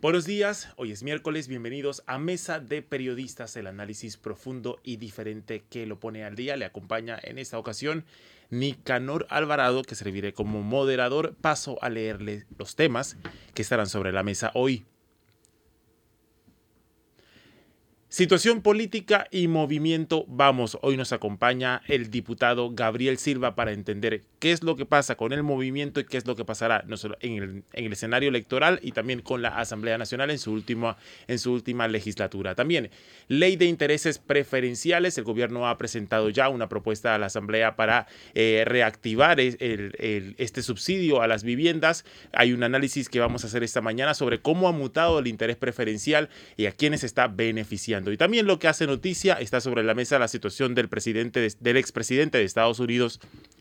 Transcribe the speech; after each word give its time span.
Buenos 0.00 0.26
días, 0.26 0.68
hoy 0.76 0.92
es 0.92 1.02
miércoles, 1.02 1.48
bienvenidos 1.48 2.04
a 2.06 2.20
Mesa 2.20 2.60
de 2.60 2.82
Periodistas, 2.82 3.56
el 3.56 3.66
análisis 3.66 4.16
profundo 4.16 4.78
y 4.84 4.96
diferente 4.96 5.64
que 5.68 5.86
lo 5.86 5.98
pone 5.98 6.22
al 6.22 6.36
día. 6.36 6.56
Le 6.56 6.66
acompaña 6.66 7.18
en 7.20 7.36
esta 7.36 7.58
ocasión 7.58 8.04
Nicanor 8.48 9.26
Alvarado, 9.28 9.82
que 9.82 9.96
serviré 9.96 10.32
como 10.32 10.62
moderador. 10.62 11.34
Paso 11.40 11.82
a 11.82 11.90
leerle 11.90 12.46
los 12.56 12.76
temas 12.76 13.16
que 13.54 13.62
estarán 13.62 13.88
sobre 13.88 14.12
la 14.12 14.22
mesa 14.22 14.52
hoy. 14.54 14.86
Situación 18.08 18.62
política 18.62 19.26
y 19.32 19.48
movimiento 19.48 20.24
Vamos. 20.28 20.78
Hoy 20.80 20.96
nos 20.96 21.12
acompaña 21.12 21.82
el 21.88 22.08
diputado 22.08 22.70
Gabriel 22.70 23.18
Silva 23.18 23.56
para 23.56 23.72
entender 23.72 24.22
qué 24.38 24.52
es 24.52 24.62
lo 24.62 24.76
que 24.76 24.86
pasa 24.86 25.16
con 25.16 25.32
el 25.32 25.42
movimiento 25.42 26.00
y 26.00 26.04
qué 26.04 26.16
es 26.16 26.26
lo 26.26 26.36
que 26.36 26.44
pasará 26.44 26.84
no 26.86 26.96
solo 26.96 27.16
en, 27.20 27.42
el, 27.42 27.62
en 27.72 27.84
el 27.84 27.92
escenario 27.92 28.28
electoral 28.28 28.80
y 28.82 28.92
también 28.92 29.20
con 29.20 29.42
la 29.42 29.58
Asamblea 29.58 29.98
Nacional 29.98 30.30
en 30.30 30.38
su, 30.38 30.52
última, 30.52 30.96
en 31.26 31.38
su 31.38 31.52
última 31.52 31.88
legislatura. 31.88 32.54
También 32.54 32.90
ley 33.28 33.56
de 33.56 33.66
intereses 33.66 34.18
preferenciales. 34.18 35.18
El 35.18 35.24
gobierno 35.24 35.68
ha 35.68 35.78
presentado 35.78 36.30
ya 36.30 36.48
una 36.48 36.68
propuesta 36.68 37.14
a 37.14 37.18
la 37.18 37.26
Asamblea 37.26 37.76
para 37.76 38.06
eh, 38.34 38.64
reactivar 38.66 39.40
este 39.40 40.62
subsidio 40.62 41.22
a 41.22 41.26
las 41.26 41.42
viviendas. 41.42 42.04
Hay 42.32 42.52
un 42.52 42.62
análisis 42.62 43.08
que 43.08 43.20
vamos 43.20 43.44
a 43.44 43.48
hacer 43.48 43.62
esta 43.62 43.80
mañana 43.80 44.14
sobre 44.14 44.40
cómo 44.40 44.68
ha 44.68 44.72
mutado 44.72 45.18
el 45.18 45.26
interés 45.26 45.56
preferencial 45.56 46.28
y 46.56 46.66
a 46.66 46.72
quiénes 46.72 47.04
está 47.04 47.28
beneficiando. 47.28 48.12
Y 48.12 48.16
también 48.16 48.46
lo 48.46 48.58
que 48.58 48.68
hace 48.68 48.86
noticia 48.86 49.34
está 49.34 49.60
sobre 49.60 49.82
la 49.82 49.94
mesa 49.94 50.18
la 50.18 50.28
situación 50.28 50.74
del 50.74 50.88
presidente 50.88 51.48
del 51.60 51.76
expresidente 51.76 52.38
de 52.38 52.44
Estados 52.44 52.80
Unidos 52.80 53.20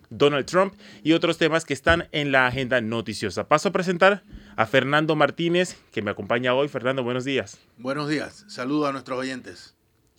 Donald 0.09 0.45
Trump 0.45 0.73
y 1.03 1.13
otros 1.13 1.37
temas 1.37 1.65
que 1.65 1.73
están 1.73 2.07
en 2.11 2.31
la 2.31 2.47
agenda 2.47 2.81
noticiosa. 2.81 3.47
Paso 3.47 3.69
a 3.69 3.71
presentar 3.71 4.23
a 4.55 4.65
Fernando 4.65 5.15
Martínez, 5.15 5.77
que 5.91 6.01
me 6.01 6.11
acompaña 6.11 6.53
hoy. 6.53 6.67
Fernando, 6.67 7.03
buenos 7.03 7.25
días. 7.25 7.57
Buenos 7.77 8.09
días. 8.09 8.45
Saludo 8.47 8.87
a 8.87 8.91
nuestros 8.91 9.19
oyentes. 9.19 9.75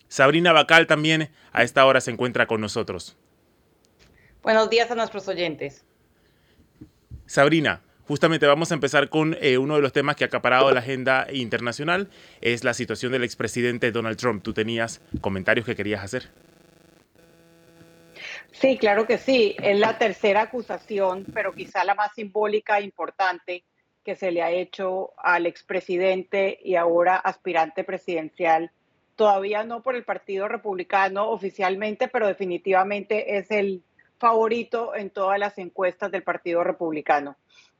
Sabrina 0.07 0.53
Bacal 0.53 0.87
también 0.87 1.31
a 1.51 1.63
esta 1.63 1.85
hora 1.85 2.01
se 2.01 2.11
encuentra 2.11 2.47
con 2.47 2.61
nosotros. 2.61 3.17
Buenos 4.41 4.69
días 4.69 4.89
a 4.89 4.95
nuestros 4.95 5.27
oyentes. 5.27 5.83
Sabrina, 7.25 7.81
Justamente 8.09 8.47
vamos 8.47 8.71
a 8.71 8.73
empezar 8.73 9.09
con 9.09 9.37
eh, 9.39 9.59
uno 9.59 9.75
de 9.75 9.83
los 9.83 9.93
temas 9.93 10.15
que 10.15 10.23
ha 10.23 10.27
acaparado 10.27 10.71
la 10.71 10.79
agenda 10.79 11.27
internacional, 11.31 12.09
es 12.41 12.63
la 12.63 12.73
situación 12.73 13.11
del 13.11 13.23
expresidente 13.23 13.91
Donald 13.91 14.17
Trump. 14.17 14.41
Tú 14.41 14.51
tenías 14.51 14.99
comentarios 15.21 15.63
que 15.63 15.75
querías 15.75 16.03
hacer. 16.03 16.31
Sí, 18.51 18.77
claro 18.77 19.05
que 19.05 19.17
sí. 19.17 19.55
Es 19.61 19.77
la 19.77 19.97
tercera 19.97 20.41
acusación, 20.41 21.25
pero 21.33 21.53
quizá 21.53 21.83
la 21.83 21.95
más 21.95 22.13
simbólica 22.13 22.79
e 22.79 22.83
importante 22.83 23.63
que 24.03 24.15
se 24.15 24.31
le 24.31 24.41
ha 24.41 24.51
hecho 24.51 25.11
al 25.17 25.45
expresidente 25.45 26.57
y 26.63 26.75
ahora 26.75 27.15
aspirante 27.15 27.83
presidencial. 27.83 28.71
Todavía 29.15 29.63
no 29.63 29.83
por 29.83 29.95
el 29.95 30.03
Partido 30.03 30.47
Republicano 30.47 31.29
oficialmente, 31.29 32.07
pero 32.07 32.27
definitivamente 32.27 33.37
es 33.37 33.51
el 33.51 33.83
favorito 34.17 34.95
en 34.95 35.09
todas 35.09 35.39
las 35.39 35.57
encuestas 35.57 36.11
del 36.11 36.23
Partido 36.23 36.63
Republicano 36.63 37.37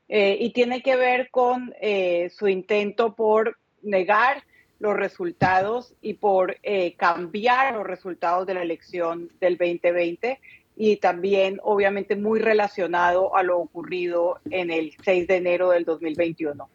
eh, 0.08 0.36
y 0.40 0.50
tiene 0.50 0.82
que 0.82 0.96
ver 0.96 1.30
con 1.30 1.74
eh, 1.80 2.30
su 2.30 2.48
intento 2.48 3.14
por 3.14 3.58
negar 3.82 4.42
los 4.78 4.96
resultados 4.96 5.94
y 6.00 6.14
por 6.14 6.56
eh, 6.62 6.94
cambiar 6.96 7.74
los 7.74 7.86
resultados 7.86 8.46
de 8.46 8.54
la 8.54 8.62
elección 8.62 9.30
del 9.38 9.58
2020 9.58 10.40
y 10.82 10.96
también 10.96 11.60
obviamente 11.62 12.16
muy 12.16 12.40
relacionado 12.40 13.36
a 13.36 13.42
lo 13.42 13.58
ocurrido 13.58 14.40
en 14.50 14.70
el 14.70 14.96
6 15.04 15.28
de 15.28 15.36
enero 15.36 15.68
del 15.72 15.84
2021. 15.84 16.70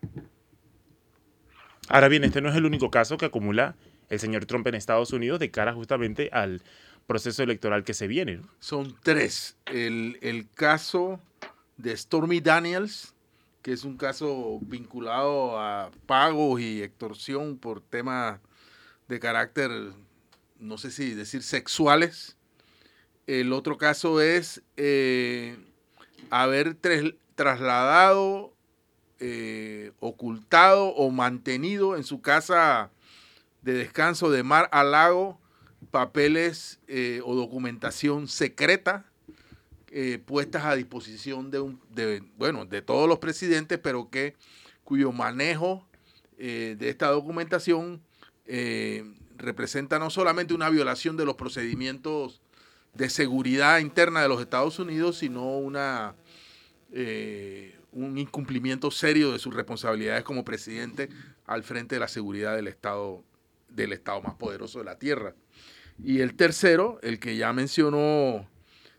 Ahora 1.89 2.07
bien, 2.07 2.23
este 2.23 2.39
no 2.39 2.49
es 2.49 2.55
el 2.55 2.65
único 2.65 2.91
caso 2.91 3.17
que 3.17 3.25
acumula 3.25 3.75
el 4.09 4.19
señor 4.19 4.45
Trump 4.45 4.67
en 4.67 4.75
Estados 4.75 5.11
Unidos 5.11 5.39
de 5.39 5.49
cara 5.49 5.73
justamente 5.73 6.29
al 6.31 6.61
proceso 7.07 7.41
electoral 7.41 7.83
que 7.83 7.95
se 7.95 8.05
viene. 8.05 8.41
Son 8.59 8.95
tres. 9.01 9.57
El, 9.65 10.19
el 10.21 10.47
caso 10.53 11.19
de 11.77 11.97
Stormy 11.97 12.41
Daniels, 12.41 13.15
que 13.63 13.73
es 13.73 13.83
un 13.83 13.97
caso 13.97 14.59
vinculado 14.61 15.59
a 15.59 15.89
pagos 16.05 16.61
y 16.61 16.83
extorsión 16.83 17.57
por 17.57 17.81
temas 17.81 18.39
de 19.07 19.19
carácter, 19.19 19.71
no 20.59 20.77
sé 20.77 20.91
si 20.91 21.15
decir 21.15 21.41
sexuales. 21.41 22.34
El 23.27 23.53
otro 23.53 23.77
caso 23.77 24.21
es 24.21 24.61
eh, 24.77 25.57
haber 26.29 26.75
trasladado, 27.35 28.53
eh, 29.19 29.91
ocultado 29.99 30.87
o 30.89 31.09
mantenido 31.09 31.95
en 31.95 32.03
su 32.03 32.21
casa 32.21 32.91
de 33.63 33.73
descanso 33.73 34.29
de 34.29 34.43
mar 34.43 34.69
a 34.71 34.83
lago 34.83 35.39
papeles 35.89 36.79
eh, 36.87 37.21
o 37.23 37.35
documentación 37.35 38.27
secreta 38.27 39.05
puestas 40.25 40.65
a 40.65 40.75
disposición 40.75 41.51
de, 41.51 41.61
un, 41.61 41.79
bueno, 42.37 42.65
de 42.65 42.81
todos 42.81 43.07
los 43.07 43.19
presidentes, 43.19 43.79
pero 43.79 44.09
que 44.09 44.35
cuyo 44.83 45.13
manejo 45.13 45.87
de 46.37 46.89
esta 46.89 47.07
documentación 47.07 48.01
representa 49.37 49.97
no 49.97 50.09
solamente 50.09 50.53
una 50.53 50.69
violación 50.69 51.15
de 51.15 51.23
los 51.23 51.35
procedimientos 51.35 52.41
de 52.95 53.09
seguridad 53.09 53.79
interna 53.79 54.21
de 54.21 54.29
los 54.29 54.41
Estados 54.41 54.79
Unidos, 54.79 55.17
sino 55.17 55.57
una, 55.57 56.15
un 57.91 58.17
incumplimiento 58.17 58.91
serio 58.91 59.31
de 59.31 59.39
sus 59.39 59.53
responsabilidades 59.53 60.23
como 60.23 60.43
presidente 60.43 61.09
al 61.45 61.63
frente 61.63 61.95
de 61.95 61.99
la 61.99 62.07
seguridad 62.07 62.55
del 62.55 62.67
Estado, 62.67 63.23
del 63.69 63.93
Estado 63.93 64.21
más 64.21 64.35
poderoso 64.35 64.79
de 64.79 64.85
la 64.85 64.97
Tierra. 64.97 65.35
Y 66.03 66.19
el 66.19 66.35
tercero, 66.35 66.99
el 67.03 67.19
que 67.19 67.37
ya 67.37 67.53
mencionó 67.53 68.47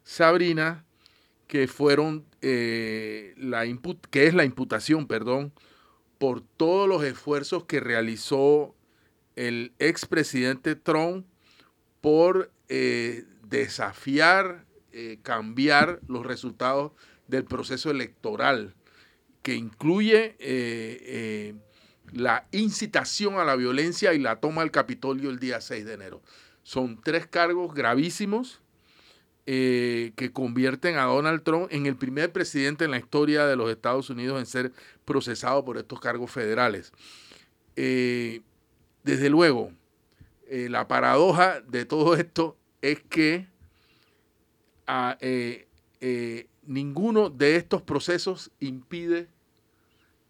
Sabrina, 0.02 0.84
que 1.46 1.68
fueron 1.68 2.24
eh, 2.40 3.34
la 3.36 3.64
que 4.10 4.26
es 4.26 4.34
la 4.34 4.44
imputación, 4.44 5.06
perdón, 5.06 5.52
por 6.18 6.40
todos 6.40 6.88
los 6.88 7.04
esfuerzos 7.04 7.64
que 7.64 7.80
realizó 7.80 8.74
el 9.36 9.72
expresidente 9.78 10.74
Trump 10.74 11.26
por 12.00 12.50
eh, 12.68 13.24
desafiar, 13.48 14.64
eh, 14.92 15.18
cambiar 15.22 16.00
los 16.08 16.24
resultados 16.26 16.92
del 17.28 17.44
proceso 17.44 17.90
electoral, 17.90 18.74
que 19.42 19.54
incluye 19.54 20.36
la 22.12 22.46
incitación 22.52 23.38
a 23.38 23.44
la 23.44 23.56
violencia 23.56 24.14
y 24.14 24.18
la 24.18 24.40
toma 24.40 24.62
del 24.62 24.70
Capitolio 24.70 25.30
el 25.30 25.38
día 25.38 25.60
6 25.60 25.84
de 25.84 25.94
enero. 25.94 26.22
Son 26.62 27.00
tres 27.00 27.26
cargos 27.26 27.74
gravísimos 27.74 28.60
eh, 29.48 30.12
que 30.16 30.32
convierten 30.32 30.96
a 30.96 31.04
Donald 31.04 31.44
Trump 31.44 31.68
en 31.70 31.86
el 31.86 31.94
primer 31.94 32.32
presidente 32.32 32.84
en 32.84 32.90
la 32.90 32.98
historia 32.98 33.46
de 33.46 33.54
los 33.54 33.70
Estados 33.70 34.10
Unidos 34.10 34.40
en 34.40 34.46
ser 34.46 34.72
procesado 35.04 35.64
por 35.64 35.78
estos 35.78 36.00
cargos 36.00 36.32
federales. 36.32 36.92
Eh, 37.76 38.40
desde 39.04 39.30
luego, 39.30 39.70
eh, 40.48 40.66
la 40.68 40.88
paradoja 40.88 41.60
de 41.60 41.84
todo 41.84 42.16
esto 42.16 42.56
es 42.90 43.02
que 43.02 43.46
a, 44.86 45.18
ninguno 46.66 47.30
de 47.30 47.56
estos 47.56 47.82
procesos 47.82 48.50
impide 48.60 49.28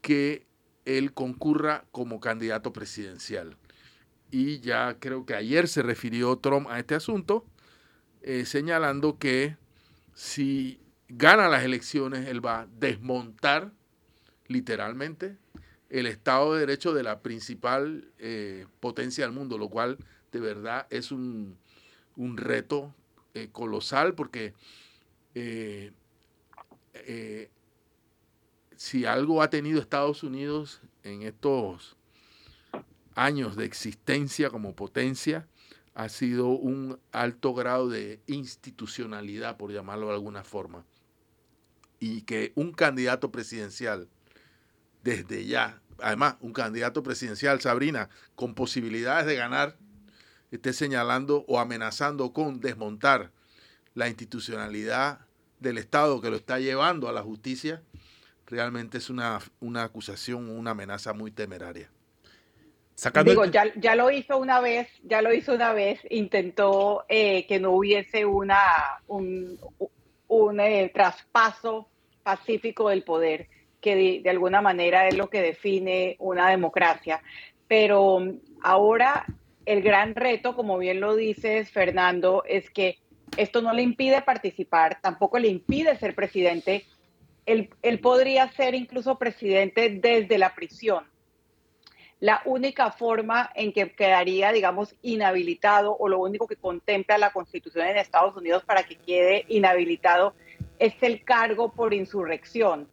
que 0.00 0.47
él 0.85 1.12
concurra 1.12 1.85
como 1.91 2.20
candidato 2.20 2.73
presidencial. 2.73 3.56
Y 4.31 4.61
ya 4.61 4.99
creo 4.99 5.26
que 5.26 5.35
ayer 5.35 5.69
se 5.69 5.82
refirió 5.82 6.37
Trump 6.37 6.69
a 6.69 6.79
este 6.79 6.94
asunto 6.94 7.44
eh, 8.26 8.44
señalando 8.44 9.19
que 9.19 9.56
si 10.12 10.81
gana 11.08 11.49
las 11.49 11.62
elecciones, 11.62 12.26
él 12.26 12.44
va 12.44 12.62
a 12.62 12.67
desmontar 12.67 13.73
literalmente 14.49 15.37
el 15.91 16.06
Estado 16.06 16.55
de 16.55 16.61
Derecho 16.61 16.93
de 16.93 17.05
la 17.05 17.20
principal 17.20 18.11
eh, 18.19 18.67
potencia 18.81 19.25
del 19.25 19.32
mundo, 19.32 19.58
lo 19.58 19.69
cual 19.69 19.99
de 20.32 20.41
verdad 20.41 20.88
es 20.91 21.12
un, 21.12 21.56
reto 22.37 22.95
eh, 23.35 23.49
colosal 23.53 24.15
porque 24.15 24.55
si 28.77 29.05
algo 29.05 29.43
ha 29.43 29.51
tenido 29.51 29.81
Estados 29.81 30.23
Unidos 30.23 30.81
en 31.03 31.23
estos 31.23 31.97
años 33.15 33.57
de 33.57 33.65
existencia 33.65 34.51
como 34.51 34.75
potencia, 34.75 35.47
ha 35.95 36.11
sido 36.11 36.49
un 36.49 37.01
alto 37.11 37.55
grado 37.55 37.89
de 37.89 38.21
institucionalidad, 38.27 39.57
por 39.57 39.73
llamarlo 39.73 40.09
de 40.09 40.15
alguna 40.15 40.45
forma. 40.45 40.85
y 41.99 42.23
que 42.23 42.53
un 42.55 42.73
candidato 42.73 43.33
presidencial 43.33 44.07
desde 45.03 45.47
ya, 45.47 45.81
además 45.99 46.37
un 46.41 46.53
candidato 46.53 47.03
presidencial, 47.03 47.61
Sabrina, 47.63 48.11
con 48.35 48.55
posibilidades 48.55 49.25
de 49.25 49.37
ganar, 49.37 49.79
esté 50.50 50.72
señalando 50.72 51.44
o 51.48 51.58
amenazando 51.58 52.32
con 52.32 52.60
desmontar 52.60 53.31
la 53.94 54.08
institucionalidad 54.08 55.20
del 55.60 55.78
Estado 55.78 56.20
que 56.20 56.31
lo 56.31 56.37
está 56.37 56.58
llevando 56.58 57.08
a 57.08 57.12
la 57.12 57.22
justicia, 57.22 57.82
realmente 58.46 58.98
es 58.98 59.10
una, 59.10 59.40
una 59.60 59.84
acusación, 59.84 60.50
una 60.50 60.72
amenaza 60.72 61.12
muy 61.12 61.31
temeraria. 61.31 61.90
Digo, 63.25 63.44
ya, 63.44 63.64
ya, 63.76 63.94
lo 63.94 64.10
hizo 64.10 64.38
una 64.38 64.60
vez, 64.60 64.88
ya 65.02 65.20
lo 65.20 65.34
hizo 65.34 65.52
una 65.52 65.75
vez, 65.75 66.00
intentó 66.08 67.04
eh, 67.10 67.46
que 67.46 67.60
no 67.60 67.72
hubiese 67.72 68.25
una, 68.25 68.58
un, 69.06 69.58
un 70.28 70.60
eh, 70.60 70.90
traspaso 70.94 71.88
pacífico 72.22 72.88
del 72.88 73.02
poder, 73.02 73.48
que 73.82 74.22
de, 74.25 74.31
alguna 74.31 74.62
manera 74.62 75.08
es 75.08 75.14
lo 75.14 75.28
que 75.28 75.43
define 75.43 76.16
una 76.20 76.48
democracia. 76.48 77.22
Pero 77.69 78.19
ahora 78.62 79.26
el 79.67 79.83
gran 79.83 80.15
reto, 80.15 80.55
como 80.55 80.79
bien 80.79 81.01
lo 81.01 81.15
dices, 81.17 81.71
Fernando, 81.71 82.45
es 82.47 82.71
que 82.71 82.99
esto 83.37 83.61
no 83.61 83.73
le 83.73 83.83
impide 83.83 84.23
participar, 84.23 85.01
tampoco 85.03 85.39
le 85.39 85.49
impide 85.49 85.99
ser 85.99 86.15
presidente. 86.15 86.87
Él, 87.45 87.69
podría 88.01 88.51
ser 88.53 88.75
incluso 88.75 89.19
presidente 89.19 89.91
desde 89.91 90.39
la 90.39 90.55
prisión 90.55 91.05
la 92.19 92.41
única 92.47 92.91
forma 92.93 93.51
en 93.55 93.75
que 93.75 93.93
quedaría, 93.93 94.51
digamos, 94.51 94.95
inhabilitado 95.03 95.95
o 95.99 96.09
lo 96.09 96.19
único 96.19 96.47
que 96.47 96.57
contempla 96.57 97.19
la 97.19 97.31
Constitución 97.31 97.87
en 97.87 97.99
Estados 97.99 98.35
Unidos 98.37 98.65
para 98.65 98.85
que 98.85 98.97
quede 98.97 99.45
inhabilitado 99.49 100.35
es 100.79 100.95
el 101.03 101.25
cargo 101.25 101.73
por 101.73 101.93
insurrección. 101.93 102.89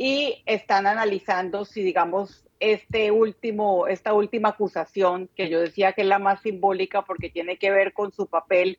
Y 0.00 0.44
están 0.46 0.86
analizando 0.86 1.64
si, 1.64 1.82
digamos, 1.82 2.44
este 2.60 3.10
último, 3.10 3.88
esta 3.88 4.14
última 4.14 4.50
acusación, 4.50 5.28
que 5.34 5.48
yo 5.48 5.60
decía 5.60 5.92
que 5.92 6.02
es 6.02 6.06
la 6.06 6.20
más 6.20 6.40
simbólica 6.40 7.02
porque 7.02 7.30
tiene 7.30 7.58
que 7.58 7.72
ver 7.72 7.92
con 7.92 8.12
su 8.12 8.28
papel 8.28 8.78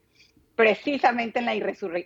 precisamente 0.56 1.40
en 1.40 1.46
la 1.46 1.56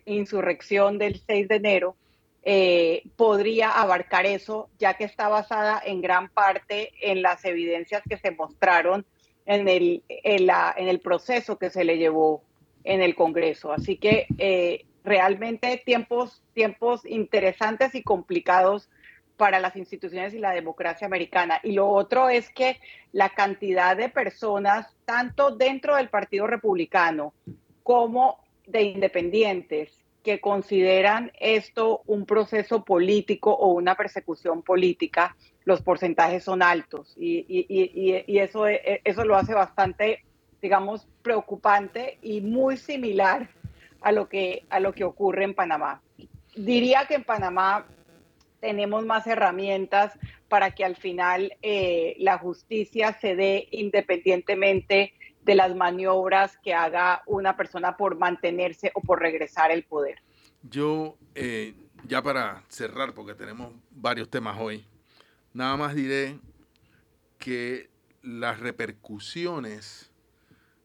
insurrección 0.06 0.98
del 0.98 1.21
6 1.25 1.48
de 1.48 1.56
enero, 1.56 1.95
eh, 2.44 3.04
podría 3.15 3.71
abarcar 3.71 4.25
eso, 4.25 4.69
ya 4.77 4.95
que 4.95 5.06
está 5.06 5.27
basada 5.27 5.81
en 5.83 6.01
gran 6.01 6.30
parte 6.30 6.92
en 7.01 7.21
las 7.21 7.45
evidencias 7.45 8.04
que 8.07 8.18
se 8.18 8.31
mostraron 8.31 9.06
en 9.45 9.68
el, 9.68 10.04
en 10.10 10.45
la, 10.45 10.74
en 10.75 10.88
el 10.88 11.00
proceso 11.00 11.57
que 11.57 11.69
se 11.69 11.83
le 11.83 11.98
llevó 11.98 12.44
en 12.83 13.01
el 13.01 13.15
Congreso. 13.15 13.71
Así 13.71 13.98
que 13.98 14.27
eh, 14.38 14.86
realmente 15.04 15.81
tiempos, 15.86 16.44
tiempos 16.54 17.06
interesantes 17.06 17.95
y 17.95 18.04
complicados 18.04 18.89
para 19.38 19.60
las 19.60 19.76
instituciones 19.76 20.34
y 20.34 20.40
la 20.40 20.52
democracia 20.52 21.08
americana. 21.08 21.60
Y 21.64 21.74
lo 21.74 21.90
otro 21.90 22.30
es 22.30 22.50
que 22.50 22.80
la 23.12 23.30
cantidad 23.30 23.98
de 23.98 24.10
personas, 24.10 24.88
tanto 25.06 25.56
dentro 25.56 25.96
del 25.96 26.10
Partido 26.10 26.48
Republicano 26.48 27.34
como 27.84 28.40
de 28.68 28.84
independientes, 28.84 30.04
que 30.24 30.40
consideran 30.40 31.32
esto 31.40 32.02
un 32.06 32.26
proceso 32.26 32.84
político 32.84 33.52
o 33.52 33.74
una 33.74 33.96
persecución 33.96 34.62
política, 34.62 35.36
los 35.66 35.82
porcentajes 35.82 36.44
son 36.44 36.62
altos 36.64 37.14
y, 37.18 37.46
y, 37.48 38.40
eso, 38.40 38.68
e, 38.68 39.02
eso 39.04 39.26
lo 39.26 39.36
hace 39.36 39.54
bastante, 39.54 40.24
digamos, 40.62 41.08
preocupante 41.22 42.18
y 42.22 42.42
muy 42.42 42.78
similar 42.78 43.50
a 44.02 44.12
lo 44.12 44.28
que, 44.28 44.64
a 44.70 44.80
lo 44.80 44.94
que 44.94 45.04
ocurre 45.04 45.44
en 45.44 45.54
Panamá. 45.54 46.02
Diría 46.56 47.06
que 47.06 47.16
en 47.16 47.24
Panamá 47.24 47.86
tenemos 48.63 49.06
más 49.06 49.27
herramientas 49.27 50.18
para 50.48 50.71
que 50.71 50.86
al 50.86 50.95
final 50.95 51.57
eh, 51.62 52.15
la 52.18 52.38
justicia 52.38 53.12
se 53.19 53.36
dé 53.36 53.68
independientemente 53.71 55.13
de 55.42 55.56
las 55.56 55.75
maniobras 55.75 56.57
que 56.63 56.74
haga 56.74 57.24
una 57.25 57.57
persona 57.57 57.98
por 57.98 58.18
mantenerse 58.18 58.94
o 58.95 59.01
por 59.01 59.19
regresar 59.19 59.69
el 59.71 59.83
poder. 59.83 60.19
Yo, 60.62 61.18
eh, 61.36 61.74
ya 62.07 62.21
para 62.21 62.63
cerrar, 62.69 63.13
porque 63.13 63.36
tenemos 63.36 63.74
varios 63.92 64.30
temas 64.30 64.57
hoy, 64.57 64.86
nada 65.54 65.75
más 65.75 65.94
diré 65.94 66.39
que 67.39 67.89
las 68.21 68.62
repercusiones, 68.62 70.10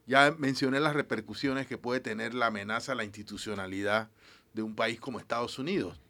ya 0.04 0.34
mencioné 0.36 0.80
las 0.80 0.94
repercusiones 0.94 1.68
que 1.68 1.78
puede 1.78 2.00
tener 2.00 2.34
la 2.34 2.46
amenaza 2.46 2.90
a 2.90 2.96
la 2.96 3.04
institucionalidad 3.04 4.10
de 4.52 4.62
un 4.62 4.74
país 4.74 4.98
como 4.98 5.20
Estados 5.20 5.60
Unidos, 5.60 6.00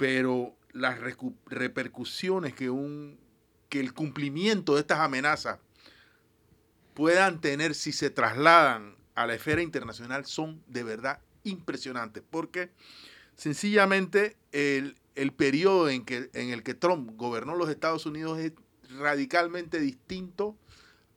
pero 0.00 0.56
las 0.72 0.98
repercusiones 1.44 2.54
que, 2.54 2.70
un, 2.70 3.18
que 3.68 3.80
el 3.80 3.92
cumplimiento 3.92 4.72
de 4.72 4.80
estas 4.80 5.00
amenazas 5.00 5.58
puedan 6.94 7.42
tener 7.42 7.74
si 7.74 7.92
se 7.92 8.08
trasladan 8.08 8.96
a 9.14 9.26
la 9.26 9.34
esfera 9.34 9.60
internacional 9.60 10.24
son 10.24 10.62
de 10.68 10.84
verdad 10.84 11.20
impresionantes, 11.44 12.22
porque 12.30 12.70
sencillamente 13.34 14.38
el, 14.52 14.96
periodo 15.36 15.90
en, 15.90 16.06
que, 16.06 16.30
en 16.32 16.48
el 16.48 16.62
que 16.62 16.72
Trump 16.72 17.10
gobernó 17.16 17.54
los 17.54 17.68
Estados 17.68 18.06
Unidos 18.06 18.38
es 18.38 18.52
radicalmente 18.98 19.80
distinto 19.80 20.56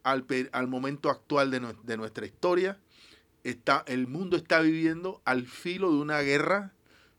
al, 0.03 0.25
al 0.51 0.67
momento 0.67 1.09
actual 1.09 1.51
de, 1.51 1.95
nuestra 1.97 2.25
historia. 2.25 2.77
Está, 3.45 3.85
el 3.87 4.07
mundo 4.07 4.35
está 4.35 4.59
viviendo 4.59 5.21
al 5.23 5.47
filo 5.47 5.89
de 5.89 5.99
una 5.99 6.19
guerra, 6.19 6.73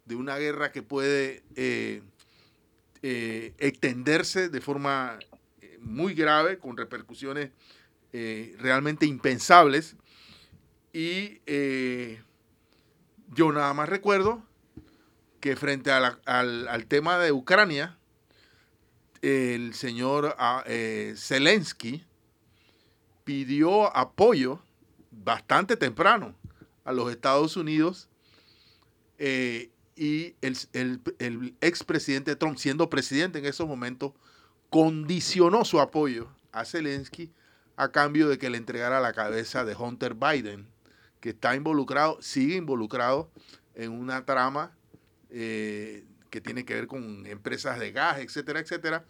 de 0.04 0.16
una 0.16 0.36
guerra 0.36 0.72
que 0.72 0.82
puede 0.82 1.42
eh, 1.56 2.02
eh, 3.02 3.54
extenderse 3.58 4.48
de 4.48 4.60
forma 4.60 5.18
eh, 5.60 5.78
muy 5.80 6.14
grave, 6.14 6.58
con 6.58 6.76
repercusiones 6.76 7.50
realmente 8.58 9.06
impensables. 9.06 9.96
Y 10.92 11.40
yo 13.32 13.50
nada 13.50 13.74
más 13.74 13.88
recuerdo 13.88 14.40
que 15.40 15.56
frente 15.56 15.90
al, 15.90 16.86
tema 16.86 17.18
de 17.18 17.32
Ucrania, 17.32 17.98
el 19.20 19.74
señor 19.74 20.36
ah, 20.38 20.62
Zelensky 21.16 22.04
pidió 23.24 23.96
apoyo 23.96 24.62
bastante 25.10 25.76
temprano 25.76 26.36
a 26.84 26.92
los 26.92 27.10
Estados 27.10 27.56
Unidos 27.56 28.08
y 29.96 30.34
el, 30.40 30.56
el, 30.72 31.00
el 31.18 31.54
expresidente 31.60 32.36
Trump, 32.36 32.58
siendo 32.58 32.90
presidente 32.90 33.38
en 33.38 33.46
esos 33.46 33.68
momentos, 33.68 34.12
condicionó 34.70 35.64
su 35.64 35.80
apoyo 35.80 36.28
a 36.52 36.64
Zelensky 36.64 37.30
a 37.76 37.90
cambio 37.90 38.28
de 38.28 38.38
que 38.38 38.50
le 38.50 38.58
entregara 38.58 39.00
la 39.00 39.12
cabeza 39.12 39.64
de 39.64 39.74
Hunter 39.74 40.14
Biden, 40.14 40.66
que 41.20 41.30
está 41.30 41.54
involucrado, 41.56 42.20
sigue 42.22 42.56
involucrado 42.56 43.30
en 43.74 43.92
una 43.92 44.24
trama 44.24 44.76
eh, 45.30 46.04
que 46.30 46.40
tiene 46.40 46.64
que 46.64 46.74
ver 46.74 46.86
con 46.86 47.26
empresas 47.26 47.78
de 47.78 47.92
gas, 47.92 48.18
etcétera, 48.18 48.60
etcétera, 48.60 49.04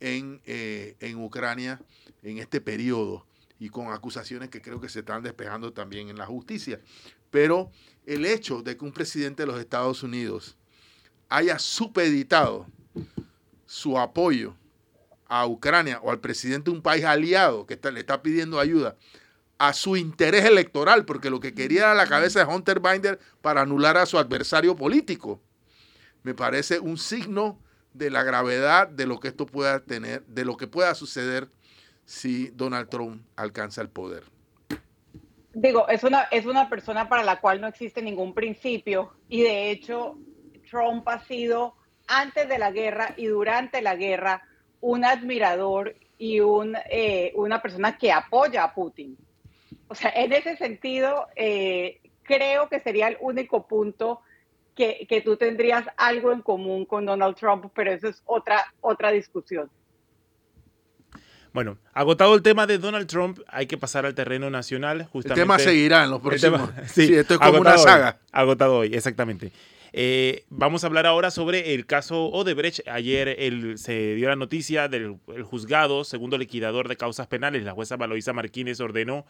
en, 0.00 0.40
eh, 0.44 0.96
en 1.00 1.22
Ucrania 1.22 1.80
en 2.22 2.38
este 2.38 2.60
periodo 2.60 3.26
y 3.58 3.68
con 3.68 3.92
acusaciones 3.92 4.48
que 4.48 4.60
creo 4.60 4.80
que 4.80 4.88
se 4.88 5.00
están 5.00 5.22
despejando 5.22 5.72
también 5.72 6.08
en 6.08 6.18
la 6.18 6.26
justicia. 6.26 6.80
Pero 7.30 7.70
el 8.06 8.26
hecho 8.26 8.62
de 8.62 8.76
que 8.76 8.84
un 8.84 8.92
presidente 8.92 9.42
de 9.42 9.46
los 9.46 9.60
Estados 9.60 10.02
Unidos 10.02 10.56
haya 11.28 11.58
supeditado 11.58 12.66
su 13.66 13.98
apoyo 13.98 14.54
a 15.26 15.46
Ucrania 15.46 15.98
o 16.02 16.10
al 16.10 16.20
presidente 16.20 16.70
de 16.70 16.76
un 16.76 16.82
país 16.82 17.04
aliado 17.04 17.66
que 17.66 17.78
le 17.90 18.00
está 18.00 18.22
pidiendo 18.22 18.60
ayuda 18.60 18.96
a 19.58 19.72
su 19.72 19.96
interés 19.96 20.44
electoral, 20.44 21.04
porque 21.04 21.30
lo 21.30 21.40
que 21.40 21.54
quería 21.54 21.82
era 21.82 21.94
la 21.94 22.08
cabeza 22.08 22.40
de 22.40 22.52
Hunter 22.52 22.80
Binder 22.80 23.20
para 23.40 23.62
anular 23.62 23.96
a 23.96 24.06
su 24.06 24.18
adversario 24.18 24.74
político. 24.74 25.40
Me 26.22 26.34
parece 26.34 26.80
un 26.80 26.98
signo 26.98 27.58
de 27.94 28.10
la 28.10 28.24
gravedad 28.24 28.88
de 28.88 29.06
lo 29.06 29.20
que 29.20 29.28
esto 29.28 29.46
pueda 29.46 29.80
tener, 29.80 30.24
de 30.26 30.44
lo 30.44 30.56
que 30.56 30.66
pueda 30.66 30.94
suceder 30.94 31.48
si 32.04 32.48
Donald 32.48 32.88
Trump 32.88 33.22
alcanza 33.36 33.82
el 33.82 33.88
poder. 33.88 34.31
Digo, 35.54 35.86
es 35.88 36.02
una, 36.02 36.22
es 36.30 36.46
una 36.46 36.68
persona 36.68 37.08
para 37.08 37.22
la 37.22 37.40
cual 37.40 37.60
no 37.60 37.66
existe 37.66 38.00
ningún 38.00 38.32
principio 38.32 39.12
y 39.28 39.42
de 39.42 39.70
hecho 39.70 40.16
Trump 40.70 41.06
ha 41.08 41.20
sido 41.24 41.74
antes 42.06 42.48
de 42.48 42.58
la 42.58 42.70
guerra 42.70 43.14
y 43.16 43.26
durante 43.26 43.82
la 43.82 43.94
guerra 43.94 44.42
un 44.80 45.04
admirador 45.04 45.94
y 46.16 46.40
un, 46.40 46.76
eh, 46.90 47.32
una 47.36 47.60
persona 47.60 47.98
que 47.98 48.12
apoya 48.12 48.64
a 48.64 48.74
Putin. 48.74 49.16
O 49.88 49.94
sea, 49.94 50.10
en 50.14 50.32
ese 50.32 50.56
sentido, 50.56 51.26
eh, 51.36 52.00
creo 52.22 52.68
que 52.68 52.80
sería 52.80 53.08
el 53.08 53.18
único 53.20 53.66
punto 53.66 54.20
que, 54.74 55.06
que, 55.08 55.20
tú 55.20 55.36
tendrías 55.36 55.84
algo 55.96 56.32
en 56.32 56.40
común 56.40 56.86
con 56.86 57.04
Donald 57.04 57.36
Trump, 57.36 57.66
pero 57.74 57.92
eso 57.92 58.08
es 58.08 58.22
otra, 58.24 58.72
otra 58.80 59.10
discusión. 59.10 59.70
Bueno, 61.52 61.78
agotado 61.92 62.34
el 62.34 62.42
tema 62.42 62.66
de 62.66 62.78
Donald 62.78 63.06
Trump, 63.06 63.40
hay 63.46 63.66
que 63.66 63.76
pasar 63.76 64.06
al 64.06 64.14
terreno 64.14 64.48
nacional. 64.48 65.06
Justamente. 65.12 65.40
El 65.40 65.46
tema 65.46 65.58
seguirá 65.58 66.04
en 66.04 66.10
los 66.10 66.20
próximos. 66.20 66.70
sí, 66.86 67.14
esto 67.14 67.34
es 67.34 67.40
como 67.40 67.60
una 67.60 67.76
saga. 67.76 68.18
agotado 68.32 68.78
hoy, 68.78 68.94
exactamente. 68.94 69.52
Eh, 69.92 70.44
vamos 70.48 70.84
a 70.84 70.86
hablar 70.86 71.06
ahora 71.06 71.30
sobre 71.30 71.74
el 71.74 71.84
caso 71.84 72.30
Odebrecht. 72.30 72.88
Ayer 72.88 73.36
se 73.76 74.14
dio 74.14 74.28
la 74.28 74.36
noticia 74.36 74.88
del 74.88 75.18
juzgado, 75.44 76.04
segundo 76.04 76.38
liquidador 76.38 76.88
de 76.88 76.96
causas 76.96 77.26
penales, 77.26 77.64
la 77.64 77.72
jueza 77.72 77.96
Valoisa 77.96 78.32
Martínez 78.32 78.80
ordenó 78.80 79.26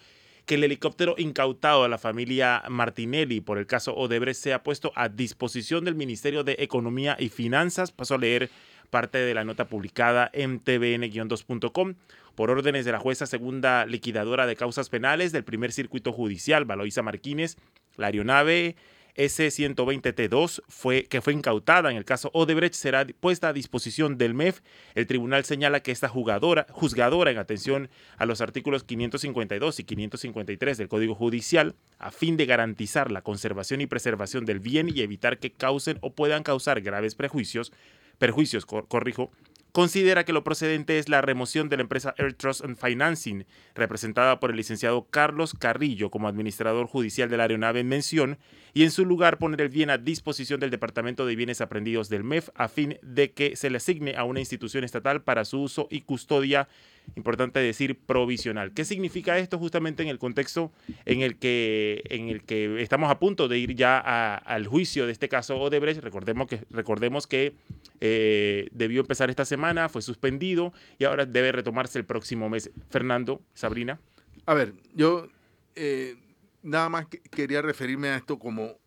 que 0.46 0.56
el 0.56 0.64
helicóptero 0.64 1.14
incautado 1.18 1.84
a 1.84 1.88
la 1.88 1.98
familia 1.98 2.62
Martinelli 2.68 3.40
por 3.40 3.58
el 3.58 3.66
caso 3.66 3.94
Odebrecht 3.94 4.40
sea 4.40 4.62
puesto 4.62 4.92
a 4.96 5.08
disposición 5.08 5.84
del 5.84 5.94
Ministerio 5.94 6.42
de 6.44 6.56
Economía 6.58 7.16
y 7.18 7.28
Finanzas. 7.28 7.92
Paso 7.92 8.14
a 8.14 8.18
leer 8.18 8.50
parte 8.92 9.18
de 9.18 9.32
la 9.32 9.42
nota 9.42 9.64
publicada 9.64 10.30
en 10.34 10.62
tvn-2.com 10.62 11.94
por 12.34 12.50
órdenes 12.50 12.84
de 12.84 12.92
la 12.92 12.98
jueza 12.98 13.24
segunda 13.26 13.86
liquidadora 13.86 14.46
de 14.46 14.54
causas 14.54 14.90
penales 14.90 15.32
del 15.32 15.44
primer 15.44 15.72
circuito 15.72 16.12
judicial, 16.12 16.66
Valoisa 16.66 17.02
Martínez, 17.02 17.56
la 17.96 18.08
aeronave 18.08 18.76
S-120T2, 19.14 20.62
fue, 20.68 21.04
que 21.04 21.22
fue 21.22 21.32
incautada 21.32 21.90
en 21.90 21.96
el 21.96 22.04
caso 22.04 22.30
Odebrecht, 22.34 22.74
será 22.74 23.06
puesta 23.06 23.48
a 23.48 23.52
disposición 23.54 24.18
del 24.18 24.34
MEF. 24.34 24.60
El 24.94 25.06
tribunal 25.06 25.44
señala 25.44 25.80
que 25.80 25.90
esta 25.90 26.08
jugadora, 26.08 26.66
juzgadora, 26.70 27.30
en 27.30 27.38
atención 27.38 27.88
a 28.18 28.26
los 28.26 28.42
artículos 28.42 28.84
552 28.84 29.80
y 29.80 29.84
553 29.84 30.78
del 30.78 30.88
Código 30.88 31.14
Judicial, 31.14 31.74
a 31.98 32.10
fin 32.10 32.36
de 32.36 32.46
garantizar 32.46 33.10
la 33.10 33.22
conservación 33.22 33.80
y 33.80 33.86
preservación 33.86 34.44
del 34.44 34.60
bien 34.60 34.90
y 34.94 35.00
evitar 35.00 35.38
que 35.38 35.52
causen 35.52 35.98
o 36.02 36.14
puedan 36.14 36.42
causar 36.42 36.80
graves 36.82 37.14
prejuicios, 37.14 37.72
perjuicios, 38.18 38.66
corrijo, 38.66 39.30
considera 39.72 40.24
que 40.24 40.34
lo 40.34 40.44
procedente 40.44 40.98
es 40.98 41.08
la 41.08 41.22
remoción 41.22 41.68
de 41.68 41.78
la 41.78 41.82
empresa 41.82 42.14
Air 42.18 42.34
Trust 42.34 42.62
and 42.64 42.76
Financing, 42.76 43.46
representada 43.74 44.38
por 44.38 44.50
el 44.50 44.56
licenciado 44.56 45.06
Carlos 45.08 45.54
Carrillo 45.58 46.10
como 46.10 46.28
administrador 46.28 46.86
judicial 46.86 47.30
de 47.30 47.38
la 47.38 47.44
aeronave 47.44 47.80
en 47.80 47.88
mención, 47.88 48.38
y 48.74 48.84
en 48.84 48.90
su 48.90 49.04
lugar 49.04 49.38
poner 49.38 49.62
el 49.62 49.68
bien 49.70 49.90
a 49.90 49.98
disposición 49.98 50.60
del 50.60 50.70
Departamento 50.70 51.26
de 51.26 51.36
Bienes 51.36 51.60
Aprendidos 51.60 52.08
del 52.08 52.24
MEF 52.24 52.50
a 52.54 52.68
fin 52.68 52.98
de 53.02 53.32
que 53.32 53.56
se 53.56 53.70
le 53.70 53.78
asigne 53.78 54.16
a 54.16 54.24
una 54.24 54.40
institución 54.40 54.84
estatal 54.84 55.22
para 55.22 55.44
su 55.44 55.60
uso 55.60 55.88
y 55.90 56.02
custodia 56.02 56.68
importante 57.16 57.60
decir 57.60 57.98
provisional. 57.98 58.72
¿Qué 58.72 58.84
significa 58.84 59.38
esto 59.38 59.58
justamente 59.58 60.02
en 60.02 60.08
el 60.08 60.18
contexto 60.18 60.72
en 61.04 61.22
el 61.22 61.36
que, 61.36 62.02
en 62.06 62.28
el 62.28 62.42
que 62.42 62.82
estamos 62.82 63.10
a 63.10 63.18
punto 63.18 63.48
de 63.48 63.58
ir 63.58 63.74
ya 63.74 63.98
al 64.36 64.66
juicio 64.66 65.06
de 65.06 65.12
este 65.12 65.28
caso 65.28 65.58
Odebrecht? 65.58 66.02
Recordemos 66.02 66.48
que, 66.48 66.60
recordemos 66.70 67.26
que 67.26 67.54
eh, 68.00 68.68
debió 68.72 69.00
empezar 69.00 69.30
esta 69.30 69.44
semana, 69.44 69.88
fue 69.88 70.02
suspendido 70.02 70.72
y 70.98 71.04
ahora 71.04 71.26
debe 71.26 71.52
retomarse 71.52 71.98
el 71.98 72.04
próximo 72.04 72.48
mes. 72.48 72.70
Fernando, 72.90 73.42
Sabrina. 73.54 74.00
A 74.46 74.54
ver, 74.54 74.74
yo 74.94 75.28
eh, 75.74 76.16
nada 76.62 76.88
más 76.88 77.06
quería 77.30 77.62
referirme 77.62 78.08
a 78.08 78.16
esto 78.16 78.38
como 78.38 78.78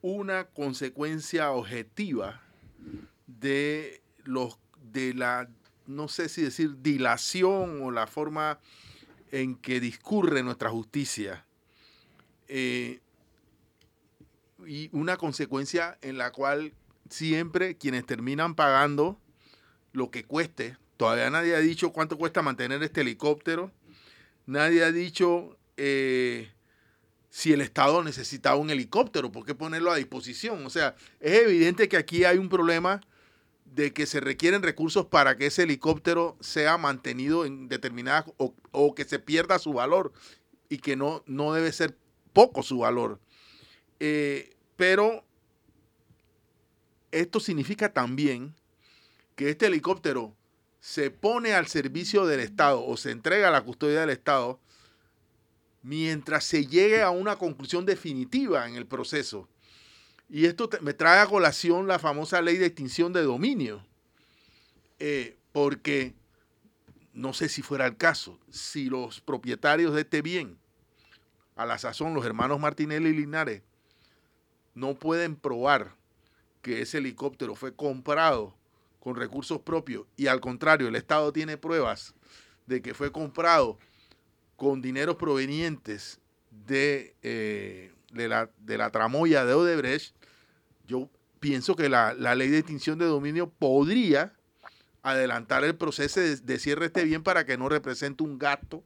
una 0.00 0.44
consecuencia 0.44 1.50
objetiva 1.50 2.40
de 3.26 4.00
los 4.24 4.58
de 4.92 5.14
la 5.14 5.48
no 5.88 6.06
sé 6.06 6.28
si 6.28 6.42
decir 6.42 6.82
dilación 6.82 7.82
o 7.82 7.90
la 7.90 8.06
forma 8.06 8.60
en 9.32 9.56
que 9.56 9.80
discurre 9.80 10.42
nuestra 10.42 10.70
justicia. 10.70 11.44
Eh, 12.46 13.00
y 14.66 14.90
una 14.92 15.16
consecuencia 15.16 15.98
en 16.02 16.18
la 16.18 16.30
cual 16.30 16.72
siempre 17.08 17.76
quienes 17.76 18.04
terminan 18.04 18.54
pagando 18.54 19.18
lo 19.92 20.10
que 20.10 20.24
cueste, 20.24 20.76
todavía 20.96 21.30
nadie 21.30 21.56
ha 21.56 21.60
dicho 21.60 21.92
cuánto 21.92 22.18
cuesta 22.18 22.42
mantener 22.42 22.82
este 22.82 23.00
helicóptero, 23.00 23.72
nadie 24.46 24.84
ha 24.84 24.92
dicho 24.92 25.56
eh, 25.76 26.50
si 27.30 27.52
el 27.52 27.62
Estado 27.62 28.02
necesitaba 28.02 28.56
un 28.56 28.70
helicóptero, 28.70 29.32
¿por 29.32 29.46
qué 29.46 29.54
ponerlo 29.54 29.90
a 29.90 29.96
disposición? 29.96 30.66
O 30.66 30.70
sea, 30.70 30.96
es 31.20 31.44
evidente 31.44 31.88
que 31.88 31.96
aquí 31.96 32.24
hay 32.24 32.36
un 32.36 32.48
problema 32.48 33.00
de 33.78 33.92
que 33.92 34.06
se 34.06 34.18
requieren 34.18 34.64
recursos 34.64 35.06
para 35.06 35.36
que 35.36 35.46
ese 35.46 35.62
helicóptero 35.62 36.36
sea 36.40 36.76
mantenido 36.78 37.44
en 37.44 37.68
determinadas 37.68 38.24
o, 38.36 38.94
que 38.96 39.04
se 39.04 39.20
pierda 39.20 39.60
su 39.60 39.72
valor 39.72 40.12
y 40.68 40.78
que 40.78 40.96
no, 40.96 41.22
no 41.26 41.52
debe 41.52 41.70
ser 41.70 41.96
poco 42.32 42.64
su 42.64 42.78
valor. 42.78 43.20
Eh, 44.00 44.56
pero 44.74 45.24
esto 47.12 47.38
significa 47.38 47.92
también 47.92 48.52
que 49.36 49.50
este 49.50 49.66
helicóptero 49.66 50.34
se 50.80 51.12
pone 51.12 51.52
al 51.52 51.68
servicio 51.68 52.26
del 52.26 52.40
Estado 52.40 52.84
o 52.84 52.96
se 52.96 53.12
entrega 53.12 53.46
a 53.46 53.52
la 53.52 53.62
custodia 53.62 54.00
del 54.00 54.10
Estado 54.10 54.58
mientras 55.82 56.42
se 56.42 56.66
llegue 56.66 57.00
a 57.00 57.10
una 57.10 57.36
conclusión 57.36 57.86
definitiva 57.86 58.68
en 58.68 58.74
el 58.74 58.88
proceso. 58.88 59.48
Y 60.28 60.46
esto 60.46 60.68
me 60.82 60.92
trae 60.92 61.20
a 61.20 61.26
colación 61.26 61.86
la 61.86 61.98
famosa 61.98 62.42
ley 62.42 62.58
de 62.58 62.66
extinción 62.66 63.12
de 63.12 63.22
dominio, 63.22 63.84
eh, 64.98 65.36
porque 65.52 66.14
no 67.14 67.32
sé 67.32 67.48
si 67.48 67.62
fuera 67.62 67.86
el 67.86 67.96
caso, 67.96 68.38
si 68.50 68.90
los 68.90 69.20
propietarios 69.20 69.94
de 69.94 70.02
este 70.02 70.22
bien, 70.22 70.58
a 71.56 71.66
la 71.66 71.78
sazón 71.78 72.14
los 72.14 72.24
hermanos 72.24 72.60
Martinelli 72.60 73.08
y 73.08 73.14
Linares, 73.14 73.62
no 74.74 74.94
pueden 74.94 75.34
probar 75.34 75.96
que 76.62 76.82
ese 76.82 76.98
helicóptero 76.98 77.54
fue 77.54 77.74
comprado 77.74 78.54
con 79.00 79.16
recursos 79.16 79.60
propios 79.60 80.06
y 80.16 80.26
al 80.26 80.40
contrario, 80.40 80.88
el 80.88 80.96
Estado 80.96 81.32
tiene 81.32 81.56
pruebas 81.56 82.14
de 82.66 82.82
que 82.82 82.94
fue 82.94 83.10
comprado 83.10 83.78
con 84.56 84.82
dineros 84.82 85.16
provenientes 85.16 86.20
de, 86.50 87.14
eh, 87.22 87.92
la, 88.12 88.50
de 88.58 88.78
la 88.78 88.90
tramoya 88.90 89.44
de 89.44 89.54
Odebrecht, 89.54 90.14
yo 90.88 91.08
pienso 91.38 91.76
que 91.76 91.88
la, 91.88 92.14
ley 92.14 92.48
de 92.48 92.58
extinción 92.58 92.98
de 92.98 93.04
dominio 93.04 93.50
podría 93.50 94.34
adelantar 95.02 95.62
el 95.62 95.76
proceso 95.76 96.20
de, 96.20 96.58
cierre 96.58 96.86
este 96.86 97.04
bien 97.04 97.22
para 97.22 97.46
que 97.46 97.56
no 97.56 97.68
represente 97.68 98.24
un 98.24 98.38
gasto 98.38 98.82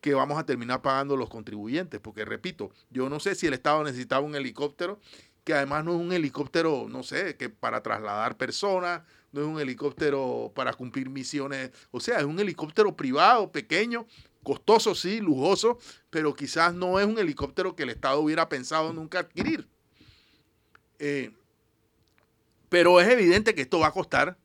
que 0.00 0.14
vamos 0.14 0.38
a 0.38 0.46
terminar 0.46 0.82
pagando 0.82 1.16
los 1.16 1.28
contribuyentes. 1.28 1.98
Porque 1.98 2.24
repito, 2.24 2.70
yo 2.90 3.08
no 3.08 3.18
sé 3.18 3.34
si 3.34 3.46
el 3.48 3.54
Estado 3.54 3.82
necesitaba 3.82 4.24
un 4.24 4.36
helicóptero, 4.36 5.00
que 5.42 5.54
además 5.54 5.84
no 5.84 5.94
es 5.94 6.00
un 6.00 6.12
helicóptero, 6.12 6.86
no 6.88 7.02
sé, 7.02 7.36
que 7.36 7.48
para 7.48 7.82
trasladar 7.82 8.36
personas, 8.36 9.02
no 9.32 9.40
es 9.40 9.46
un 9.46 9.60
helicóptero 9.60 10.52
para 10.54 10.72
cumplir 10.74 11.08
misiones, 11.08 11.70
o 11.90 12.00
sea, 12.00 12.18
es 12.18 12.24
un 12.24 12.38
helicóptero 12.38 12.96
privado, 12.96 13.50
pequeño, 13.50 14.06
costoso, 14.42 14.94
sí, 14.94 15.20
lujoso, 15.20 15.78
pero 16.10 16.34
quizás 16.34 16.74
no 16.74 17.00
es 17.00 17.06
un 17.06 17.18
helicóptero 17.18 17.74
que 17.74 17.82
el 17.82 17.90
Estado 17.90 18.20
hubiera 18.20 18.48
pensado 18.48 18.92
nunca 18.92 19.20
adquirir. 19.20 19.68
Eh, 20.98 21.32
pero 22.68 23.00
es 23.00 23.08
evidente 23.08 23.54
que 23.54 23.62
esto 23.62 23.78
va 23.78 23.88
a 23.88 23.92
costar 23.92 24.36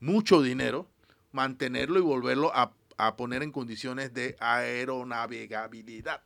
mucho 0.00 0.42
dinero 0.42 0.88
mantenerlo 1.32 1.98
y 1.98 2.02
volverlo 2.02 2.50
a, 2.54 2.72
poner 3.16 3.42
en 3.42 3.52
condiciones 3.52 4.14
de 4.14 4.36
aeronavegabilidad, 4.40 6.22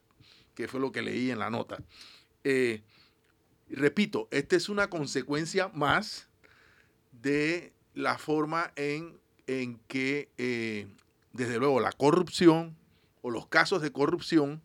que 0.55 0.69
fue 0.69 0.79
lo 0.79 0.93
que 0.93 1.03
leí 1.03 1.33
en 1.33 1.41
la 1.41 1.51
nota. 1.51 1.83
Eh, 2.45 2.83
repito, 3.69 4.29
esta 4.31 4.55
es 4.55 4.69
una 4.69 4.89
consecuencia 4.89 5.69
más 5.75 6.29
de 7.11 7.73
la 7.93 8.19
forma 8.19 8.73
en, 8.77 9.19
en 9.49 9.81
que, 9.89 10.29
eh, 10.39 10.87
desde 11.33 11.59
luego, 11.59 11.81
la 11.81 11.91
corrupción 11.91 12.77
o 13.23 13.31
los 13.31 13.49
casos 13.49 13.83
de 13.83 13.91
corrupción 13.91 14.63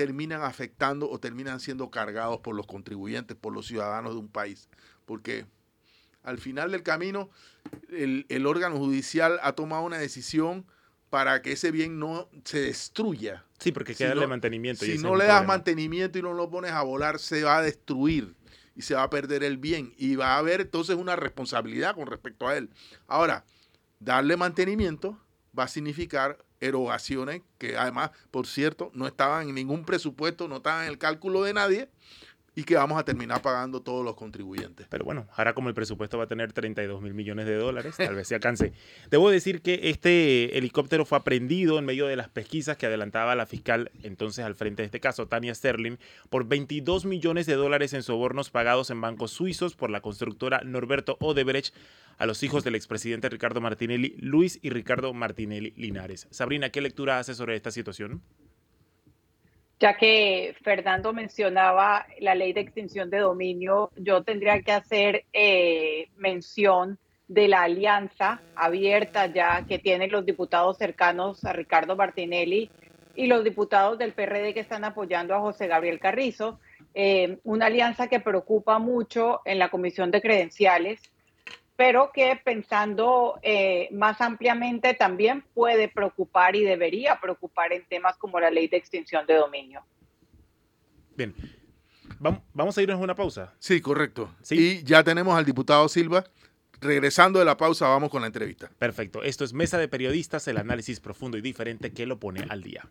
terminan 0.00 0.40
afectando 0.40 1.10
o 1.10 1.20
terminan 1.20 1.60
siendo 1.60 1.90
cargados 1.90 2.40
por 2.40 2.54
los 2.54 2.66
contribuyentes, 2.66 3.36
por 3.36 3.52
los 3.52 3.66
ciudadanos 3.66 4.14
de 4.14 4.20
un 4.20 4.28
país. 4.28 4.66
Porque 5.04 5.44
al 6.22 6.38
final 6.38 6.72
del 6.72 6.82
camino, 6.82 7.28
el, 7.90 8.46
órgano 8.46 8.78
judicial 8.78 9.38
ha 9.42 9.52
tomado 9.52 9.82
una 9.82 9.98
decisión 9.98 10.64
para 11.10 11.42
que 11.42 11.52
ese 11.52 11.70
bien 11.70 11.98
no 11.98 12.30
se 12.44 12.62
destruya. 12.62 13.44
Sí, 13.58 13.72
porque 13.72 13.92
hay 13.92 13.96
que 13.96 14.06
darle 14.06 14.26
mantenimiento. 14.26 14.86
Si 14.86 14.96
no 14.96 15.16
le 15.16 15.26
das 15.26 15.46
mantenimiento 15.46 16.18
y 16.18 16.22
no 16.22 16.32
lo 16.32 16.48
pones 16.48 16.70
a 16.70 16.80
volar, 16.80 17.18
se 17.18 17.42
va 17.42 17.58
a 17.58 17.62
destruir 17.62 18.34
y 18.74 18.80
se 18.80 18.94
va 18.94 19.02
a 19.02 19.10
perder 19.10 19.44
el 19.44 19.58
bien. 19.58 19.92
Y 19.98 20.16
va 20.16 20.36
a 20.36 20.38
haber 20.38 20.62
entonces 20.62 20.96
una 20.96 21.14
responsabilidad 21.14 21.94
con 21.94 22.06
respecto 22.06 22.48
a 22.48 22.56
él. 22.56 22.70
Ahora, 23.06 23.44
darle 23.98 24.38
mantenimiento 24.38 25.20
va 25.58 25.64
a 25.64 25.68
significar 25.68 26.42
erogaciones 26.60 27.42
que 27.58 27.76
además, 27.76 28.10
por 28.30 28.46
cierto, 28.46 28.90
no 28.94 29.06
estaban 29.06 29.48
en 29.48 29.54
ningún 29.54 29.84
presupuesto, 29.84 30.48
no 30.48 30.56
estaban 30.56 30.84
en 30.84 30.90
el 30.90 30.98
cálculo 30.98 31.42
de 31.42 31.54
nadie 31.54 31.88
y 32.54 32.64
que 32.64 32.74
vamos 32.74 32.98
a 32.98 33.04
terminar 33.04 33.42
pagando 33.42 33.80
todos 33.80 34.04
los 34.04 34.14
contribuyentes. 34.14 34.86
Pero 34.88 35.04
bueno, 35.04 35.28
ahora 35.36 35.54
como 35.54 35.68
el 35.68 35.74
presupuesto 35.74 36.18
va 36.18 36.24
a 36.24 36.26
tener 36.26 36.52
32 36.52 37.00
mil 37.00 37.14
millones 37.14 37.46
de 37.46 37.56
dólares, 37.56 37.96
tal 37.96 38.14
vez 38.14 38.28
se 38.28 38.34
alcance. 38.34 38.72
Debo 39.10 39.30
decir 39.30 39.62
que 39.62 39.90
este 39.90 40.58
helicóptero 40.58 41.04
fue 41.04 41.18
aprendido 41.18 41.78
en 41.78 41.84
medio 41.84 42.06
de 42.06 42.16
las 42.16 42.28
pesquisas 42.28 42.76
que 42.76 42.86
adelantaba 42.86 43.34
la 43.34 43.46
fiscal 43.46 43.90
entonces 44.02 44.44
al 44.44 44.54
frente 44.54 44.82
de 44.82 44.86
este 44.86 45.00
caso, 45.00 45.28
Tania 45.28 45.54
Sterling, 45.54 45.96
por 46.28 46.46
22 46.46 47.04
millones 47.04 47.46
de 47.46 47.54
dólares 47.54 47.92
en 47.92 48.02
sobornos 48.02 48.50
pagados 48.50 48.90
en 48.90 49.00
bancos 49.00 49.30
suizos 49.30 49.76
por 49.76 49.90
la 49.90 50.00
constructora 50.00 50.62
Norberto 50.64 51.16
Odebrecht 51.20 51.74
a 52.18 52.26
los 52.26 52.42
hijos 52.42 52.64
del 52.64 52.74
expresidente 52.74 53.28
Ricardo 53.30 53.60
Martinelli, 53.60 54.14
Luis 54.18 54.58
y 54.62 54.70
Ricardo 54.70 55.12
Martinelli 55.14 55.72
Linares. 55.76 56.28
Sabrina, 56.30 56.70
¿qué 56.70 56.82
lectura 56.82 57.18
hace 57.18 57.34
sobre 57.34 57.56
esta 57.56 57.70
situación? 57.70 58.22
Ya 59.80 59.96
que 59.96 60.54
Fernando 60.62 61.14
mencionaba 61.14 62.06
la 62.20 62.34
ley 62.34 62.52
de 62.52 62.60
extinción 62.60 63.08
de 63.08 63.18
dominio, 63.18 63.90
yo 63.96 64.22
tendría 64.22 64.60
que 64.60 64.72
hacer 64.72 65.24
eh, 65.32 66.08
mención 66.16 66.98
de 67.28 67.48
la 67.48 67.62
alianza 67.62 68.42
abierta 68.56 69.26
ya 69.26 69.64
que 69.66 69.78
tienen 69.78 70.12
los 70.12 70.26
diputados 70.26 70.76
cercanos 70.76 71.44
a 71.46 71.54
Ricardo 71.54 71.96
Martinelli 71.96 72.70
y 73.14 73.26
los 73.26 73.42
diputados 73.42 73.98
del 73.98 74.12
PRD 74.12 74.52
que 74.52 74.60
están 74.60 74.84
apoyando 74.84 75.34
a 75.34 75.40
José 75.40 75.66
Gabriel 75.66 75.98
Carrizo. 75.98 76.60
Eh, 76.92 77.38
una 77.44 77.66
alianza 77.66 78.08
que 78.08 78.20
preocupa 78.20 78.78
mucho 78.78 79.40
en 79.46 79.58
la 79.58 79.70
Comisión 79.70 80.10
de 80.10 80.20
Credenciales, 80.20 81.00
pero 81.80 82.10
que 82.12 82.38
pensando 82.44 83.38
eh, 83.42 83.88
más 83.90 84.20
ampliamente 84.20 84.92
también 84.92 85.42
puede 85.54 85.88
preocupar 85.88 86.54
y 86.54 86.62
debería 86.62 87.18
preocupar 87.18 87.72
en 87.72 87.86
temas 87.86 88.18
como 88.18 88.38
la 88.38 88.50
ley 88.50 88.68
de 88.68 88.76
extinción 88.76 89.26
de 89.26 89.36
dominio. 89.36 89.82
Bien, 91.16 91.34
vamos 92.52 92.76
a 92.76 92.82
irnos 92.82 93.00
a 93.00 93.02
una 93.02 93.14
pausa. 93.14 93.54
Sí, 93.58 93.80
correcto. 93.80 94.28
¿Sí? 94.42 94.56
Y 94.58 94.84
ya 94.84 95.02
tenemos 95.02 95.34
al 95.38 95.46
diputado 95.46 95.88
Silva. 95.88 96.24
Regresando 96.82 97.38
de 97.38 97.46
la 97.46 97.56
pausa, 97.56 97.88
vamos 97.88 98.10
con 98.10 98.20
la 98.20 98.26
entrevista. 98.26 98.70
Perfecto. 98.78 99.22
Esto 99.22 99.44
es 99.44 99.54
Mesa 99.54 99.78
de 99.78 99.88
Periodistas, 99.88 100.46
el 100.48 100.58
análisis 100.58 101.00
profundo 101.00 101.38
y 101.38 101.40
diferente 101.40 101.94
que 101.94 102.04
lo 102.04 102.20
pone 102.20 102.44
al 102.50 102.62
día. 102.62 102.90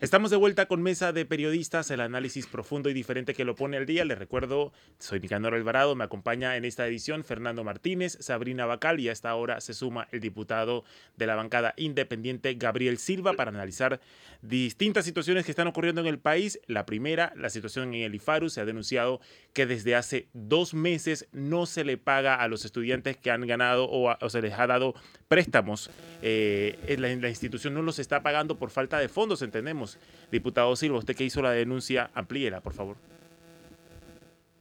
Estamos 0.00 0.30
de 0.30 0.36
vuelta 0.36 0.66
con 0.66 0.80
Mesa 0.80 1.12
de 1.12 1.26
Periodistas, 1.26 1.90
el 1.90 2.00
análisis 2.00 2.46
profundo 2.46 2.88
y 2.88 2.94
diferente 2.94 3.34
que 3.34 3.44
lo 3.44 3.56
pone 3.56 3.76
al 3.76 3.84
día. 3.84 4.04
Les 4.04 4.16
recuerdo, 4.16 4.72
soy 5.00 5.18
Nicanor 5.18 5.54
Alvarado, 5.54 5.96
me 5.96 6.04
acompaña 6.04 6.56
en 6.56 6.64
esta 6.64 6.86
edición 6.86 7.24
Fernando 7.24 7.64
Martínez, 7.64 8.16
Sabrina 8.20 8.64
Bacal 8.64 9.00
y 9.00 9.08
a 9.08 9.12
esta 9.12 9.34
hora 9.34 9.60
se 9.60 9.74
suma 9.74 10.06
el 10.12 10.20
diputado 10.20 10.84
de 11.16 11.26
la 11.26 11.34
bancada 11.34 11.74
independiente 11.76 12.54
Gabriel 12.54 12.98
Silva 12.98 13.32
para 13.32 13.50
analizar 13.50 13.98
distintas 14.40 15.04
situaciones 15.04 15.44
que 15.44 15.50
están 15.50 15.66
ocurriendo 15.66 16.00
en 16.00 16.06
el 16.06 16.20
país. 16.20 16.60
La 16.68 16.86
primera, 16.86 17.32
la 17.34 17.50
situación 17.50 17.92
en 17.92 18.02
el 18.02 18.14
IFARU. 18.14 18.50
Se 18.50 18.60
ha 18.60 18.64
denunciado 18.64 19.20
que 19.52 19.66
desde 19.66 19.96
hace 19.96 20.28
dos 20.32 20.74
meses 20.74 21.26
no 21.32 21.66
se 21.66 21.82
le 21.82 21.96
paga 21.96 22.36
a 22.36 22.46
los 22.46 22.64
estudiantes 22.64 23.16
que 23.16 23.32
han 23.32 23.44
ganado 23.48 23.88
o, 23.90 24.16
se 24.30 24.42
les 24.42 24.52
ha 24.52 24.68
dado 24.68 24.94
préstamos. 25.26 25.90
Eh, 26.22 26.96
la, 27.00 27.08
la 27.16 27.28
institución 27.28 27.74
no 27.74 27.82
los 27.82 27.98
está 27.98 28.22
pagando 28.22 28.58
por 28.58 28.70
falta 28.70 29.00
de 29.00 29.08
fondos, 29.08 29.42
entendemos 29.42 29.87
Diputado 30.30 30.76
Silva, 30.76 30.98
usted 30.98 31.16
que 31.16 31.24
hizo 31.24 31.40
la 31.40 31.52
denuncia, 31.52 32.10
amplíela, 32.12 32.60
por 32.60 32.74
favor. 32.74 32.96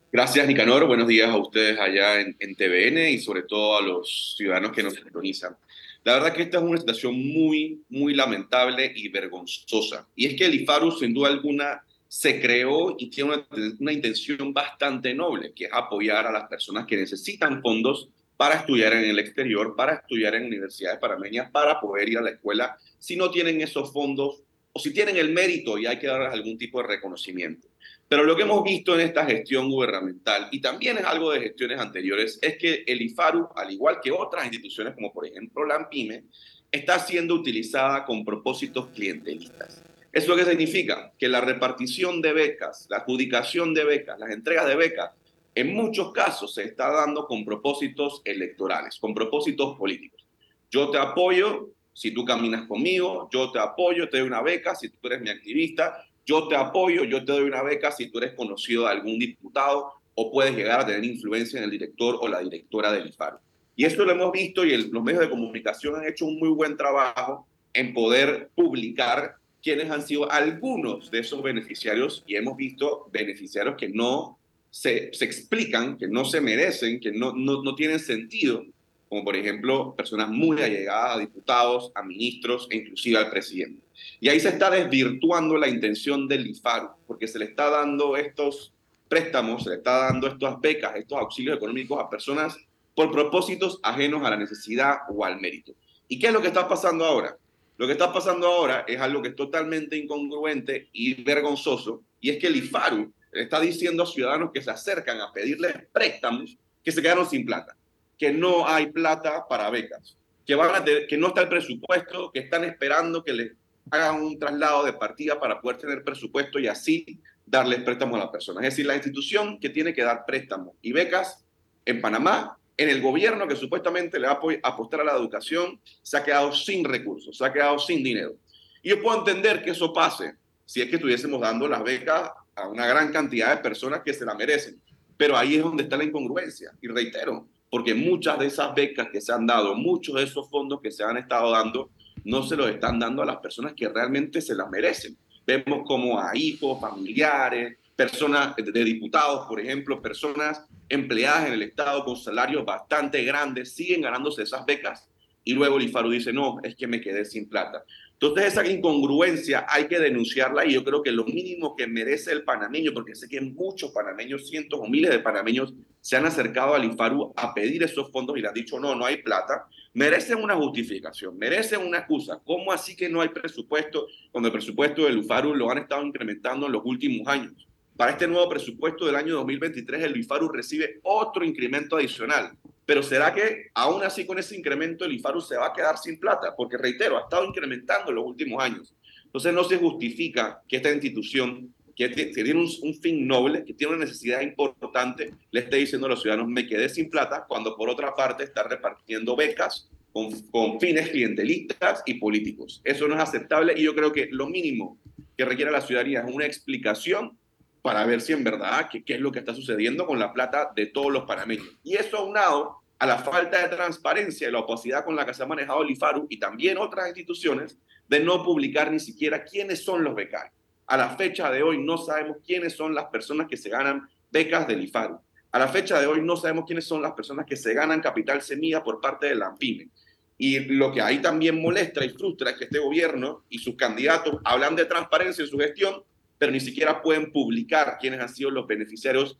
Gracias, 0.09 0.47
Nicanor. 0.47 0.87
Buenos 0.87 1.07
días 1.07 1.29
a 1.29 1.37
ustedes 1.37 1.77
allá 1.77 2.21
en, 2.21 2.55
TVN 2.55 3.09
y 3.09 3.19
sobre 3.19 3.43
todo 3.43 3.77
a 3.77 3.81
los 3.81 4.35
ciudadanos 4.37 4.71
que 4.71 4.81
nos 4.81 4.93
sintonizan. 4.93 5.57
La 6.05 6.13
verdad 6.13 6.33
que 6.33 6.43
esta 6.43 6.59
es 6.59 6.63
una 6.63 6.77
situación 6.77 7.13
muy, 7.13 7.81
muy 7.89 8.13
lamentable 8.13 8.93
y 8.95 9.09
vergonzosa. 9.09 10.07
Y 10.15 10.27
es 10.27 10.35
que 10.35 10.45
el 10.45 10.55
IFARU, 10.55 10.91
sin 10.93 11.13
duda 11.13 11.27
alguna, 11.27 11.83
se 12.07 12.39
creó 12.39 12.95
y 12.97 13.09
tiene 13.09 13.33
una, 13.33 13.47
una, 13.79 13.91
intención 13.91 14.53
bastante 14.53 15.13
noble, 15.13 15.51
que 15.53 15.65
es 15.65 15.71
apoyar 15.73 16.25
a 16.25 16.31
las 16.31 16.47
personas 16.47 16.87
que 16.87 16.95
necesitan 16.95 17.61
fondos 17.61 18.07
para 18.37 18.55
estudiar 18.55 18.93
en 18.93 19.03
el 19.03 19.19
exterior, 19.19 19.75
para 19.75 19.95
estudiar 19.95 20.35
en 20.35 20.45
universidades 20.45 20.99
parameñas, 20.99 21.51
para 21.51 21.81
poder 21.81 22.07
ir 22.07 22.19
a 22.19 22.21
la 22.21 22.29
escuela. 22.29 22.77
Si 22.97 23.17
no 23.17 23.29
tienen 23.29 23.59
esos 23.59 23.91
fondos, 23.91 24.43
o 24.77 24.79
si 24.79 24.93
tienen 24.93 25.17
el 25.17 25.33
mérito 25.33 25.75
y 25.79 25.87
hay 25.87 25.97
que 25.97 26.05
darles 26.05 26.31
algún 26.31 26.55
tipo 26.55 26.79
de 26.79 26.87
reconocimiento. 26.87 27.67
Pero 28.07 28.23
lo 28.23 28.35
que 28.35 28.43
hemos 28.43 28.63
visto 28.63 28.93
en 28.93 29.01
esta 29.01 29.25
gestión 29.25 29.71
gubernamental, 29.71 30.49
y 30.51 30.61
también 30.61 30.99
es 30.99 31.03
algo 31.03 31.31
de 31.31 31.39
gestiones 31.39 31.79
anteriores, 31.79 32.37
es 32.43 32.59
que 32.59 32.83
el 32.85 33.01
IFARU, 33.01 33.49
al 33.55 33.71
igual 33.71 33.99
que 34.03 34.11
otras 34.11 34.45
instituciones 34.45 34.93
como 34.93 35.11
por 35.11 35.25
ejemplo 35.25 35.65
la 35.65 35.77
AMPIME, 35.77 36.25
está 36.71 36.99
siendo 36.99 37.33
utilizada 37.33 38.05
con 38.05 38.23
propósitos 38.23 38.89
clientelistas. 38.89 39.83
¿Eso 40.13 40.35
qué 40.35 40.45
significa? 40.45 41.11
Que 41.17 41.27
la 41.27 41.41
repartición 41.41 42.21
de 42.21 42.33
becas, 42.33 42.85
la 42.91 42.97
adjudicación 42.97 43.73
de 43.73 43.83
becas, 43.83 44.19
las 44.19 44.29
entregas 44.29 44.67
de 44.67 44.75
becas, 44.75 45.09
en 45.55 45.73
muchos 45.73 46.13
casos 46.13 46.53
se 46.53 46.65
está 46.65 46.91
dando 46.91 47.25
con 47.25 47.43
propósitos 47.43 48.21
electorales, 48.25 48.99
con 48.99 49.15
propósitos 49.15 49.75
políticos. 49.75 50.23
Yo 50.69 50.91
te 50.91 50.99
apoyo 50.99 51.71
si 51.97 52.11
tú 52.11 52.23
caminas 52.23 52.67
conmigo, 52.67 53.27
yo 53.33 53.51
te 53.51 53.57
apoyo, 53.57 54.07
te 54.07 54.19
doy 54.19 54.27
una 54.27 54.43
beca 54.43 54.75
si 54.75 54.87
tú 54.87 55.07
eres 55.07 55.19
mi 55.19 55.31
activista, 55.31 56.05
yo 56.27 56.47
te 56.47 56.55
apoyo, 56.55 57.03
yo 57.03 57.25
te 57.25 57.31
doy 57.31 57.45
una 57.45 57.63
beca 57.63 57.91
si 57.91 58.11
tú 58.11 58.19
eres 58.19 58.33
conocido 58.33 58.83
de 58.83 58.91
algún 58.91 59.17
diputado 59.17 59.93
o 60.13 60.31
puedes 60.31 60.55
llegar 60.55 60.81
a 60.81 60.85
tener 60.85 61.03
influencia 61.03 61.57
en 61.57 61.63
el 61.63 61.71
director 61.71 62.19
o 62.21 62.27
la 62.27 62.41
directora 62.41 62.91
del 62.91 63.07
IFARO. 63.07 63.39
Y 63.75 63.85
esto 63.85 64.05
lo 64.05 64.11
hemos 64.11 64.31
visto 64.31 64.63
y 64.63 64.77
los 64.77 65.03
medios 65.03 65.21
de 65.21 65.29
comunicación 65.31 65.95
han 65.95 66.07
hecho 66.07 66.27
un 66.27 66.37
muy 66.37 66.49
buen 66.49 66.77
trabajo 66.77 67.47
en 67.73 67.95
poder 67.95 68.51
publicar 68.53 69.37
quiénes 69.63 69.89
han 69.89 70.03
sido 70.05 70.31
algunos 70.31 71.09
de 71.09 71.17
esos 71.17 71.41
beneficiarios 71.41 72.23
y 72.27 72.35
hemos 72.35 72.55
visto 72.57 73.09
beneficiarios 73.11 73.75
que 73.75 73.89
no 73.89 74.37
se, 74.69 75.11
se 75.13 75.25
explican, 75.25 75.97
que 75.97 76.07
no 76.07 76.25
se 76.25 76.41
merecen, 76.41 76.99
que 76.99 77.11
no, 77.11 77.33
no, 77.33 77.63
no 77.63 77.73
tienen 77.73 77.97
sentido 77.97 78.63
como 79.09 79.23
por 79.23 79.35
ejemplo 79.35 79.95
personas 79.95 80.29
muy 80.29 80.61
allegadas 80.61 81.15
a 81.15 81.19
diputados, 81.19 81.91
a 81.95 82.03
ministros 82.03 82.67
e 82.69 82.77
inclusive 82.77 83.17
al 83.17 83.29
presidente. 83.29 83.81
Y 84.19 84.29
ahí 84.29 84.39
se 84.39 84.49
está 84.49 84.69
desvirtuando 84.69 85.57
la 85.57 85.67
intención 85.67 86.27
del 86.27 86.47
IFARU, 86.47 86.89
porque 87.05 87.27
se 87.27 87.39
le 87.39 87.45
está 87.45 87.69
dando 87.69 88.17
estos 88.17 88.73
préstamos, 89.07 89.63
se 89.63 89.69
le 89.69 89.75
está 89.77 90.07
dando 90.07 90.27
estas 90.27 90.59
becas, 90.59 90.95
estos 90.95 91.19
auxilios 91.19 91.57
económicos 91.57 91.99
a 91.99 92.09
personas 92.09 92.57
por 92.93 93.11
propósitos 93.11 93.79
ajenos 93.83 94.23
a 94.23 94.31
la 94.31 94.37
necesidad 94.37 94.97
o 95.09 95.23
al 95.23 95.39
mérito. 95.39 95.73
¿Y 96.07 96.19
qué 96.19 96.27
es 96.27 96.33
lo 96.33 96.41
que 96.41 96.47
está 96.47 96.67
pasando 96.67 97.05
ahora? 97.05 97.37
Lo 97.77 97.85
que 97.85 97.93
está 97.93 98.11
pasando 98.11 98.47
ahora 98.47 98.85
es 98.87 98.99
algo 98.99 99.21
que 99.21 99.29
es 99.29 99.35
totalmente 99.35 99.95
incongruente 99.95 100.89
y 100.91 101.21
vergonzoso, 101.23 102.01
y 102.19 102.31
es 102.31 102.37
que 102.37 102.47
el 102.47 102.55
IFARU 102.55 103.13
está 103.31 103.59
diciendo 103.59 104.03
a 104.03 104.07
ciudadanos 104.07 104.51
que 104.51 104.61
se 104.61 104.71
acercan 104.71 105.21
a 105.21 105.31
pedirles 105.31 105.73
préstamos 105.91 106.57
que 106.83 106.91
se 106.91 107.01
quedaron 107.01 107.29
sin 107.29 107.45
plata 107.45 107.77
que 108.17 108.31
no 108.31 108.67
hay 108.67 108.87
plata 108.87 109.47
para 109.47 109.69
becas, 109.69 110.17
que, 110.45 110.55
van 110.55 110.83
que 110.83 111.17
no 111.17 111.27
está 111.27 111.41
el 111.41 111.49
presupuesto, 111.49 112.31
que 112.31 112.39
están 112.39 112.63
esperando 112.63 113.23
que 113.23 113.33
les 113.33 113.51
hagan 113.91 114.21
un 114.21 114.37
traslado 114.37 114.85
de 114.85 114.93
partida 114.93 115.39
para 115.39 115.61
poder 115.61 115.77
tener 115.77 116.03
presupuesto 116.03 116.59
y 116.59 116.67
así 116.67 117.19
darles 117.45 117.81
préstamos 117.81 118.15
a 118.17 118.23
las 118.23 118.31
personas. 118.31 118.63
Es 118.63 118.73
decir, 118.73 118.85
la 118.85 118.95
institución 118.95 119.59
que 119.59 119.69
tiene 119.69 119.93
que 119.93 120.03
dar 120.03 120.25
préstamos 120.25 120.75
y 120.81 120.91
becas 120.91 121.45
en 121.85 122.01
Panamá, 122.01 122.57
en 122.75 122.89
el 122.89 123.01
gobierno 123.01 123.47
que 123.47 123.55
supuestamente 123.55 124.19
le 124.19 124.27
va 124.27 124.33
a 124.33 124.67
apostar 124.67 125.01
a 125.01 125.03
la 125.05 125.13
educación, 125.13 125.79
se 126.01 126.17
ha 126.17 126.23
quedado 126.23 126.51
sin 126.51 126.83
recursos, 126.83 127.37
se 127.37 127.45
ha 127.45 127.53
quedado 127.53 127.79
sin 127.79 128.03
dinero. 128.03 128.35
Y 128.83 128.89
yo 128.89 129.01
puedo 129.01 129.19
entender 129.19 129.63
que 129.63 129.71
eso 129.71 129.93
pase 129.93 130.35
si 130.65 130.81
es 130.81 130.89
que 130.89 130.97
estuviésemos 130.97 131.39
dando 131.39 131.67
las 131.67 131.81
becas 131.83 132.29
a 132.55 132.67
una 132.67 132.85
gran 132.85 133.11
cantidad 133.11 133.55
de 133.55 133.63
personas 133.63 134.01
que 134.03 134.13
se 134.13 134.25
la 134.25 134.35
merecen. 134.35 134.81
Pero 135.15 135.37
ahí 135.37 135.55
es 135.55 135.63
donde 135.63 135.83
está 135.83 135.97
la 135.97 136.03
incongruencia. 136.03 136.71
Y 136.81 136.87
reitero, 136.87 137.47
porque 137.69 137.93
muchas 137.93 138.39
de 138.39 138.47
esas 138.47 138.73
becas 138.73 139.09
que 139.11 139.21
se 139.21 139.33
han 139.33 139.45
dado, 139.45 139.75
muchos 139.75 140.15
de 140.15 140.23
esos 140.23 140.49
fondos 140.49 140.81
que 140.81 140.91
se 140.91 141.03
han 141.03 141.17
estado 141.17 141.51
dando, 141.51 141.89
no 142.23 142.43
se 142.43 142.55
los 142.55 142.69
están 142.69 142.99
dando 142.99 143.21
a 143.21 143.25
las 143.25 143.37
personas 143.37 143.73
que 143.73 143.87
realmente 143.89 144.41
se 144.41 144.55
las 144.55 144.69
merecen. 144.69 145.17
Vemos 145.45 145.83
como 145.85 146.19
a 146.19 146.35
hijos, 146.35 146.79
familiares, 146.79 147.77
personas 147.95 148.55
de 148.55 148.83
diputados, 148.83 149.47
por 149.47 149.59
ejemplo, 149.59 150.01
personas 150.01 150.65
empleadas 150.89 151.47
en 151.47 151.53
el 151.53 151.63
Estado 151.63 152.03
con 152.05 152.15
salarios 152.15 152.63
bastante 152.63 153.23
grandes, 153.23 153.73
siguen 153.73 154.01
ganándose 154.01 154.43
esas 154.43 154.65
becas 154.65 155.09
y 155.43 155.53
luego 155.53 155.77
el 155.77 155.85
IFARU 155.85 156.09
dice, 156.09 156.33
no, 156.33 156.59
es 156.61 156.75
que 156.75 156.87
me 156.87 156.99
quedé 156.99 157.23
sin 157.23 157.47
plata. 157.47 157.83
Entonces 158.19 158.47
esa 158.47 158.67
incongruencia 158.67 159.65
hay 159.69 159.87
que 159.87 159.97
denunciarla 159.97 160.65
y 160.65 160.73
yo 160.73 160.83
creo 160.83 161.01
que 161.01 161.11
lo 161.11 161.23
mínimo 161.23 161.75
que 161.75 161.87
merece 161.87 162.33
el 162.33 162.43
panameño, 162.43 162.91
porque 162.93 163.15
sé 163.15 163.29
que 163.29 163.39
muchos 163.39 163.91
panameños, 163.91 164.49
cientos 164.49 164.79
o 164.81 164.87
miles 164.87 165.09
de 165.09 165.19
panameños 165.19 165.73
se 166.07 166.15
han 166.15 166.25
acercado 166.25 166.73
al 166.73 166.85
IFARU 166.85 167.33
a 167.35 167.53
pedir 167.53 167.83
esos 167.83 168.09
fondos 168.13 168.37
y 168.37 168.41
le 168.41 168.47
han 168.47 168.53
dicho, 168.53 168.79
no, 168.79 168.95
no 168.95 169.05
hay 169.05 169.17
plata, 169.17 169.67
merecen 169.93 170.41
una 170.41 170.55
justificación, 170.55 171.37
merecen 171.37 171.85
una 171.85 171.97
excusa. 171.97 172.39
¿Cómo 172.45 172.71
así 172.71 172.95
que 172.95 173.09
no 173.09 173.19
hay 173.19 173.27
presupuesto 173.27 174.07
cuando 174.31 174.47
el 174.47 174.53
presupuesto 174.53 175.03
del 175.03 175.17
IFARU 175.17 175.53
lo 175.53 175.69
han 175.69 175.79
estado 175.79 176.05
incrementando 176.05 176.67
en 176.67 176.71
los 176.71 176.81
últimos 176.85 177.27
años? 177.27 177.67
Para 177.97 178.11
este 178.11 178.25
nuevo 178.25 178.47
presupuesto 178.47 179.05
del 179.05 179.17
año 179.17 179.35
2023, 179.35 180.01
el 180.01 180.15
IFARU 180.15 180.47
recibe 180.47 181.01
otro 181.03 181.43
incremento 181.43 181.97
adicional. 181.97 182.57
Pero 182.85 183.03
¿será 183.03 183.33
que 183.33 183.65
aún 183.73 184.01
así 184.01 184.25
con 184.25 184.39
ese 184.39 184.55
incremento 184.55 185.03
el 185.03 185.11
IFARU 185.11 185.41
se 185.41 185.57
va 185.57 185.67
a 185.67 185.73
quedar 185.73 185.97
sin 185.97 186.17
plata? 186.21 186.55
Porque 186.55 186.77
reitero, 186.77 187.17
ha 187.17 187.23
estado 187.23 187.43
incrementando 187.43 188.11
en 188.11 188.15
los 188.15 188.25
últimos 188.25 188.63
años. 188.63 188.95
Entonces 189.25 189.53
no 189.53 189.65
se 189.65 189.75
justifica 189.75 190.61
que 190.69 190.77
esta 190.77 190.93
institución, 190.93 191.73
que 191.97 192.09
tiene 192.09 192.53
un, 192.53 192.93
fin 193.01 193.27
noble, 193.27 193.65
que 193.65 193.73
tiene 193.73 193.95
una 193.95 194.05
necesidad 194.05 194.41
importante, 194.41 195.33
le 195.49 195.59
esté 195.61 195.77
diciendo 195.77 196.05
a 196.05 196.11
los 196.11 196.21
ciudadanos, 196.21 196.47
me 196.47 196.67
quedé 196.67 196.89
sin 196.89 197.09
plata, 197.09 197.45
cuando 197.47 197.75
por 197.75 197.89
otra 197.89 198.13
parte 198.13 198.43
está 198.43 198.61
repartiendo 198.63 199.35
becas 199.35 199.89
con, 200.13 200.29
con 200.51 200.79
fines 200.79 201.09
clientelistas 201.09 202.03
y 202.05 202.15
políticos. 202.15 202.81
Eso 202.83 203.07
no 203.07 203.15
es 203.15 203.21
aceptable 203.21 203.73
y 203.75 203.83
yo 203.83 203.95
creo 203.95 204.13
que 204.13 204.29
lo 204.31 204.47
mínimo 204.47 204.99
que 205.35 205.45
requiere 205.45 205.71
la 205.71 205.81
ciudadanía 205.81 206.21
es 206.21 206.31
una 206.31 206.45
explicación 206.45 207.35
para 207.81 208.05
ver 208.05 208.21
si 208.21 208.33
en 208.33 208.43
verdad 208.43 208.89
qué, 208.91 209.01
es 209.07 209.19
lo 209.19 209.31
que 209.31 209.39
está 209.39 209.55
sucediendo 209.55 210.05
con 210.05 210.19
la 210.19 210.33
plata 210.33 210.71
de 210.75 210.85
todos 210.87 211.11
los 211.11 211.23
panameños. 211.23 211.67
Y 211.83 211.95
eso 211.95 212.17
aunado 212.17 212.77
a 212.99 213.07
la 213.07 213.17
falta 213.17 213.61
de 213.61 213.75
transparencia 213.75 214.47
y 214.47 214.51
la 214.51 214.59
opacidad 214.59 215.03
con 215.03 215.15
la 215.15 215.25
que 215.25 215.33
se 215.33 215.41
ha 215.41 215.47
manejado 215.47 215.81
el 215.81 215.91
IFARU 215.91 216.27
y 216.29 216.37
también 216.37 216.77
otras 216.77 217.07
instituciones 217.07 217.77
de 218.07 218.19
no 218.19 218.43
publicar 218.43 218.91
ni 218.91 218.99
siquiera 218.99 219.43
quiénes 219.43 219.83
son 219.83 220.03
los 220.03 220.13
becarios. 220.13 220.56
A 220.87 220.95
la 220.95 221.17
fecha 221.17 221.51
de 221.51 221.61
hoy 221.61 221.83
no 221.83 221.97
sabemos 221.97 222.37
quiénes 222.45 222.73
son 222.73 222.95
las 222.95 223.05
personas 223.05 223.47
que 223.47 223.57
se 223.57 223.69
ganan 223.69 224.07
becas 224.31 224.67
del 224.67 224.83
IFARU. 224.83 225.19
A 225.51 225.59
la 225.59 225.67
fecha 225.67 225.99
de 225.99 226.07
hoy 226.07 226.21
no 226.21 226.37
sabemos 226.37 226.65
quiénes 226.65 226.85
son 226.85 227.01
las 227.01 227.11
personas 227.11 227.45
que 227.45 227.57
se 227.57 227.73
ganan 227.73 228.01
capital 228.01 228.41
semilla 228.41 228.81
por 228.81 229.01
parte 229.01 229.27
de 229.27 229.35
la 229.35 229.47
AMPIME. 229.47 229.89
Y 230.37 230.59
lo 230.59 230.93
que 230.93 231.01
ahí 231.01 231.21
también 231.21 231.61
molesta 231.61 232.05
y 232.05 232.09
frustra 232.09 232.51
es 232.51 232.57
que 232.57 232.63
este 232.65 232.79
gobierno 232.79 233.43
y 233.49 233.59
sus 233.59 233.75
candidatos 233.75 234.37
hablan 234.45 234.75
de 234.75 234.85
transparencia 234.85 235.43
en 235.43 235.49
su 235.49 235.57
gestión, 235.57 236.03
pero 236.37 236.51
ni 236.51 236.59
siquiera 236.61 237.01
pueden 237.01 237.31
publicar 237.31 237.97
quiénes 237.99 238.21
han 238.21 238.29
sido 238.29 238.49
los 238.49 238.65
beneficiarios 238.65 239.39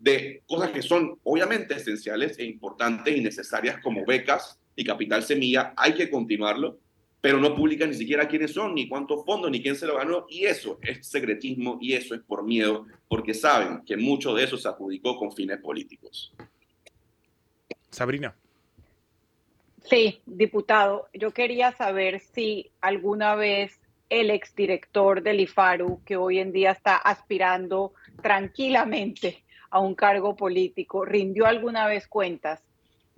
de 0.00 0.42
cosas 0.48 0.70
que 0.70 0.82
son 0.82 1.18
obviamente 1.22 1.74
esenciales 1.74 2.38
e 2.38 2.44
importantes 2.44 3.16
y 3.16 3.20
necesarias 3.20 3.80
como 3.82 4.04
becas 4.04 4.58
y 4.74 4.84
capital 4.84 5.22
semilla. 5.22 5.74
Hay 5.76 5.94
que 5.94 6.10
continuarlo, 6.10 6.78
pero 7.20 7.38
no 7.38 7.54
publican 7.54 7.90
ni 7.90 7.96
siquiera 7.96 8.28
quiénes 8.28 8.52
son, 8.52 8.74
ni 8.74 8.88
cuántos 8.88 9.24
fondos, 9.24 9.50
ni 9.50 9.62
quién 9.62 9.76
se 9.76 9.86
lo 9.86 9.96
ganó. 9.96 10.26
Y 10.28 10.44
eso 10.44 10.78
es 10.82 11.06
secretismo 11.06 11.78
y 11.80 11.94
eso 11.94 12.14
es 12.14 12.20
por 12.20 12.44
miedo, 12.44 12.86
porque 13.08 13.34
saben 13.34 13.82
que 13.84 13.96
mucho 13.96 14.34
de 14.34 14.44
eso 14.44 14.56
se 14.56 14.68
adjudicó 14.68 15.16
con 15.16 15.32
fines 15.32 15.58
políticos. 15.58 16.32
Sabrina. 17.90 18.34
Sí, 19.88 20.20
diputado, 20.26 21.08
yo 21.14 21.32
quería 21.32 21.72
saber 21.72 22.20
si 22.20 22.70
alguna 22.80 23.34
vez 23.34 23.80
el 24.10 24.30
exdirector 24.30 25.22
del 25.22 25.40
IFARU, 25.40 26.02
que 26.04 26.16
hoy 26.16 26.38
en 26.38 26.52
día 26.52 26.72
está 26.72 26.96
aspirando 26.96 27.94
tranquilamente 28.22 29.44
a 29.70 29.80
un 29.80 29.94
cargo 29.94 30.36
político, 30.36 31.04
rindió 31.04 31.46
alguna 31.46 31.86
vez 31.86 32.06
cuentas 32.06 32.62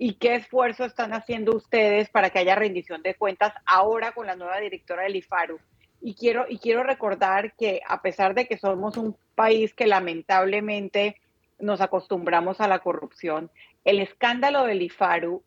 y 0.02 0.14
qué 0.14 0.36
esfuerzo 0.36 0.86
están 0.86 1.12
haciendo 1.12 1.54
ustedes 1.54 2.08
para 2.08 2.30
que 2.30 2.38
haya 2.38 2.54
rendición 2.54 3.02
de 3.02 3.16
cuentas 3.16 3.52
ahora 3.66 4.12
con 4.12 4.26
la 4.26 4.34
nueva 4.34 4.58
directora 4.58 5.02
del 5.02 5.16
IFARU. 5.16 5.60
Y 6.00 6.14
quiero, 6.14 6.46
y 6.48 6.56
quiero 6.56 6.82
recordar 6.82 7.52
que 7.52 7.82
a 7.86 8.00
pesar 8.00 8.34
de 8.34 8.46
que 8.46 8.56
somos 8.56 8.96
un 8.96 9.14
país 9.34 9.74
que 9.74 9.86
lamentablemente 9.86 11.20
nos 11.58 11.82
acostumbramos 11.82 12.62
a 12.62 12.66
la 12.66 12.78
corrupción, 12.78 13.50
el 13.84 14.00
escándalo 14.00 14.64
del 14.64 14.80
IFARU 14.80 15.42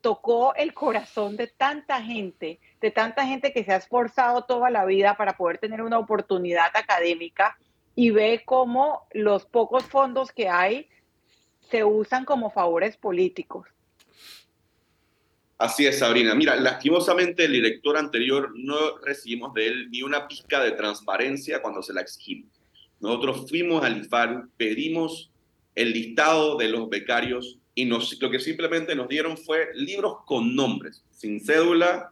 tocó 0.00 0.54
el 0.54 0.72
corazón 0.72 1.36
de 1.36 1.48
tanta 1.48 2.00
gente, 2.00 2.60
de 2.80 2.90
tanta 2.92 3.26
gente 3.26 3.52
que 3.52 3.64
se 3.64 3.72
ha 3.72 3.78
esforzado 3.78 4.44
toda 4.44 4.70
la 4.70 4.84
vida 4.84 5.16
para 5.16 5.36
poder 5.36 5.58
tener 5.58 5.82
una 5.82 5.98
oportunidad 5.98 6.70
académica 6.72 7.58
y 7.96 8.10
ve 8.10 8.42
cómo 8.44 9.08
los 9.10 9.44
pocos 9.44 9.82
fondos 9.82 10.30
que 10.30 10.48
hay 10.48 10.88
se 11.70 11.84
usan 11.84 12.24
como 12.24 12.50
favores 12.50 12.96
políticos. 12.96 13.66
Así 15.58 15.86
es, 15.86 16.00
Sabrina. 16.00 16.34
Mira, 16.34 16.56
lastimosamente 16.56 17.46
el 17.46 17.52
director 17.52 17.96
anterior 17.96 18.52
no 18.56 18.98
recibimos 18.98 19.54
de 19.54 19.68
él 19.68 19.90
ni 19.90 20.02
una 20.02 20.28
pizca 20.28 20.62
de 20.62 20.72
transparencia 20.72 21.62
cuando 21.62 21.82
se 21.82 21.94
la 21.94 22.02
exigimos. 22.02 22.50
Nosotros 23.00 23.48
fuimos 23.48 23.82
al 23.82 23.98
IFAR, 23.98 24.48
pedimos 24.56 25.30
el 25.74 25.92
listado 25.92 26.56
de 26.56 26.68
los 26.68 26.88
becarios 26.90 27.58
y 27.74 27.86
nos, 27.86 28.20
lo 28.20 28.30
que 28.30 28.38
simplemente 28.38 28.94
nos 28.94 29.08
dieron 29.08 29.36
fue 29.36 29.68
libros 29.74 30.16
con 30.26 30.54
nombres, 30.54 31.04
sin 31.10 31.40
cédula, 31.40 32.10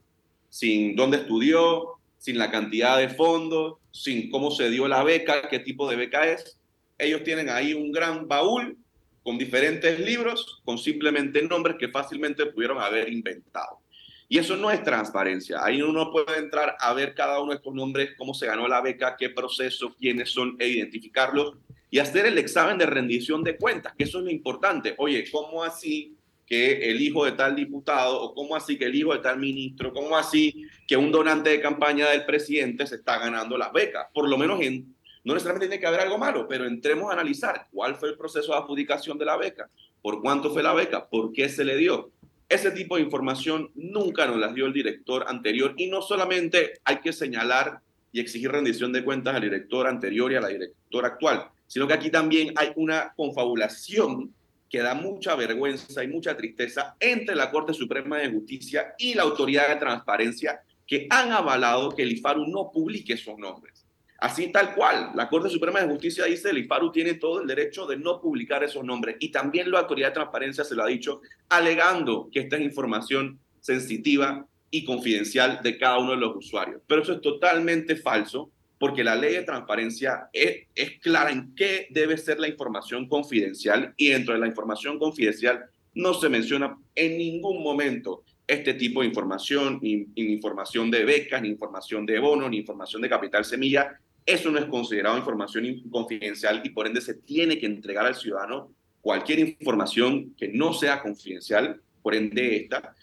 sin 0.48 0.96
dónde 0.96 1.18
estudió, 1.18 1.94
sin 2.18 2.38
la 2.38 2.50
cantidad 2.50 2.96
de 2.98 3.10
fondos, 3.10 3.74
sin 3.90 4.30
cómo 4.30 4.50
se 4.50 4.70
dio 4.70 4.88
la 4.88 5.02
beca, 5.04 5.48
qué 5.48 5.58
tipo 5.58 5.88
de 5.88 5.96
beca 5.96 6.26
es. 6.26 6.58
Ellos 6.96 7.22
tienen 7.24 7.50
ahí 7.50 7.74
un 7.74 7.92
gran 7.92 8.26
baúl 8.26 8.78
con 9.24 9.38
diferentes 9.38 9.98
libros, 9.98 10.60
con 10.64 10.78
simplemente 10.78 11.42
nombres 11.42 11.76
que 11.78 11.88
fácilmente 11.88 12.46
pudieron 12.46 12.78
haber 12.78 13.10
inventado. 13.10 13.80
Y 14.28 14.38
eso 14.38 14.56
no 14.56 14.70
es 14.70 14.82
transparencia. 14.82 15.64
Ahí 15.64 15.82
uno 15.82 16.10
puede 16.12 16.38
entrar 16.38 16.76
a 16.78 16.92
ver 16.92 17.14
cada 17.14 17.40
uno 17.40 17.52
de 17.52 17.56
estos 17.56 17.74
nombres, 17.74 18.10
cómo 18.18 18.34
se 18.34 18.46
ganó 18.46 18.68
la 18.68 18.80
beca, 18.80 19.16
qué 19.18 19.30
proceso, 19.30 19.94
quiénes 19.98 20.30
son, 20.30 20.56
e 20.58 20.68
identificarlos 20.68 21.54
y 21.90 22.00
hacer 22.00 22.26
el 22.26 22.38
examen 22.38 22.76
de 22.76 22.86
rendición 22.86 23.42
de 23.42 23.56
cuentas, 23.56 23.94
que 23.96 24.04
eso 24.04 24.18
es 24.18 24.24
lo 24.24 24.30
importante. 24.30 24.94
Oye, 24.98 25.24
¿cómo 25.30 25.62
así 25.62 26.16
que 26.44 26.90
el 26.90 27.00
hijo 27.00 27.24
de 27.24 27.32
tal 27.32 27.56
diputado 27.56 28.20
o 28.20 28.34
cómo 28.34 28.56
así 28.56 28.76
que 28.76 28.86
el 28.86 28.94
hijo 28.94 29.14
de 29.14 29.20
tal 29.20 29.38
ministro, 29.38 29.92
cómo 29.92 30.16
así 30.16 30.66
que 30.86 30.96
un 30.96 31.10
donante 31.10 31.50
de 31.50 31.60
campaña 31.60 32.10
del 32.10 32.26
presidente 32.26 32.86
se 32.86 32.96
está 32.96 33.18
ganando 33.18 33.56
las 33.56 33.72
becas? 33.72 34.06
Por 34.12 34.28
lo 34.28 34.36
menos 34.36 34.60
en, 34.60 34.93
no 35.24 35.32
necesariamente 35.32 35.68
tiene 35.68 35.80
que 35.80 35.86
haber 35.86 36.00
algo 36.00 36.18
malo, 36.18 36.46
pero 36.46 36.66
entremos 36.66 37.10
a 37.10 37.14
analizar 37.14 37.66
cuál 37.72 37.96
fue 37.96 38.10
el 38.10 38.16
proceso 38.16 38.52
de 38.52 38.58
adjudicación 38.58 39.18
de 39.18 39.24
la 39.24 39.36
beca, 39.36 39.68
por 40.02 40.20
cuánto 40.20 40.50
fue 40.50 40.62
la 40.62 40.74
beca, 40.74 41.06
por 41.06 41.32
qué 41.32 41.48
se 41.48 41.64
le 41.64 41.76
dio. 41.76 42.10
Ese 42.48 42.70
tipo 42.70 42.96
de 42.96 43.02
información 43.02 43.70
nunca 43.74 44.26
nos 44.26 44.36
las 44.36 44.54
dio 44.54 44.66
el 44.66 44.72
director 44.74 45.24
anterior 45.26 45.74
y 45.78 45.86
no 45.86 46.02
solamente 46.02 46.74
hay 46.84 47.00
que 47.00 47.12
señalar 47.12 47.80
y 48.12 48.20
exigir 48.20 48.52
rendición 48.52 48.92
de 48.92 49.02
cuentas 49.02 49.34
al 49.34 49.42
director 49.42 49.86
anterior 49.86 50.30
y 50.30 50.36
a 50.36 50.40
la 50.40 50.48
directora 50.48 51.08
actual, 51.08 51.48
sino 51.66 51.88
que 51.88 51.94
aquí 51.94 52.10
también 52.10 52.52
hay 52.56 52.70
una 52.76 53.12
confabulación 53.16 54.32
que 54.68 54.80
da 54.80 54.94
mucha 54.94 55.34
vergüenza 55.36 56.04
y 56.04 56.08
mucha 56.08 56.36
tristeza 56.36 56.96
entre 57.00 57.34
la 57.34 57.50
Corte 57.50 57.72
Suprema 57.72 58.18
de 58.18 58.30
Justicia 58.30 58.94
y 58.98 59.14
la 59.14 59.22
Autoridad 59.22 59.68
de 59.68 59.76
Transparencia 59.76 60.60
que 60.86 61.06
han 61.10 61.32
avalado 61.32 61.90
que 61.90 62.02
el 62.02 62.12
IFARU 62.12 62.46
no 62.46 62.70
publique 62.70 63.14
esos 63.14 63.38
nombres. 63.38 63.73
Así 64.18 64.52
tal 64.52 64.74
cual, 64.74 65.10
la 65.14 65.28
Corte 65.28 65.48
Suprema 65.50 65.80
de 65.80 65.88
Justicia 65.88 66.24
dice 66.24 66.50
el 66.50 66.58
IFARU 66.58 66.92
tiene 66.92 67.14
todo 67.14 67.40
el 67.40 67.46
derecho 67.46 67.86
de 67.86 67.96
no 67.96 68.20
publicar 68.20 68.62
esos 68.62 68.84
nombres 68.84 69.16
y 69.18 69.30
también 69.30 69.70
la 69.70 69.80
Autoridad 69.80 70.08
de 70.08 70.14
Transparencia 70.14 70.64
se 70.64 70.74
lo 70.74 70.84
ha 70.84 70.86
dicho, 70.86 71.20
alegando 71.48 72.28
que 72.32 72.40
esta 72.40 72.56
es 72.56 72.62
información 72.62 73.38
sensitiva 73.60 74.46
y 74.70 74.84
confidencial 74.84 75.60
de 75.62 75.78
cada 75.78 75.98
uno 75.98 76.12
de 76.12 76.18
los 76.18 76.36
usuarios. 76.36 76.80
Pero 76.86 77.02
eso 77.02 77.12
es 77.12 77.20
totalmente 77.20 77.96
falso 77.96 78.50
porque 78.78 79.04
la 79.04 79.16
ley 79.16 79.34
de 79.34 79.42
transparencia 79.42 80.28
es, 80.32 80.66
clara 81.00 81.30
en 81.30 81.54
qué 81.54 81.86
debe 81.90 82.16
ser 82.16 82.40
la 82.40 82.48
información 82.48 83.08
confidencial 83.08 83.94
y 83.96 84.08
dentro 84.08 84.34
de 84.34 84.40
la 84.40 84.46
información 84.46 84.98
confidencial 84.98 85.64
no 85.94 86.12
se 86.14 86.28
menciona 86.28 86.76
en 86.94 87.16
ningún 87.16 87.62
momento 87.62 88.24
este 88.46 88.74
tipo 88.74 89.00
de 89.00 89.08
información, 89.08 89.78
ni, 89.80 90.06
información 90.16 90.90
de 90.90 91.04
becas, 91.04 91.42
ni 91.42 91.48
información 91.48 92.04
de 92.04 92.18
bonos, 92.18 92.50
ni 92.50 92.58
información 92.58 93.02
de 93.02 93.08
capital 93.08 93.44
semilla. 93.44 93.98
Eso 94.26 94.50
no 94.50 94.58
es 94.58 94.66
considerado 94.66 95.16
información 95.16 95.82
confidencial 95.90 96.62
y 96.64 96.70
por 96.70 96.86
ende 96.86 97.00
se 97.00 97.14
tiene 97.14 97.58
que 97.58 97.66
entregar 97.66 98.06
al 98.06 98.14
ciudadano 98.14 98.72
cualquier 99.00 99.38
información 99.40 100.34
que 100.34 100.48
no 100.48 100.72
sea 100.72 101.02
confidencial, 101.02 101.80
por 102.02 102.14
ende 102.14 102.56
esta, 102.56 102.94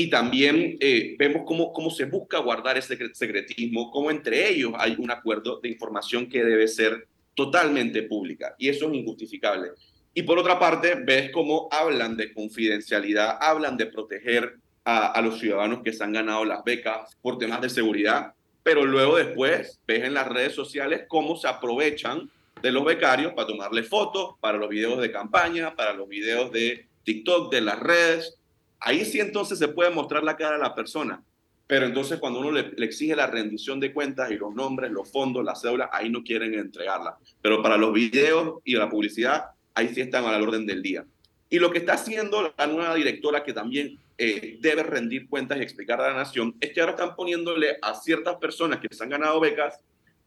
y 0.00 0.08
también 0.08 0.76
eh, 0.78 1.16
vemos 1.18 1.42
cómo, 1.44 1.72
cómo 1.72 1.90
se 1.90 2.04
busca 2.04 2.38
guardar 2.38 2.78
ese 2.78 2.96
secretismo, 3.12 3.90
cómo 3.90 4.12
entre 4.12 4.48
ellos 4.48 4.72
hay 4.78 4.94
un 4.96 5.10
acuerdo 5.10 5.58
de 5.60 5.70
información 5.70 6.28
que 6.28 6.44
debe 6.44 6.68
ser 6.68 7.08
totalmente 7.34 8.04
pública. 8.04 8.54
Y 8.58 8.68
eso 8.68 8.88
es 8.88 8.94
injustificable. 8.94 9.70
Y 10.14 10.22
por 10.22 10.38
otra 10.38 10.58
parte, 10.58 10.94
ves 10.94 11.30
cómo 11.32 11.68
hablan 11.72 12.16
de 12.16 12.32
confidencialidad, 12.32 13.38
hablan 13.40 13.76
de 13.76 13.86
proteger 13.86 14.58
a, 14.88 15.08
a 15.08 15.20
los 15.20 15.38
ciudadanos 15.38 15.82
que 15.82 15.92
se 15.92 16.02
han 16.02 16.12
ganado 16.12 16.44
las 16.44 16.64
becas 16.64 17.16
por 17.20 17.38
temas 17.38 17.60
de 17.60 17.68
seguridad, 17.68 18.32
pero 18.62 18.84
luego 18.84 19.16
después 19.16 19.80
ves 19.86 20.04
en 20.04 20.14
las 20.14 20.28
redes 20.28 20.54
sociales 20.54 21.04
cómo 21.08 21.36
se 21.36 21.48
aprovechan 21.48 22.30
de 22.62 22.72
los 22.72 22.84
becarios 22.84 23.32
para 23.34 23.48
tomarle 23.48 23.82
fotos, 23.82 24.34
para 24.40 24.58
los 24.58 24.68
videos 24.68 25.00
de 25.00 25.12
campaña, 25.12 25.74
para 25.74 25.92
los 25.92 26.08
videos 26.08 26.50
de 26.52 26.86
TikTok, 27.04 27.52
de 27.52 27.60
las 27.60 27.78
redes, 27.78 28.38
Ahí 28.80 29.04
sí 29.04 29.20
entonces 29.20 29.58
se 29.58 29.68
puede 29.68 29.90
mostrar 29.90 30.22
la 30.22 30.36
cara 30.36 30.56
de 30.56 30.62
la 30.62 30.74
persona, 30.74 31.22
pero 31.66 31.86
entonces 31.86 32.18
cuando 32.20 32.40
uno 32.40 32.52
le, 32.52 32.72
exige 32.78 33.16
la 33.16 33.26
rendición 33.26 33.80
de 33.80 33.92
cuentas 33.92 34.30
y 34.30 34.36
los 34.36 34.54
nombres, 34.54 34.90
los 34.90 35.10
fondos, 35.10 35.44
la 35.44 35.54
cédula, 35.54 35.90
ahí 35.92 36.08
no 36.08 36.22
quieren 36.22 36.54
entregarla. 36.54 37.16
Pero 37.42 37.62
para 37.62 37.76
los 37.76 37.92
videos 37.92 38.60
y 38.64 38.76
la 38.76 38.88
publicidad, 38.88 39.46
ahí 39.74 39.88
sí 39.94 40.00
están 40.00 40.24
al 40.24 40.42
orden 40.42 40.66
del 40.66 40.82
día. 40.82 41.04
Y 41.50 41.58
lo 41.58 41.70
que 41.70 41.78
está 41.78 41.94
haciendo 41.94 42.54
la 42.56 42.66
nueva 42.66 42.94
directora, 42.94 43.42
que 43.42 43.52
también 43.52 43.98
eh, 44.18 44.58
debe 44.60 44.82
rendir 44.82 45.28
cuentas 45.28 45.58
y 45.58 45.62
explicar 45.62 46.00
a 46.00 46.08
la 46.08 46.14
nación, 46.14 46.56
es 46.60 46.72
que 46.72 46.80
ahora 46.80 46.92
están 46.92 47.14
poniéndole 47.14 47.78
a 47.80 47.94
ciertas 47.94 48.36
personas 48.36 48.80
que 48.80 48.92
se 48.92 49.02
han 49.04 49.10
ganado 49.10 49.38
becas 49.38 49.78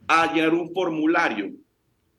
a 0.08 0.34
llenar 0.34 0.54
un 0.54 0.74
formulario 0.74 1.52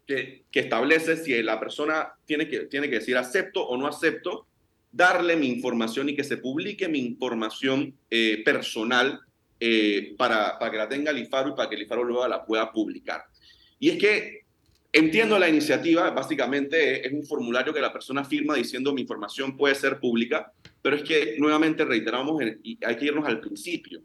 que, 0.06 0.44
que 0.50 0.61
establece 0.61 1.16
si 1.16 1.42
la 1.42 1.58
persona 1.58 2.12
tiene 2.26 2.46
que, 2.46 2.66
tiene 2.66 2.90
que 2.90 2.96
decir 2.96 3.16
acepto 3.16 3.66
o 3.66 3.76
no 3.76 3.87
acepto 3.87 4.46
darle 4.92 5.37
mi 5.37 5.48
información 5.48 6.11
y 6.11 6.14
que 6.14 6.24
se 6.24 6.37
publique 6.37 6.88
mi 6.88 6.98
información 6.98 7.96
eh, 8.11 8.42
personal 8.44 9.20
eh, 9.58 10.14
para, 10.18 10.58
para 10.58 10.70
que 10.70 10.76
la 10.76 10.88
tenga 10.88 11.11
el 11.11 11.18
IFARO 11.18 11.50
y 11.50 11.54
para 11.54 11.70
que 11.70 11.76
el 11.76 11.82
IFARO 11.82 12.04
luego 12.04 12.28
la 12.28 12.44
pueda 12.44 12.70
publicar. 12.70 13.24
Y 13.78 13.88
es 13.88 13.98
que 13.98 14.41
entiendo 14.92 15.38
la 15.38 15.48
iniciativa, 15.48 16.11
básicamente 16.11 17.07
es 17.07 17.12
un 17.12 17.24
formulario 17.24 17.72
que 17.72 17.81
la 17.81 17.92
persona 17.92 18.24
firma 18.24 18.55
diciendo 18.55 18.92
mi 18.92 19.02
información 19.02 19.57
puede 19.57 19.74
ser 19.74 19.98
pública, 19.98 20.52
pero 20.81 20.96
es 20.96 21.02
que 21.02 21.37
nuevamente 21.38 21.85
reiteramos 21.85 22.42
y 22.62 22.78
hay 22.85 22.96
que 22.96 23.07
irnos 23.07 23.26
al 23.26 23.40
principio. 23.40 24.02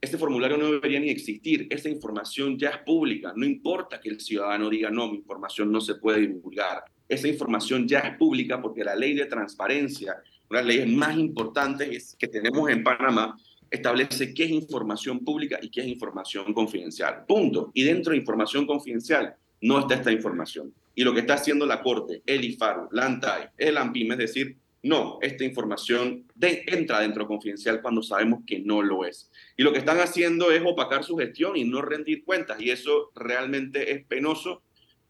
Este 0.00 0.18
formulario 0.18 0.56
no 0.56 0.70
debería 0.70 1.00
ni 1.00 1.08
existir, 1.08 1.66
esa 1.70 1.88
información 1.88 2.58
ya 2.58 2.70
es 2.70 2.78
pública, 2.78 3.32
no 3.34 3.46
importa 3.46 4.00
que 4.00 4.10
el 4.10 4.20
ciudadano 4.20 4.68
diga 4.68 4.90
no, 4.90 5.10
mi 5.10 5.16
información 5.16 5.72
no 5.72 5.80
se 5.80 5.94
puede 5.94 6.20
divulgar 6.20 6.84
esa 7.08 7.28
información 7.28 7.86
ya 7.86 8.00
es 8.00 8.16
pública 8.16 8.60
porque 8.60 8.84
la 8.84 8.96
ley 8.96 9.14
de 9.14 9.26
transparencia, 9.26 10.16
una 10.50 10.60
de 10.60 10.64
las 10.64 10.74
leyes 10.74 10.88
más 10.88 11.16
importantes 11.16 12.16
que 12.18 12.28
tenemos 12.28 12.68
en 12.70 12.82
Panamá, 12.82 13.38
establece 13.70 14.32
qué 14.32 14.44
es 14.44 14.50
información 14.50 15.24
pública 15.24 15.58
y 15.60 15.70
qué 15.70 15.82
es 15.82 15.88
información 15.88 16.52
confidencial. 16.52 17.24
Punto. 17.26 17.70
Y 17.74 17.84
dentro 17.84 18.12
de 18.12 18.18
información 18.18 18.66
confidencial 18.66 19.34
no 19.66 19.80
está 19.80 19.94
esta 19.94 20.12
información. 20.12 20.72
Y 20.94 21.02
lo 21.02 21.12
que 21.12 21.20
está 21.20 21.34
haciendo 21.34 21.66
la 21.66 21.82
Corte, 21.82 22.22
el 22.24 22.44
IFARU, 22.44 22.88
la 22.92 23.06
ANTAI, 23.06 23.48
el 23.58 23.76
AMPIM, 23.76 24.12
es 24.12 24.18
decir, 24.18 24.56
no, 24.82 25.18
esta 25.20 25.44
información 25.44 26.24
entra 26.40 27.00
dentro 27.00 27.24
de 27.24 27.28
confidencial 27.28 27.82
cuando 27.82 28.02
sabemos 28.02 28.44
que 28.46 28.60
no 28.60 28.80
lo 28.82 29.04
es. 29.04 29.28
Y 29.56 29.64
lo 29.64 29.72
que 29.72 29.80
están 29.80 29.98
haciendo 29.98 30.52
es 30.52 30.62
opacar 30.64 31.02
su 31.02 31.16
gestión 31.16 31.56
y 31.56 31.64
no 31.64 31.82
rendir 31.82 32.24
cuentas. 32.24 32.60
Y 32.60 32.70
eso 32.70 33.10
realmente 33.16 33.90
es 33.90 34.04
penoso 34.04 34.62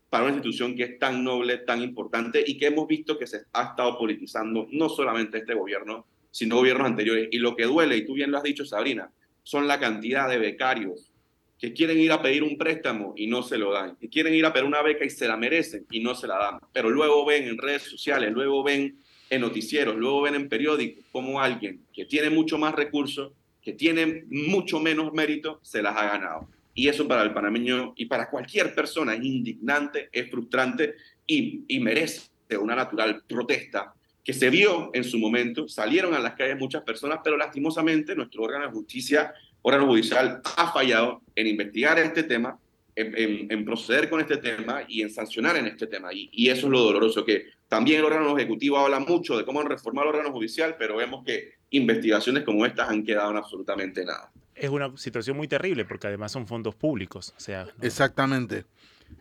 para 0.08 0.24
una 0.24 0.34
institución 0.34 0.74
que 0.74 0.84
es 0.84 0.98
tan 0.98 1.22
noble, 1.22 1.58
tan 1.58 1.82
importante 1.82 2.42
y 2.46 2.56
que 2.56 2.68
hemos 2.68 2.88
visto 2.88 3.18
que 3.18 3.26
se 3.26 3.42
ha 3.52 3.64
estado 3.64 3.98
politizando 3.98 4.66
no 4.70 4.88
solamente 4.88 5.38
este 5.38 5.52
gobierno, 5.52 6.06
sino 6.30 6.56
gobiernos 6.56 6.86
anteriores. 6.86 7.28
Y 7.30 7.38
lo 7.38 7.54
que 7.54 7.64
duele, 7.64 7.98
y 7.98 8.06
tú 8.06 8.14
bien 8.14 8.30
lo 8.30 8.38
has 8.38 8.44
dicho, 8.44 8.64
Sabrina, 8.64 9.10
son 9.42 9.66
la 9.68 9.78
cantidad 9.78 10.30
de 10.30 10.38
becarios 10.38 11.12
que 11.58 11.72
quieren 11.72 11.98
ir 11.98 12.12
a 12.12 12.20
pedir 12.20 12.42
un 12.42 12.58
préstamo 12.58 13.14
y 13.16 13.26
no 13.26 13.42
se 13.42 13.56
lo 13.56 13.72
dan, 13.72 13.96
que 13.96 14.08
quieren 14.08 14.34
ir 14.34 14.44
a 14.44 14.52
pedir 14.52 14.66
una 14.66 14.82
beca 14.82 15.04
y 15.04 15.10
se 15.10 15.26
la 15.26 15.36
merecen 15.36 15.86
y 15.90 16.00
no 16.00 16.14
se 16.14 16.26
la 16.26 16.36
dan, 16.38 16.60
pero 16.72 16.90
luego 16.90 17.24
ven 17.24 17.44
en 17.44 17.58
redes 17.58 17.82
sociales, 17.82 18.32
luego 18.32 18.62
ven 18.62 18.98
en 19.30 19.40
noticieros, 19.40 19.96
luego 19.96 20.22
ven 20.22 20.34
en 20.34 20.48
periódicos 20.48 21.04
como 21.10 21.40
alguien 21.40 21.80
que 21.92 22.04
tiene 22.04 22.30
mucho 22.30 22.58
más 22.58 22.74
recursos, 22.74 23.32
que 23.62 23.72
tiene 23.72 24.24
mucho 24.28 24.78
menos 24.80 25.12
mérito, 25.12 25.58
se 25.62 25.82
las 25.82 25.96
ha 25.96 26.04
ganado. 26.04 26.48
Y 26.74 26.88
eso 26.88 27.08
para 27.08 27.22
el 27.22 27.32
panameño 27.32 27.94
y 27.96 28.04
para 28.04 28.28
cualquier 28.28 28.74
persona 28.74 29.14
es 29.14 29.24
indignante, 29.24 30.10
es 30.12 30.30
frustrante 30.30 30.94
y, 31.26 31.64
y 31.66 31.80
merece 31.80 32.28
una 32.60 32.76
natural 32.76 33.22
protesta 33.26 33.94
que 34.22 34.32
se 34.32 34.50
vio 34.50 34.90
en 34.92 35.04
su 35.04 35.18
momento. 35.18 35.68
Salieron 35.68 36.12
a 36.12 36.18
las 36.18 36.34
calles 36.34 36.58
muchas 36.58 36.82
personas, 36.82 37.20
pero 37.22 37.36
lastimosamente 37.36 38.14
nuestro 38.14 38.42
órgano 38.42 38.66
de 38.66 38.72
justicia, 38.72 39.32
órgano 39.66 39.86
judicial, 39.88 40.40
ha 40.56 40.72
fallado 40.72 41.22
en 41.34 41.48
investigar 41.48 41.98
este 41.98 42.22
tema, 42.22 42.56
en, 42.94 43.64
proceder 43.64 44.08
con 44.08 44.20
este 44.20 44.36
tema 44.36 44.82
y 44.86 45.02
en 45.02 45.10
sancionar 45.10 45.56
en 45.56 45.66
este 45.66 45.88
tema. 45.88 46.12
Y, 46.14 46.30
y, 46.32 46.48
eso 46.50 46.66
es 46.66 46.72
lo 46.72 46.80
doloroso, 46.80 47.24
que 47.24 47.46
también 47.68 47.98
el 47.98 48.06
órgano 48.06 48.38
ejecutivo 48.38 48.78
habla 48.78 49.00
mucho 49.00 49.36
de 49.36 49.44
cómo 49.44 49.62
reformar 49.62 50.04
el 50.04 50.10
órgano 50.10 50.30
judicial, 50.30 50.76
pero 50.78 50.96
vemos 50.96 51.24
que 51.24 51.54
investigaciones 51.70 52.44
como 52.44 52.64
estas 52.64 52.88
han 52.90 53.04
quedado 53.04 53.32
en 53.32 53.38
absolutamente 53.38 54.04
nada. 54.04 54.30
Es 54.54 54.70
una 54.70 54.96
situación 54.96 55.36
muy 55.36 55.48
terrible 55.48 55.84
porque 55.84 56.06
además 56.06 56.30
son 56.30 56.46
fondos 56.46 56.76
públicos. 56.76 57.34
O 57.36 57.40
sea, 57.40 57.66
Exactamente. 57.82 58.64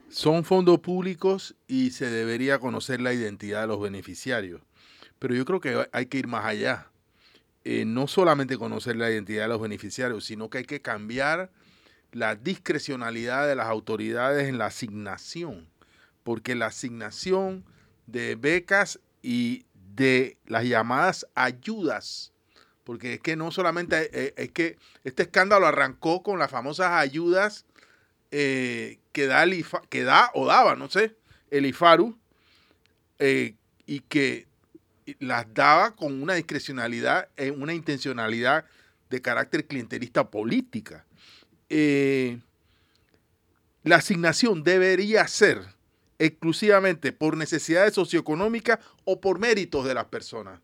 Son 0.10 0.43
fondos 0.43 0.79
públicos 0.79 1.55
y 1.67 1.89
se 1.89 2.10
debería 2.10 2.60
conocer 2.60 3.01
la 3.01 3.13
identidad 3.13 3.62
de 3.62 3.67
los 3.67 3.81
beneficiarios. 3.81 4.62
Pero 5.17 5.34
yo 5.34 5.43
creo 5.43 5.60
que 5.60 5.88
hay 5.91 6.05
que 6.05 6.19
ir 6.19 6.27
más 6.27 6.45
allá. 6.45 6.88
Eh, 7.67 7.84
no 7.84 8.08
solamente 8.08 8.60
conocer 8.60 8.95
la 8.95 9.10
identidad 9.10 9.41
de 9.41 9.47
los 9.47 9.60
beneficiarios, 9.60 10.23
sino 10.23 10.51
que 10.51 10.60
hay 10.60 10.65
que 10.65 10.84
cambiar 10.84 11.49
la 12.12 12.36
discrecionalidad 12.36 13.47
de 13.47 13.56
las 13.56 13.65
autoridades 13.65 14.47
en 14.47 14.60
la 14.60 14.67
asignación, 14.67 15.67
porque 16.23 16.54
la 16.54 16.67
asignación 16.67 17.65
de 18.06 18.36
becas 18.36 18.99
y 19.23 19.65
de 19.95 20.38
las 20.45 20.65
llamadas 20.65 21.25
ayudas, 21.34 22.34
porque 22.84 23.15
es 23.15 23.19
que 23.19 23.36
no 23.36 23.49
solamente, 23.49 24.12
eh, 24.13 24.36
es 24.38 24.51
que 24.51 24.78
este 25.04 25.23
escándalo 25.23 25.65
arrancó 25.65 26.21
con 26.21 26.38
las 26.38 26.51
famosas 26.51 26.91
ayudas 26.91 27.65
eh, 28.30 28.99
que, 29.12 29.25
da 29.25 29.43
da 29.43 30.30
o 30.36 30.45
daba, 30.45 30.75
no 30.75 30.88
sé, 30.88 31.15
el 31.49 31.65
IFARU, 31.65 32.15
y 33.88 33.99
que 34.01 34.45
las 35.20 35.54
daba 35.54 35.96
con 35.96 36.22
una 36.22 36.34
discrecionalidad, 36.34 37.30
una 37.56 37.74
intencionalidad 37.74 38.65
de 39.10 39.22
carácter 39.22 39.65
clientelista 39.65 40.30
política. 40.30 41.06
la 41.70 42.38
asignación 43.98 44.63
debería 44.63 45.28
ser 45.28 45.62
exclusivamente 46.20 47.12
por 47.12 47.38
necesidades 47.38 47.94
socioeconómicas 47.94 48.80
o 49.04 49.20
por 49.20 49.39
méritos 49.39 49.86
de 49.86 49.94
las 49.94 50.06
personas. 50.06 50.60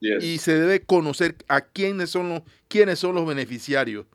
Y 0.00 0.38
se 0.38 0.58
debe 0.58 0.82
conocer 0.82 1.36
a 1.48 1.62
quiénes 1.62 2.10
son 2.10 2.28
los, 2.28 2.42
quiénes 2.68 2.98
son 2.98 3.14
los 3.14 3.26
beneficiarios. 3.26 4.06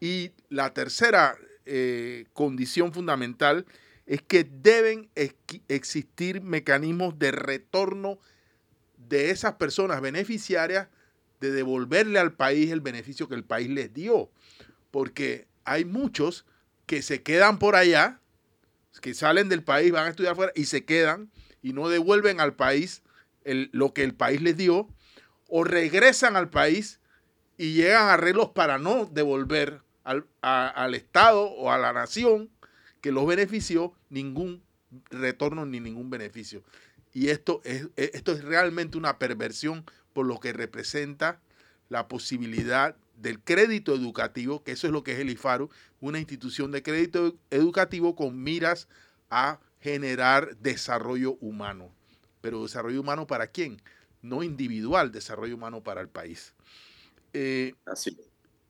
Y 0.00 0.32
la 0.48 0.74
tercera 0.74 1.36
eh, 1.66 2.24
condición 2.32 2.92
fundamental 2.92 3.64
es 4.06 4.22
que 4.22 4.44
deben 4.44 5.08
existir 5.68 6.40
mecanismos 6.42 7.18
de 7.18 7.30
retorno 7.30 8.18
de 9.10 9.30
esas 9.30 9.54
personas 9.54 10.00
beneficiarias 10.00 10.88
de 11.40 11.50
devolverle 11.50 12.18
al 12.18 12.32
país 12.32 12.70
el 12.70 12.80
beneficio 12.80 13.28
que 13.28 13.34
el 13.34 13.44
país 13.44 13.68
les 13.68 13.92
dio. 13.92 14.30
Porque 14.90 15.48
hay 15.64 15.84
muchos 15.84 16.46
que 16.86 17.02
se 17.02 17.22
quedan 17.22 17.58
por 17.58 17.76
allá 17.76 18.20
que 19.02 19.14
salen 19.14 19.48
del 19.48 19.62
país, 19.62 19.92
van 19.92 20.06
a 20.06 20.10
estudiar 20.10 20.32
afuera 20.32 20.52
y 20.54 20.64
se 20.64 20.84
quedan 20.84 21.30
y 21.62 21.72
no 21.72 21.88
devuelven 21.88 22.40
al 22.40 22.54
país 22.54 23.02
lo 23.44 23.92
que 23.92 24.04
el 24.04 24.14
país 24.14 24.40
les 24.42 24.56
dio, 24.56 24.88
o 25.48 25.64
regresan 25.64 26.36
al 26.36 26.50
país 26.50 27.00
y 27.56 27.72
llegan 27.72 28.08
a 28.08 28.14
arreglos 28.14 28.50
para 28.50 28.78
no 28.78 29.06
devolver 29.06 29.82
al, 30.04 30.26
al 30.42 30.94
Estado 30.94 31.42
o 31.42 31.72
a 31.72 31.78
la 31.78 31.92
nación 31.92 32.50
que 33.00 33.12
los 33.12 33.26
benefició 33.26 33.94
ningún 34.08 34.62
retorno 35.10 35.66
ni 35.66 35.80
ningún 35.80 36.10
beneficio. 36.10 36.62
Y 37.12 37.28
esto 37.28 37.60
es, 37.64 37.88
esto 37.96 38.32
es 38.32 38.44
realmente 38.44 38.98
una 38.98 39.18
perversión 39.18 39.84
por 40.12 40.26
lo 40.26 40.38
que 40.40 40.52
representa 40.52 41.40
la 41.88 42.08
posibilidad 42.08 42.96
del 43.16 43.40
crédito 43.40 43.94
educativo, 43.94 44.62
que 44.62 44.72
eso 44.72 44.86
es 44.86 44.92
lo 44.92 45.02
que 45.02 45.12
es 45.12 45.18
el 45.18 45.30
IFARU, 45.30 45.70
una 46.00 46.18
institución 46.18 46.70
de 46.70 46.82
crédito 46.82 47.36
educativo 47.50 48.16
con 48.16 48.42
miras 48.42 48.88
a 49.28 49.60
generar 49.80 50.56
desarrollo 50.58 51.36
humano. 51.40 51.90
Pero 52.40 52.62
desarrollo 52.62 53.00
humano 53.00 53.26
para 53.26 53.48
quién? 53.48 53.82
No 54.22 54.42
individual, 54.42 55.12
desarrollo 55.12 55.56
humano 55.56 55.82
para 55.82 56.00
el 56.00 56.08
país. 56.08 56.54
Eh, 57.32 57.74
Así. 57.86 58.16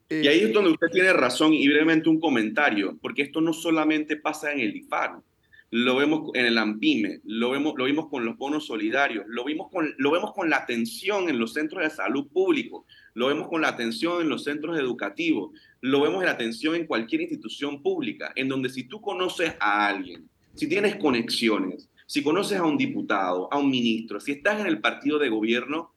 y 0.09 0.27
ahí 0.27 0.41
es 0.41 0.53
donde 0.53 0.71
usted 0.71 0.89
tiene 0.89 1.13
razón 1.13 1.55
y 1.55 1.67
brevemente 1.69 2.09
un 2.09 2.21
comentario, 2.21 2.99
porque 3.01 3.23
esto 3.23 3.41
no 3.41 3.53
solamente 3.53 4.17
pasa 4.17 4.53
en 4.53 4.61
el 4.61 4.77
IFARU, 4.77 5.23
lo 5.71 5.97
vemos 5.97 6.31
en 6.35 6.47
el 6.47 6.59
AMPIME, 6.59 7.21
lo, 7.25 7.51
vemos, 7.51 7.75
lo 7.77 7.85
vimos 7.85 8.09
con 8.09 8.25
los 8.25 8.37
bonos 8.37 8.67
solidarios, 8.67 9.25
lo, 9.29 9.45
con, 9.71 9.95
lo 9.99 10.11
vemos 10.11 10.33
con 10.33 10.51
la 10.51 10.57
atención 10.57 11.29
en 11.29 11.39
los 11.39 11.53
centros 11.53 11.85
de 11.85 11.91
salud 11.91 12.27
públicos, 12.29 12.85
lo 13.15 13.29
vemos 13.29 13.49
con 13.49 13.61
la 13.61 13.69
atención 13.69 14.21
en 14.21 14.29
los 14.29 14.43
centros 14.43 14.79
educativos, 14.79 15.53
lo 15.81 16.01
vemos 16.01 16.21
en 16.21 16.27
la 16.27 16.33
atención 16.33 16.75
en 16.75 16.87
cualquier 16.87 17.21
institución 17.23 17.83
pública, 17.83 18.33
en 18.35 18.49
donde 18.49 18.69
si 18.69 18.85
tú 18.85 19.01
conoces 19.01 19.55
a 19.61 19.87
alguien, 19.87 20.29
si 20.55 20.69
tienes 20.69 20.97
conexiones, 20.97 21.89
si 22.07 22.25
conoces 22.25 22.59
a 22.59 22.65
un 22.65 22.77
diputado, 22.77 23.49
a 23.53 23.59
un 23.59 23.71
ministro, 23.71 24.19
si 24.19 24.33
estás 24.33 24.61
en 24.61 24.67
el 24.67 24.81
partido 24.81 25.21
de 25.21 25.29
gobierno, 25.29 25.95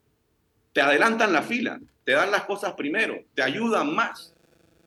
te 0.71 0.81
adelantan 0.81 1.33
la 1.33 1.41
fila, 1.41 1.79
te 2.03 2.11
dan 2.11 2.29
las 2.29 2.43
cosas 2.43 2.73
primero, 2.73 3.23
te 3.33 3.41
ayudan 3.41 3.95
más 3.95 4.32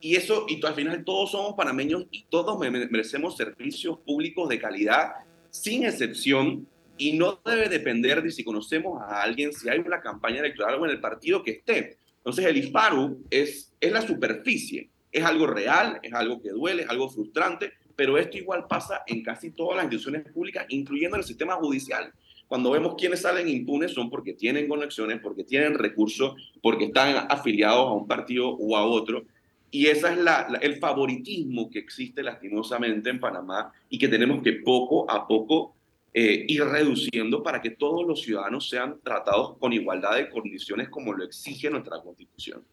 y 0.07 0.15
eso, 0.15 0.47
y 0.49 0.65
al 0.65 0.75
final 0.75 1.05
todos 1.05 1.33
somos 1.33 1.55
panameños 1.55 2.07
y 2.13 2.27
todos 2.31 2.57
merecemos 2.61 3.37
servicios 3.37 3.99
públicos 4.07 4.49
de 4.49 4.61
calidad, 4.61 5.15
sin 5.51 5.85
excepción, 5.85 6.69
y 6.97 7.15
no 7.15 7.41
debe 7.45 7.69
depender 7.69 8.23
de 8.23 8.31
si 8.31 8.45
conocemos 8.45 9.03
a 9.03 9.21
alguien, 9.21 9.53
si 9.53 9.69
hay 9.69 9.81
una 9.81 10.01
campaña 10.01 10.39
electoral 10.39 10.77
o 10.77 10.85
en 10.85 10.93
el 10.93 11.01
partido 11.01 11.43
que 11.43 11.51
esté. 11.51 11.99
Entonces 12.19 12.47
el 12.47 12.57
IFARU 12.57 13.25
es, 13.31 13.73
es 13.81 13.91
la 13.91 14.01
superficie, 14.01 14.91
es 15.11 15.25
algo 15.25 15.49
real, 15.49 15.99
es 16.05 16.13
algo 16.13 16.41
que 16.41 16.51
duele, 16.51 16.85
es 16.85 16.89
algo 16.89 17.11
frustrante, 17.11 17.73
pero 17.97 18.17
esto 18.17 18.39
igual 18.39 18.69
pasa 18.69 19.03
en 19.09 19.25
casi 19.25 19.51
todas 19.51 19.75
las 19.75 19.87
instituciones 19.87 20.33
públicas, 20.33 20.67
incluyendo 20.69 21.17
el 21.17 21.25
sistema 21.25 21.55
judicial. 21.55 22.13
Cuando 22.47 22.71
vemos 22.71 22.95
quiénes 22.97 23.23
salen 23.23 23.49
impunes 23.49 23.93
son 23.93 24.09
porque 24.09 24.35
tienen 24.35 24.69
conexiones, 24.69 25.19
porque 25.21 25.43
tienen 25.43 25.75
recursos, 25.75 26.37
porque 26.63 26.85
están 26.85 27.27
afiliados 27.29 27.89
a 27.89 27.93
un 27.93 28.07
partido 28.07 28.51
o 28.51 28.77
a 28.77 28.87
otro. 28.87 29.25
Y 29.77 29.89
ese 29.89 30.11
es 30.11 30.19
el 30.63 30.79
favoritismo 30.79 31.69
que 31.69 31.81
existe 31.81 32.23
lastimosamente 32.23 33.11
en 33.11 33.21
Panamá 33.21 33.71
y 33.91 33.99
que 33.99 34.09
tenemos 34.09 34.43
que 34.43 34.55
poco 34.55 35.05
a 35.11 35.29
poco 35.29 35.77
eh, 36.15 36.47
ir 36.49 36.65
reduciendo 36.65 37.43
para 37.43 37.61
que 37.61 37.69
todos 37.69 38.07
los 38.07 38.23
ciudadanos 38.23 38.71
sean 38.71 38.99
tratados 39.05 39.59
con 39.59 39.75
igualdad 39.75 40.17
de 40.17 40.31
condiciones 40.31 40.89
como 40.89 41.13
lo 41.13 41.25
exige 41.25 41.69
nuestra 41.69 42.01
constitución. 42.01 42.65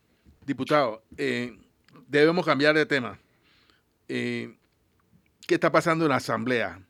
Diputado, 0.45 1.03
eh, 1.17 1.57
debemos 2.07 2.45
cambiar 2.45 2.73
de 2.73 2.85
tema. 2.85 3.19
Eh, 4.07 4.55
¿Qué 5.45 5.55
está 5.55 5.73
pasando 5.73 6.05
en 6.05 6.11
la 6.11 6.15
Asamblea? 6.15 6.87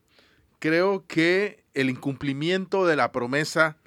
Creo 0.60 1.08
que 1.08 1.64
el 1.74 1.90
incumplimiento 1.90 2.86
de 2.86 2.98
la 2.98 3.12
promesa 3.12 3.80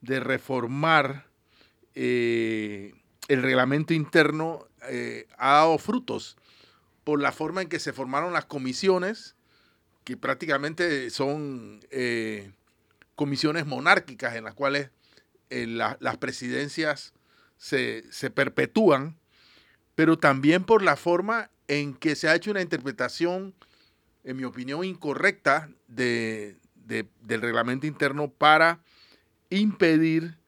de 0.00 0.20
reformar 0.20 1.26
el 1.92 2.92
reglamento 3.28 3.94
interno 3.94 4.68
eh, 4.88 5.26
ha 5.38 5.52
dado 5.52 5.78
frutos 5.78 6.36
por 7.04 7.20
la 7.20 7.32
forma 7.32 7.62
en 7.62 7.68
que 7.68 7.78
se 7.78 7.92
formaron 7.92 8.32
las 8.32 8.44
comisiones, 8.44 9.34
que 10.04 10.16
prácticamente 10.16 11.10
son 11.10 11.80
eh, 11.90 12.52
comisiones 13.14 13.66
monárquicas 13.66 14.34
en 14.34 14.44
las 14.44 14.54
cuales 14.54 14.90
eh, 15.50 15.66
las 15.66 16.16
presidencias 16.18 17.12
se, 17.56 18.02
perpetúan, 18.34 19.16
pero 19.94 20.18
también 20.18 20.64
por 20.64 20.82
la 20.82 20.96
forma 20.96 21.50
en 21.68 21.94
que 21.94 22.16
se 22.16 22.28
ha 22.28 22.34
hecho 22.34 22.50
una 22.50 22.62
interpretación, 22.62 23.54
en 24.24 24.36
mi 24.36 24.44
opinión, 24.44 24.84
incorrecta 24.84 25.70
de, 25.86 26.56
del 26.74 27.40
reglamento 27.40 27.86
interno 27.86 28.30
para 28.30 28.80
impedir 29.50 30.38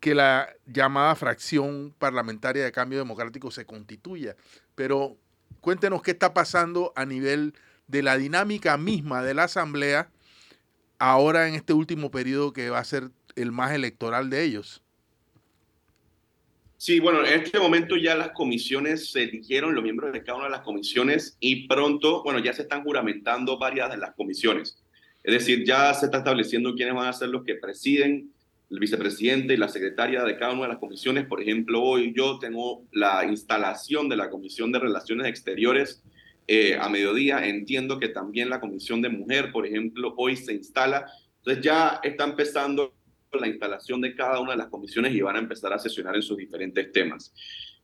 que 0.00 0.14
la 0.14 0.48
llamada 0.66 1.14
fracción 1.14 1.94
parlamentaria 1.98 2.64
de 2.64 2.72
cambio 2.72 2.98
democrático 2.98 3.50
se 3.50 3.64
constituya. 3.64 4.36
Pero 4.74 5.16
cuéntenos 5.60 6.02
qué 6.02 6.12
está 6.12 6.34
pasando 6.34 6.92
a 6.96 7.06
nivel 7.06 7.54
de 7.88 8.02
la 8.02 8.16
dinámica 8.16 8.76
misma 8.76 9.22
de 9.22 9.34
la 9.34 9.44
Asamblea 9.44 10.10
ahora 10.98 11.48
en 11.48 11.54
este 11.54 11.72
último 11.72 12.10
periodo 12.10 12.52
que 12.52 12.70
va 12.70 12.78
a 12.78 12.84
ser 12.84 13.10
el 13.36 13.52
más 13.52 13.72
electoral 13.72 14.30
de 14.30 14.44
ellos. 14.44 14.82
Sí, 16.78 17.00
bueno, 17.00 17.24
en 17.24 17.42
este 17.42 17.58
momento 17.58 17.96
ya 17.96 18.14
las 18.14 18.30
comisiones 18.30 19.10
se 19.10 19.22
eligieron, 19.22 19.74
los 19.74 19.82
miembros 19.82 20.12
de 20.12 20.22
cada 20.22 20.38
una 20.38 20.46
de 20.46 20.52
las 20.52 20.60
comisiones, 20.60 21.36
y 21.40 21.66
pronto, 21.66 22.22
bueno, 22.22 22.38
ya 22.38 22.52
se 22.52 22.62
están 22.62 22.82
juramentando 22.82 23.58
varias 23.58 23.90
de 23.90 23.96
las 23.96 24.14
comisiones. 24.14 24.78
Es 25.24 25.32
decir, 25.32 25.64
ya 25.64 25.92
se 25.94 26.06
está 26.06 26.18
estableciendo 26.18 26.74
quiénes 26.74 26.94
van 26.94 27.08
a 27.08 27.12
ser 27.12 27.30
los 27.30 27.44
que 27.44 27.54
presiden, 27.54 28.30
el 28.70 28.78
vicepresidente 28.80 29.54
y 29.54 29.56
la 29.56 29.68
secretaria 29.68 30.24
de 30.24 30.36
cada 30.36 30.52
una 30.52 30.62
de 30.62 30.68
las 30.68 30.78
comisiones. 30.78 31.26
Por 31.26 31.40
ejemplo, 31.40 31.82
hoy 31.82 32.12
yo 32.16 32.38
tengo 32.38 32.84
la 32.92 33.24
instalación 33.24 34.08
de 34.08 34.16
la 34.16 34.30
Comisión 34.30 34.72
de 34.72 34.78
Relaciones 34.78 35.26
Exteriores 35.26 36.02
eh, 36.46 36.76
a 36.80 36.88
mediodía. 36.88 37.46
Entiendo 37.46 37.98
que 37.98 38.08
también 38.08 38.50
la 38.50 38.60
Comisión 38.60 39.00
de 39.02 39.08
Mujer, 39.08 39.52
por 39.52 39.66
ejemplo, 39.66 40.14
hoy 40.16 40.36
se 40.36 40.52
instala. 40.52 41.06
Entonces 41.38 41.64
ya 41.64 42.00
está 42.02 42.24
empezando 42.24 42.94
la 43.32 43.48
instalación 43.48 44.00
de 44.00 44.14
cada 44.14 44.40
una 44.40 44.52
de 44.52 44.58
las 44.58 44.68
comisiones 44.68 45.14
y 45.14 45.20
van 45.20 45.36
a 45.36 45.40
empezar 45.40 45.72
a 45.72 45.78
sesionar 45.78 46.16
en 46.16 46.22
sus 46.22 46.36
diferentes 46.36 46.90
temas. 46.92 47.32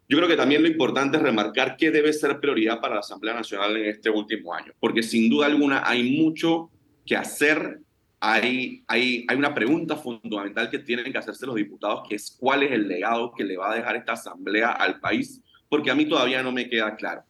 Yo 0.08 0.16
creo 0.18 0.28
que 0.28 0.36
también 0.36 0.62
lo 0.62 0.68
importante 0.68 1.16
es 1.16 1.22
remarcar 1.22 1.76
qué 1.76 1.90
debe 1.90 2.12
ser 2.12 2.38
prioridad 2.40 2.80
para 2.80 2.94
la 2.94 3.00
Asamblea 3.00 3.34
Nacional 3.34 3.76
en 3.76 3.86
este 3.86 4.10
último 4.10 4.52
año, 4.52 4.72
porque 4.80 5.02
sin 5.02 5.30
duda 5.30 5.46
alguna 5.46 5.82
hay 5.84 6.18
mucho 6.18 6.70
que 7.06 7.16
hacer. 7.16 7.80
Hay, 8.24 8.84
hay, 8.86 9.26
hay 9.26 9.36
una 9.36 9.52
pregunta 9.52 9.96
fundamental 9.96 10.70
que 10.70 10.78
tienen 10.78 11.10
que 11.10 11.18
hacerse 11.18 11.44
los 11.44 11.56
diputados, 11.56 12.08
que 12.08 12.14
es 12.14 12.36
cuál 12.38 12.62
es 12.62 12.70
el 12.70 12.86
legado 12.86 13.32
que 13.32 13.42
le 13.42 13.56
va 13.56 13.72
a 13.72 13.74
dejar 13.74 13.96
esta 13.96 14.12
Asamblea 14.12 14.70
al 14.70 15.00
país, 15.00 15.42
porque 15.68 15.90
a 15.90 15.96
mí 15.96 16.04
todavía 16.04 16.40
no 16.40 16.52
me 16.52 16.68
queda 16.68 16.94
claro. 16.94 17.24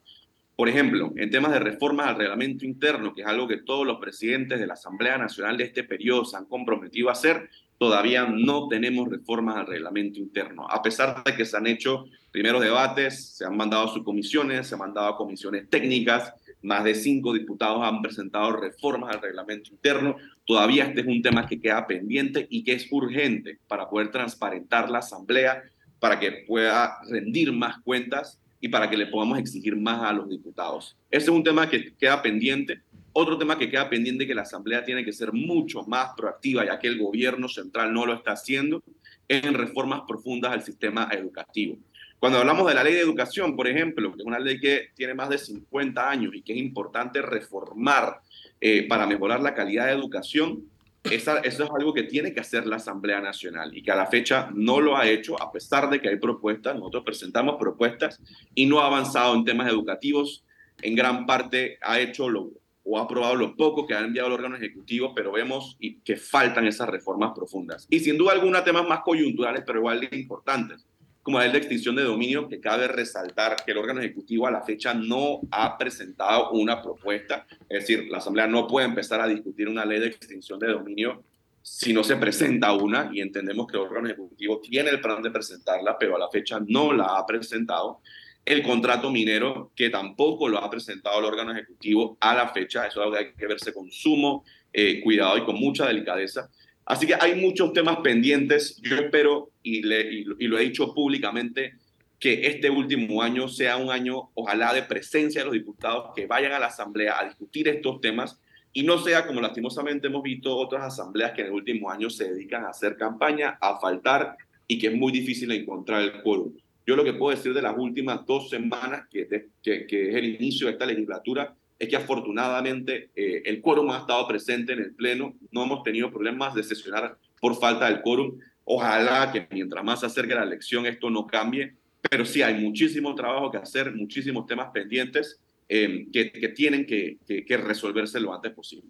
Por 0.55 0.69
ejemplo, 0.69 1.11
en 1.17 1.31
temas 1.31 1.53
de 1.53 1.61
reformas 1.61 2.09
al 2.09 2.17
reglamento 2.17 2.67
interno, 2.67 3.15
que 3.15 3.23
es 3.23 3.27
algo 3.27 3.49
que 3.49 3.57
todos 3.57 3.87
los 3.87 3.99
presidentes 4.01 4.61
de 4.61 4.67
la 4.67 4.75
Asamblea 4.75 5.17
Nacional 5.17 5.57
de 5.57 5.65
este 5.65 5.83
periodo 5.83 6.27
se 6.27 6.37
han 6.37 6.45
comprometido 6.45 7.09
a 7.09 7.13
hacer, 7.13 7.49
todavía 7.79 8.27
no 8.27 8.69
tenemos 8.69 9.09
reformas 9.09 9.57
al 9.57 9.69
reglamento 9.69 10.19
interno. 10.21 10.69
A 10.69 10.83
pesar 10.83 11.25
de 11.25 11.35
que 11.35 11.47
se 11.47 11.57
han 11.57 11.67
hecho 11.67 12.05
primeros 12.31 12.61
debates, 12.61 13.35
se 13.35 13.47
han 13.47 13.57
mandado 13.57 13.89
a 13.89 13.93
sus 13.95 14.05
comisiones, 14.05 14.67
se 14.67 14.75
han 14.75 14.81
mandado 14.81 15.17
comisiones 15.17 15.71
técnicas, 15.71 16.35
más 16.63 16.85
de 16.85 16.95
cinco 16.95 17.33
diputados 17.33 17.83
han 17.83 18.03
presentado 18.03 18.53
reformas 18.53 19.15
al 19.15 19.23
reglamento 19.23 19.71
interno, 19.71 20.17
todavía 20.47 20.85
este 20.85 21.01
es 21.01 21.07
un 21.07 21.23
tema 21.23 21.47
que 21.47 21.61
queda 21.61 21.87
pendiente 21.87 22.47
y 22.49 22.65
que 22.65 22.73
es 22.73 22.87
urgente 22.91 23.59
para 23.69 23.89
poder 23.89 24.11
transparentar 24.11 24.91
la 24.91 24.99
Asamblea, 24.99 25.63
para 25.99 26.19
que 26.19 26.45
pueda 26.47 26.99
rendir 27.09 27.53
más 27.53 27.81
cuentas 27.83 28.39
y 28.61 28.69
para 28.69 28.89
que 28.89 28.97
le 28.97 29.07
podamos 29.07 29.39
exigir 29.39 29.77
más 29.77 30.03
a 30.03 30.13
los 30.13 30.29
diputados. 30.29 30.97
Ese 31.11 31.25
es 31.25 31.29
un 31.31 31.45
tema 31.45 31.69
que 31.69 31.93
queda 31.95 32.23
pendiente 32.23 32.81
otro 33.15 33.37
tema 33.37 33.59
que 33.59 33.71
queda 33.71 33.91
pendiente 33.91 34.27
que 34.27 34.35
la 34.35 34.43
Asamblea 34.43 34.85
tiene 34.85 35.05
que 35.05 35.13
ser 35.13 35.33
mucho 35.33 35.83
más 35.85 36.11
proactiva, 36.17 36.65
ya 36.65 36.79
que 36.79 36.89
el 36.89 36.99
gobierno 36.99 37.49
central 37.49 37.93
no 37.93 38.07
lo 38.07 38.15
está 38.15 38.33
haciendo, 38.33 38.83
en 39.29 39.55
reformas 39.55 40.03
profundas 40.07 40.53
al 40.53 40.63
sistema 40.63 41.09
educativo. 41.13 41.77
Cuando 42.23 42.39
hablamos 42.39 42.69
de 42.69 42.75
la 42.75 42.85
ley 42.85 42.95
de 42.95 43.01
educación, 43.01 43.57
por 43.57 43.67
ejemplo, 43.67 44.13
que 44.13 44.21
es 44.21 44.25
una 44.25 44.39
ley 44.39 44.61
que 44.61 44.91
tiene 44.95 45.13
más 45.13 45.29
de 45.29 45.39
50 45.39 46.09
años 46.09 46.33
y 46.33 46.43
que 46.43 46.53
es 46.53 46.59
importante 46.61 47.21
reformar 47.21 48.21
eh, 48.61 48.87
para 48.87 49.09
mejorar 49.09 49.41
la 49.41 49.55
calidad 49.55 49.87
de 49.87 49.95
educación, 49.95 50.63
esa, 51.03 51.41
eso 51.41 51.65
es 51.65 51.71
algo 51.77 51.93
que 51.93 52.05
tiene 52.05 52.33
que 52.33 52.39
hacer 52.39 52.65
la 52.65 52.77
Asamblea 52.77 53.21
Nacional 53.21 53.77
y 53.77 53.83
que 53.83 53.91
a 53.91 53.97
la 53.97 54.07
fecha 54.07 54.53
no 54.55 54.81
lo 54.81 54.97
ha 54.97 55.09
hecho, 55.09 55.35
a 55.43 55.51
pesar 55.51 55.91
de 55.91 56.01
que 56.01 56.11
hay 56.11 56.17
propuestas, 56.17 56.77
nosotros 56.77 57.03
presentamos 57.03 57.57
propuestas 57.59 58.21
y 58.55 58.67
no 58.67 58.79
ha 58.79 58.87
avanzado 58.87 59.35
en 59.35 59.45
temas 59.45 59.69
educativos, 59.69 60.45
en 60.81 60.95
gran 60.95 61.27
parte 61.27 61.79
ha 61.83 61.99
hecho 61.99 62.29
lo, 62.29 62.53
o 62.85 63.01
ha 63.01 63.03
aprobado 63.03 63.35
lo 63.35 63.57
poco 63.57 63.85
que 63.85 63.95
ha 63.95 63.99
enviado 63.99 64.29
el 64.29 64.35
órgano 64.35 64.55
ejecutivo, 64.55 65.13
pero 65.13 65.33
vemos 65.33 65.77
que 66.05 66.17
faltan 66.17 66.69
esas 66.69 66.89
reformas 66.89 67.33
profundas. 67.35 67.89
Y 67.91 67.99
sin 67.99 68.17
duda 68.17 68.31
alguna 68.31 68.63
temas 68.63 68.87
más 68.87 69.01
coyunturales, 69.01 69.65
pero 69.67 69.81
igual 69.81 69.99
de 69.99 70.17
importantes, 70.17 70.87
como 71.23 71.39
la 71.39 71.49
de 71.49 71.59
extinción 71.59 71.95
de 71.95 72.03
dominio, 72.03 72.49
que 72.49 72.61
cabe 72.61 72.89
resaltar 72.89 73.57
que 73.65 73.73
el 73.73 73.79
órgano 73.79 74.01
ejecutivo 74.01 74.47
a 74.47 74.51
la 74.51 74.63
fecha 74.63 74.93
no 74.93 75.41
ha 75.51 75.79
presentado 75.79 76.51
una 76.51 76.83
propuesta, 76.83 77.47
es 77.69 77.81
decir, 77.81 78.09
la 78.11 78.19
Asamblea 78.19 78.47
no 78.47 78.67
puede 78.67 78.87
empezar 78.87 79.21
a 79.21 79.29
discutir 79.29 79.69
una 79.69 79.85
ley 79.85 80.01
de 80.01 80.09
extinción 80.09 80.59
de 80.59 80.69
dominio 80.69 81.23
si 81.63 81.93
no 81.93 82.03
se 82.03 82.17
presenta 82.17 82.73
una, 82.73 83.11
y 83.13 83.21
entendemos 83.21 83.69
que 83.69 83.77
el 83.77 83.85
órgano 83.85 84.09
ejecutivo 84.09 84.61
tiene 84.61 84.91
el 84.91 85.01
plan 85.01 85.23
de 85.23 85.31
presentarla, 85.31 85.97
pero 85.97 86.17
a 86.17 86.19
la 86.19 86.29
fecha 86.29 86.59
no 86.67 86.93
la 86.93 87.05
ha 87.05 87.25
presentado 87.25 88.01
el 88.45 88.65
contrato 88.65 89.11
minero, 89.11 89.71
que 89.77 89.89
tampoco 89.89 90.49
lo 90.49 90.59
ha 90.59 90.69
presentado 90.69 91.21
el 91.21 91.25
órgano 91.25 91.53
ejecutivo 91.53 92.17
a 92.21 92.35
la 92.35 92.49
fecha. 92.49 92.87
Eso 92.87 93.01
es 93.01 93.05
algo 93.05 93.13
que 93.13 93.19
hay 93.19 93.33
que 93.35 93.47
verse 93.47 93.73
con 93.73 93.91
sumo 93.93 94.45
eh, 94.73 95.01
cuidado 95.01 95.39
y 95.39 95.45
con 95.45 95.55
mucha 95.55 95.87
delicadeza. 95.87 96.51
Así 96.85 97.07
que 97.07 97.15
hay 97.19 97.41
muchos 97.41 97.73
temas 97.73 97.99
pendientes. 97.99 98.81
Yo 98.83 98.97
espero, 98.97 99.51
y, 99.63 99.83
lo 99.83 100.59
he 100.59 100.65
dicho 100.65 100.95
públicamente, 100.95 101.75
que 102.19 102.47
este 102.47 102.71
último 102.71 103.23
año 103.23 103.49
sea 103.49 103.77
un 103.77 103.91
año, 103.91 104.31
ojalá, 104.35 104.73
de 104.73 104.83
presencia 104.83 105.41
de 105.41 105.47
los 105.47 105.55
diputados 105.55 106.13
que 106.15 106.27
vayan 106.27 106.53
a 106.53 106.59
la 106.59 106.67
Asamblea 106.67 107.19
a 107.19 107.25
discutir 107.25 107.69
estos 107.69 108.01
temas 108.01 108.39
y 108.73 108.85
no 108.85 108.99
sea 108.99 109.27
como 109.27 109.41
lastimosamente 109.41 110.07
hemos 110.07 110.23
visto 110.23 110.57
otras 110.57 110.85
asambleas 110.85 111.33
que 111.33 111.43
en 111.43 111.49
el 111.49 111.53
último 111.53 111.91
año 111.91 112.09
se 112.09 112.33
dedican 112.33 112.65
a 112.65 112.71
hacer 112.71 112.97
campaña, 112.97 113.59
a 113.61 113.79
faltar 113.79 114.37
y 114.67 114.79
que 114.79 114.87
es 114.87 114.95
muy 114.95 115.13
difícil 115.13 115.53
encontrar 115.53 116.03
el 116.03 116.23
quórum. 116.23 116.55
Yo 116.87 116.97
lo 116.97 117.05
que 117.05 117.13
puedo 117.13 117.37
decir 117.37 117.53
de 117.53 117.63
las 117.63 117.77
últimas 117.77 118.25
dos 118.27 118.49
semanas, 118.49 119.07
que, 119.11 119.29
que, 119.63 120.09
es 120.09 120.15
el 120.15 120.25
inicio 120.25 120.67
de 120.67 120.73
esta 120.73 120.87
legislatura, 120.87 121.55
es 121.83 121.89
que 121.89 121.97
afortunadamente 121.97 123.11
eh, 123.17 123.43
el 123.45 123.61
quórum 123.61 123.91
ha 123.91 123.99
estado 123.99 124.29
presente 124.29 124.73
en 124.73 124.79
el 124.79 124.95
Pleno, 124.95 125.35
no 125.51 125.65
hemos 125.65 125.83
tenido 125.83 126.13
problemas 126.13 126.55
de 126.55 126.63
sesionar 126.63 127.17
por 127.41 127.59
falta 127.59 127.87
del 127.87 128.03
quórum. 128.03 128.39
Ojalá 128.63 129.33
que 129.33 129.49
mientras 129.51 129.83
más 129.83 129.99
se 129.99 130.07
acerque 130.07 130.33
la 130.33 130.45
elección 130.45 130.87
esto 130.87 131.11
no 131.11 131.27
cambie, 131.27 131.75
pero 132.09 132.25
sí 132.25 132.41
hay 132.41 132.55
muchísimo 132.55 133.17
trabajo 133.17 133.51
que 133.51 133.59
hacer, 133.59 133.93
muchísimos 133.93 134.47
temas 134.47 134.71
pendientes 134.73 135.41
eh, 135.69 136.07
que, 136.13 136.31
que, 136.31 136.49
tienen 136.51 136.87
que, 136.87 137.19
que, 137.27 137.57
resolverse 137.57 138.21
lo 138.21 138.33
antes 138.33 138.53
posible. 138.53 138.89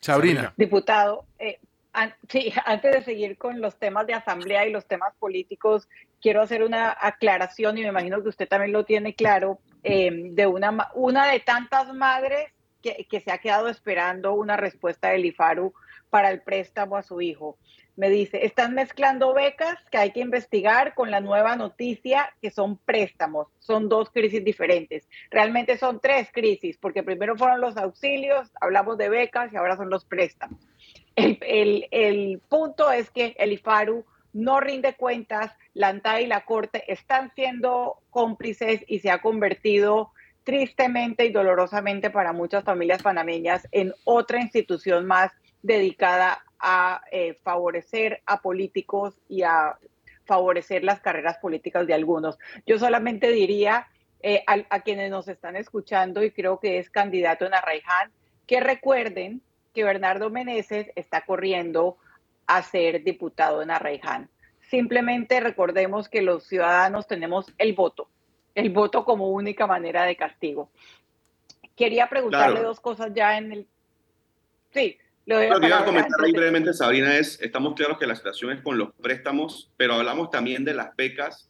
Sabrina. 0.00 0.54
Diputado, 0.56 1.26
eh, 1.40 1.58
Sí, 2.28 2.52
antes 2.66 2.92
de 2.92 3.02
seguir 3.02 3.36
con 3.36 3.60
los 3.60 3.76
temas 3.78 4.06
de 4.06 4.14
asamblea 4.14 4.66
y 4.66 4.70
los 4.70 4.86
temas 4.86 5.12
políticos, 5.18 5.88
quiero 6.20 6.42
hacer 6.42 6.62
una 6.62 6.96
aclaración 7.00 7.78
y 7.78 7.82
me 7.82 7.88
imagino 7.88 8.22
que 8.22 8.28
usted 8.28 8.48
también 8.48 8.72
lo 8.72 8.84
tiene 8.84 9.14
claro, 9.14 9.58
em, 9.84 10.34
de 10.34 10.46
una, 10.46 10.90
una 10.94 11.30
de 11.30 11.40
tantas 11.40 11.92
madres 11.94 12.50
que, 12.82 13.06
que, 13.08 13.20
se 13.20 13.30
ha 13.30 13.38
quedado 13.38 13.68
esperando 13.68 14.34
una 14.34 14.56
respuesta 14.56 15.10
del 15.10 15.24
IFARU 15.26 15.72
para 16.10 16.30
el 16.30 16.42
préstamo 16.42 16.96
a 16.96 17.02
su 17.02 17.20
hijo. 17.20 17.56
Me 17.96 18.10
dice, 18.10 18.44
están 18.44 18.74
mezclando 18.74 19.32
becas 19.34 19.78
que 19.90 19.98
hay 19.98 20.10
que 20.10 20.20
investigar 20.20 20.94
con 20.94 21.12
la 21.12 21.20
nueva 21.20 21.54
noticia 21.54 22.34
que 22.42 22.50
son 22.50 22.76
préstamos. 22.76 23.48
Son 23.60 23.88
dos 23.88 24.10
crisis 24.10 24.44
diferentes. 24.44 25.08
Realmente 25.30 25.78
son 25.78 26.00
tres 26.00 26.28
crisis, 26.32 26.76
porque 26.76 27.04
primero 27.04 27.36
fueron 27.36 27.60
los 27.60 27.76
auxilios, 27.76 28.50
hablamos 28.60 28.98
de 28.98 29.08
becas 29.08 29.52
y 29.52 29.56
ahora 29.56 29.76
son 29.76 29.90
los 29.90 30.04
préstamos. 30.04 30.58
El, 31.16 32.40
punto 32.48 32.90
es 32.90 33.10
que 33.10 33.36
el 33.38 33.52
IFARU 33.52 34.04
no 34.34 34.60
rinde 34.60 34.94
cuentas, 34.94 35.52
la 35.72 35.88
ANTA 35.88 36.20
y 36.20 36.26
la 36.26 36.44
Corte 36.44 36.84
están 36.92 37.32
siendo 37.34 38.02
cómplices 38.10 38.84
y 38.86 38.98
se 38.98 39.10
ha 39.10 39.22
convertido 39.22 40.12
tristemente 40.42 41.24
y 41.24 41.32
dolorosamente 41.32 42.10
para 42.10 42.32
muchas 42.32 42.64
familias 42.64 43.02
panameñas 43.02 43.66
en 43.72 43.94
otra 44.04 44.40
institución 44.40 45.06
más 45.06 45.32
dedicada 45.62 46.44
a 46.58 47.02
eh, 47.10 47.38
favorecer 47.42 48.20
a 48.26 48.42
políticos 48.42 49.14
y 49.28 49.42
a 49.42 49.78
favorecer 50.26 50.84
las 50.84 51.00
carreras 51.00 51.38
políticas 51.38 51.86
de 51.86 51.94
algunos. 51.94 52.38
Yo 52.66 52.78
solamente 52.78 53.30
diría 53.30 53.86
eh, 54.22 54.42
a, 54.46 54.56
a, 54.68 54.80
quienes 54.80 55.10
nos 55.10 55.28
están 55.28 55.56
escuchando 55.56 56.22
y 56.22 56.30
creo 56.30 56.60
que 56.60 56.78
es 56.78 56.90
candidato 56.90 57.46
en 57.46 57.54
Arraiján, 57.54 58.10
que 58.46 58.60
recuerden 58.60 59.42
que 59.74 59.84
Bernardo 59.84 60.30
Meneses 60.30 60.90
está 60.94 61.22
corriendo 61.22 61.98
a 62.46 62.62
ser 62.62 63.02
diputado 63.02 63.62
en 63.62 63.70
Arraiján. 63.70 64.28
Simplemente 64.70 65.40
recordemos 65.40 66.08
que 66.08 66.22
los 66.22 66.44
ciudadanos 66.44 67.06
tenemos 67.06 67.52
el 67.58 67.74
voto, 67.74 68.08
el 68.54 68.70
voto 68.70 69.04
como 69.04 69.30
única 69.30 69.66
manera 69.66 70.04
de 70.04 70.16
castigo. 70.16 70.70
Quería 71.76 72.08
preguntarle 72.08 72.60
dos 72.60 72.80
cosas 72.80 73.12
ya 73.14 73.36
en 73.36 73.52
el... 73.52 73.66
Sí, 74.72 74.96
lo, 75.26 75.38
que 75.38 75.66
iba 75.66 75.80
a 75.80 75.84
comentar 75.84 76.20
ahí 76.22 76.32
brevemente, 76.32 76.72
Sabrina, 76.72 77.16
es, 77.16 77.40
estamos 77.40 77.74
claros 77.74 77.98
que 77.98 78.06
la 78.06 78.14
situación 78.14 78.52
es 78.52 78.62
con 78.62 78.76
los 78.76 78.92
préstamos, 78.92 79.70
pero 79.76 79.94
hablamos 79.94 80.30
también 80.30 80.64
de 80.64 80.74
las 80.74 80.94
becas 80.96 81.48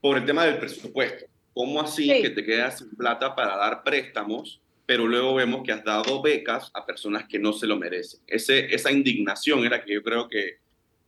por 0.00 0.16
el 0.16 0.24
tema 0.24 0.44
del 0.44 0.58
presupuesto. 0.58 1.26
¿Cómo 1.52 1.80
así 1.80 2.08
que 2.22 2.30
te 2.30 2.44
quedas 2.44 2.78
sin 2.78 2.96
plata 2.96 3.34
para 3.34 3.56
dar 3.56 3.82
préstamos, 3.82 4.62
pero 4.86 5.06
luego 5.06 5.34
vemos 5.34 5.62
que 5.62 5.72
has 5.72 5.84
dado 5.84 6.22
becas 6.22 6.70
a 6.72 6.86
personas 6.86 7.26
que 7.28 7.38
no 7.38 7.52
se 7.52 7.66
lo 7.66 7.76
merecen? 7.76 8.20
Ese, 8.26 8.74
esa 8.74 8.90
indignación 8.90 9.64
era 9.66 9.84
que 9.84 9.92
yo 9.94 10.02
creo 10.02 10.28
que, 10.28 10.58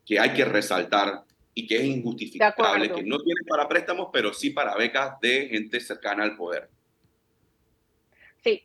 que 0.05 0.21
hay 0.21 0.31
que 0.35 0.45
resaltar 0.45 1.23
y 1.55 1.67
que 1.67 1.77
es 1.77 1.85
injustificable, 1.85 2.93
que 2.93 3.03
no 3.05 3.19
tiene 3.21 3.41
para 3.49 3.69
préstamos, 3.69 4.09
pero 4.13 4.33
sí 4.33 4.51
para 4.51 4.75
becas 4.75 5.21
de 5.21 5.49
gente 5.49 5.81
cercana 5.81 6.25
al 6.25 6.37
poder. 6.37 6.69
Sí. 8.43 8.65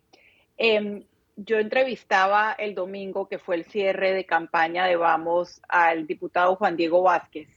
Em, 0.58 1.04
yo 1.36 1.60
entrevistaba 1.60 2.54
el 2.54 2.76
domingo, 2.76 3.30
que 3.30 3.40
fue 3.40 3.56
el 3.56 3.66
cierre 3.66 4.12
de 4.14 4.26
campaña 4.26 4.86
de 4.86 4.96
Vamos, 4.96 5.62
al 5.70 6.08
diputado 6.08 6.56
Juan 6.56 6.76
Diego 6.76 7.04
Vázquez, 7.04 7.48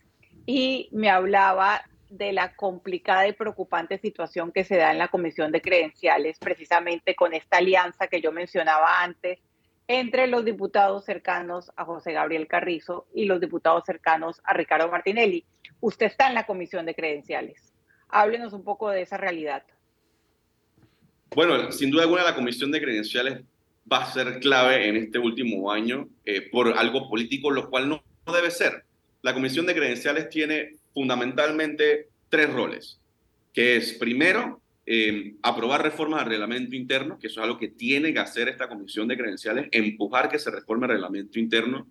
y 0.46 0.88
me 0.92 1.10
hablaba 1.10 1.82
de 2.10 2.32
la 2.32 2.54
complicada 2.54 3.26
y 3.26 3.32
preocupante 3.32 3.98
situación 3.98 4.52
que 4.52 4.64
se 4.64 4.76
da 4.76 4.92
en 4.92 4.98
la 4.98 5.08
Comisión 5.08 5.50
de 5.50 5.62
Credenciales, 5.62 6.38
precisamente 6.38 7.14
con 7.14 7.32
esta 7.32 7.56
alianza 7.56 8.06
que 8.06 8.20
yo 8.20 8.32
mencionaba 8.32 9.02
antes 9.02 9.38
entre 9.88 10.26
los 10.26 10.44
diputados 10.44 11.04
cercanos 11.04 11.70
a 11.76 11.84
José 11.84 12.12
Gabriel 12.12 12.46
Carrizo 12.46 13.06
y 13.14 13.24
los 13.24 13.40
diputados 13.40 13.84
cercanos 13.84 14.40
a 14.44 14.54
Ricardo 14.54 14.90
Martinelli. 14.90 15.44
Usted 15.80 16.06
está 16.06 16.28
en 16.28 16.34
la 16.34 16.46
Comisión 16.46 16.86
de 16.86 16.94
Credenciales. 16.94 17.72
Háblenos 18.08 18.52
un 18.52 18.64
poco 18.64 18.90
de 18.90 19.02
esa 19.02 19.16
realidad. 19.16 19.64
Bueno, 21.34 21.72
sin 21.72 21.90
duda 21.90 22.02
alguna 22.02 22.24
la 22.24 22.34
Comisión 22.34 22.70
de 22.70 22.80
Credenciales 22.80 23.42
va 23.90 24.04
a 24.04 24.12
ser 24.12 24.38
clave 24.40 24.88
en 24.88 24.96
este 24.96 25.18
último 25.18 25.72
año 25.72 26.08
eh, 26.24 26.48
por 26.50 26.68
algo 26.78 27.08
político, 27.08 27.50
lo 27.50 27.68
cual 27.70 27.88
no 27.88 28.02
debe 28.32 28.50
ser. 28.50 28.84
La 29.22 29.34
Comisión 29.34 29.66
de 29.66 29.74
Credenciales 29.74 30.28
tiene 30.28 30.76
fundamentalmente 30.92 32.08
tres 32.28 32.52
roles, 32.52 33.00
que 33.52 33.76
es 33.76 33.94
primero 33.94 34.60
eh, 34.84 35.36
aprobar 35.42 35.82
reformas 35.82 36.22
al 36.22 36.28
reglamento 36.28 36.74
interno, 36.74 37.18
que 37.18 37.28
eso 37.28 37.40
es 37.40 37.44
algo 37.44 37.58
que 37.58 37.68
tiene 37.68 38.12
que 38.12 38.18
hacer 38.18 38.48
esta 38.48 38.68
comisión 38.68 39.06
de 39.08 39.16
credenciales, 39.16 39.68
empujar 39.70 40.28
que 40.28 40.38
se 40.38 40.50
reforme 40.50 40.86
el 40.86 40.92
reglamento 40.92 41.38
interno. 41.38 41.86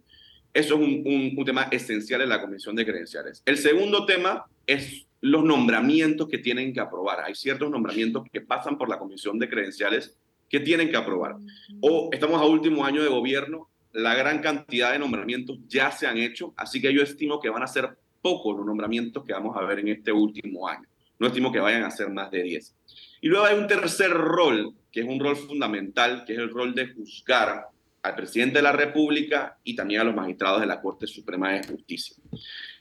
Eso 0.53 0.75
es 0.75 0.81
un, 0.81 1.33
un, 1.37 1.45
tema 1.45 1.69
esencial 1.71 2.21
en 2.21 2.29
la 2.29 2.41
comisión 2.41 2.75
de 2.75 2.85
credenciales. 2.85 3.41
El 3.45 3.57
segundo 3.57 4.05
tema 4.05 4.45
es 4.67 5.07
los 5.21 5.43
nombramientos 5.43 6.27
que 6.27 6.39
tienen 6.39 6.73
que 6.73 6.81
aprobar. 6.81 7.21
Hay 7.21 7.35
ciertos 7.35 7.71
nombramientos 7.71 8.23
que 8.31 8.41
pasan 8.41 8.77
por 8.77 8.89
la 8.89 8.99
comisión 8.99 9.39
de 9.39 9.47
credenciales 9.47 10.17
que 10.49 10.59
tienen 10.59 10.89
que 10.89 10.97
aprobar. 10.97 11.37
O 11.79 12.09
estamos 12.11 12.41
a 12.41 12.45
último 12.45 12.83
año 12.83 13.01
de 13.01 13.07
gobierno, 13.07 13.69
la 13.93 14.15
gran 14.15 14.39
cantidad 14.39 14.91
de 14.91 14.99
nombramientos 14.99 15.59
ya 15.67 15.91
se 15.91 16.07
han 16.07 16.17
hecho, 16.17 16.53
así 16.57 16.81
que 16.81 16.93
yo 16.93 17.01
estimo 17.01 17.39
que 17.39 17.49
van 17.49 17.63
a 17.63 17.67
ser 17.67 17.97
pocos 18.21 18.57
los 18.57 18.65
nombramientos 18.65 19.23
que 19.23 19.33
vamos 19.33 19.55
a 19.55 19.61
ver 19.61 19.79
en 19.79 19.87
este 19.87 20.11
último 20.11 20.67
año. 20.67 20.90
No 21.21 21.27
estimo 21.27 21.51
que 21.51 21.59
vayan 21.59 21.83
a 21.83 21.91
ser 21.91 22.09
más 22.09 22.31
de 22.31 22.41
10. 22.41 22.75
Y 23.21 23.27
luego 23.27 23.45
hay 23.45 23.55
un 23.55 23.67
tercer 23.67 24.09
rol, 24.09 24.73
que 24.91 25.01
es 25.01 25.05
un 25.05 25.19
rol 25.19 25.37
fundamental, 25.37 26.23
que 26.25 26.33
es 26.33 26.39
el 26.39 26.49
rol 26.49 26.73
de 26.73 26.87
juzgar 26.87 27.67
al 28.01 28.15
presidente 28.15 28.57
de 28.57 28.63
la 28.63 28.71
República 28.71 29.59
y 29.63 29.75
también 29.75 30.01
a 30.01 30.03
los 30.03 30.15
magistrados 30.15 30.61
de 30.61 30.65
la 30.65 30.81
Corte 30.81 31.05
Suprema 31.05 31.51
de 31.51 31.63
Justicia. 31.63 32.15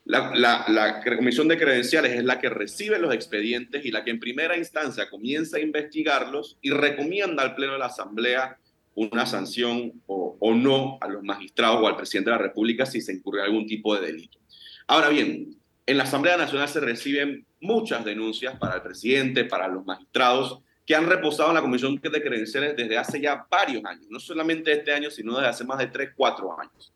La, 0.07 1.03
Comisión 1.18 1.49
de 1.49 1.59
Credenciales 1.59 2.12
es 2.12 2.24
la 2.24 2.38
que 2.38 2.49
recibe 2.49 2.99
los 2.99 3.12
expedientes 3.12 3.84
y 3.84 3.91
la 3.91 4.05
que 4.05 4.11
en 4.11 4.18
primera 4.18 4.57
instancia 4.57 5.11
comienza 5.11 5.59
a 5.59 5.61
investigarlos 5.61 6.57
y 6.62 6.70
recomienda 6.70 7.43
al 7.43 7.55
Pleno 7.55 7.74
de 7.74 7.78
la 7.80 7.86
Asamblea 7.86 8.57
una 8.95 9.26
sanción 9.26 10.01
o, 10.07 10.38
o 10.41 10.55
no 10.55 10.97
a 11.03 11.09
los 11.09 11.22
magistrados 11.22 11.82
o 11.82 11.86
al 11.86 11.97
presidente 11.97 12.30
de 12.30 12.36
la 12.36 12.43
República 12.43 12.86
si 12.86 13.03
se 13.03 13.12
incurre 13.12 13.43
algún 13.43 13.66
tipo 13.66 13.95
de 13.95 14.07
delito. 14.07 14.38
Ahora 14.86 15.11
bien, 15.11 15.59
en 15.91 15.97
la 15.97 16.05
Asamblea 16.05 16.36
Nacional 16.36 16.68
se 16.68 16.78
reciben 16.78 17.45
muchas 17.61 18.05
denuncias 18.05 18.57
para 18.59 18.76
el 18.76 18.82
presidente, 18.82 19.45
para 19.45 19.66
los 19.66 19.84
magistrados, 19.84 20.61
que 20.86 20.95
han 20.95 21.09
reposado 21.09 21.49
en 21.49 21.57
la 21.57 21.62
Comisión 21.62 21.97
de 21.97 22.22
Credenciales 22.22 22.76
desde 22.76 22.97
hace 22.97 23.20
ya 23.20 23.45
varios 23.51 23.84
años, 23.84 24.07
no 24.09 24.20
solamente 24.20 24.70
este 24.70 24.93
año, 24.93 25.11
sino 25.11 25.34
desde 25.34 25.49
hace 25.49 25.64
más 25.64 25.78
de 25.78 25.88
3, 25.88 26.11
4 26.16 26.61
años. 26.61 26.93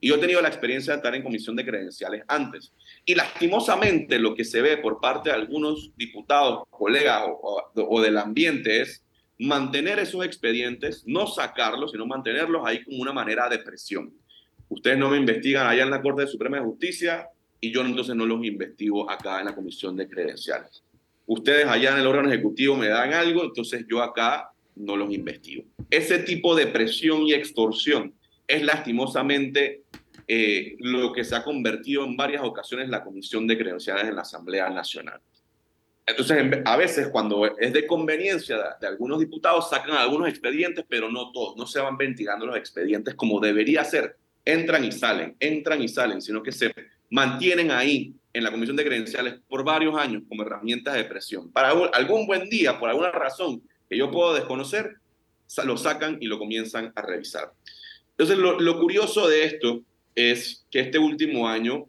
Y 0.00 0.08
yo 0.08 0.14
he 0.14 0.18
tenido 0.18 0.40
la 0.40 0.48
experiencia 0.48 0.92
de 0.92 0.98
estar 0.98 1.12
en 1.16 1.24
Comisión 1.24 1.56
de 1.56 1.64
Credenciales 1.64 2.22
antes. 2.28 2.72
Y 3.04 3.16
lastimosamente 3.16 4.20
lo 4.20 4.34
que 4.36 4.44
se 4.44 4.62
ve 4.62 4.76
por 4.76 5.00
parte 5.00 5.30
de 5.30 5.34
algunos 5.34 5.90
diputados, 5.96 6.62
colegas 6.70 7.24
o, 7.26 8.00
del 8.00 8.18
ambiente 8.18 8.80
es 8.80 9.04
mantener 9.40 9.98
esos 9.98 10.24
expedientes, 10.24 11.02
no 11.04 11.26
sacarlos, 11.26 11.90
sino 11.90 12.06
mantenerlos 12.06 12.62
ahí 12.64 12.84
como 12.84 13.02
una 13.02 13.12
manera 13.12 13.48
de 13.48 13.58
presión. 13.58 14.14
Ustedes 14.68 14.98
no 14.98 15.10
me 15.10 15.16
investigan 15.16 15.66
allá 15.66 15.82
en 15.82 15.90
la 15.90 16.00
Corte 16.00 16.28
Suprema 16.28 16.58
de 16.58 16.64
Justicia, 16.64 17.28
y 17.66 17.72
yo 17.72 17.82
entonces 17.82 18.14
no 18.14 18.26
los 18.26 18.44
investigo 18.44 19.10
acá 19.10 19.40
en 19.40 19.46
la 19.46 19.54
comisión 19.54 19.96
de 19.96 20.08
credenciales. 20.08 20.82
Ustedes 21.26 21.66
allá 21.66 21.92
en 21.92 22.00
el 22.00 22.06
órgano 22.06 22.28
ejecutivo 22.28 22.76
me 22.76 22.88
dan 22.88 23.12
algo, 23.12 23.42
entonces 23.44 23.84
yo 23.88 24.02
acá 24.02 24.50
no 24.76 24.96
los 24.96 25.12
investigo. 25.12 25.64
Ese 25.90 26.20
tipo 26.20 26.54
de 26.54 26.68
presión 26.68 27.22
y 27.22 27.32
extorsión 27.32 28.14
es 28.46 28.62
lastimosamente 28.62 29.82
eh, 30.28 30.76
lo 30.78 31.12
que 31.12 31.24
se 31.24 31.34
ha 31.34 31.42
convertido 31.42 32.04
en 32.04 32.16
varias 32.16 32.42
ocasiones 32.42 32.88
la 32.88 33.02
comisión 33.02 33.46
de 33.46 33.58
credenciales 33.58 34.04
en 34.04 34.14
la 34.14 34.22
Asamblea 34.22 34.70
Nacional. 34.70 35.20
Entonces, 36.06 36.62
a 36.64 36.76
veces 36.76 37.08
cuando 37.08 37.58
es 37.58 37.72
de 37.72 37.84
conveniencia 37.84 38.76
de, 38.80 38.86
algunos 38.86 39.18
diputados, 39.18 39.68
sacan 39.68 39.96
algunos 39.96 40.28
expedientes, 40.28 40.84
pero 40.88 41.10
no 41.10 41.32
todos, 41.32 41.56
no 41.56 41.66
se 41.66 41.80
van 41.80 41.96
ventilando 41.96 42.46
los 42.46 42.56
expedientes 42.56 43.16
como 43.16 43.40
debería 43.40 43.82
ser. 43.82 44.16
Entran 44.44 44.84
y 44.84 44.92
salen, 44.92 45.36
entran 45.40 45.82
y 45.82 45.88
salen, 45.88 46.22
sino 46.22 46.40
que 46.40 46.52
se 46.52 46.72
mantienen 47.10 47.70
ahí 47.70 48.14
en 48.32 48.44
la 48.44 48.50
comisión 48.50 48.76
de 48.76 48.84
credenciales 48.84 49.36
por 49.48 49.64
varios 49.64 49.96
años 49.96 50.22
como 50.28 50.42
herramientas 50.42 50.94
de 50.94 51.04
presión. 51.04 51.50
Para 51.50 51.70
algún 51.70 52.26
buen 52.26 52.48
día, 52.50 52.78
por 52.78 52.90
alguna 52.90 53.10
razón 53.10 53.62
que 53.88 53.96
yo 53.96 54.10
puedo 54.10 54.34
desconocer, 54.34 54.96
lo 55.64 55.76
sacan 55.76 56.18
y 56.20 56.26
lo 56.26 56.38
comienzan 56.38 56.92
a 56.94 57.02
revisar. 57.02 57.52
Entonces, 58.10 58.38
lo, 58.38 58.80
curioso 58.80 59.28
de 59.28 59.44
esto 59.44 59.82
es 60.14 60.66
que 60.70 60.80
este 60.80 60.98
último 60.98 61.48
año 61.48 61.86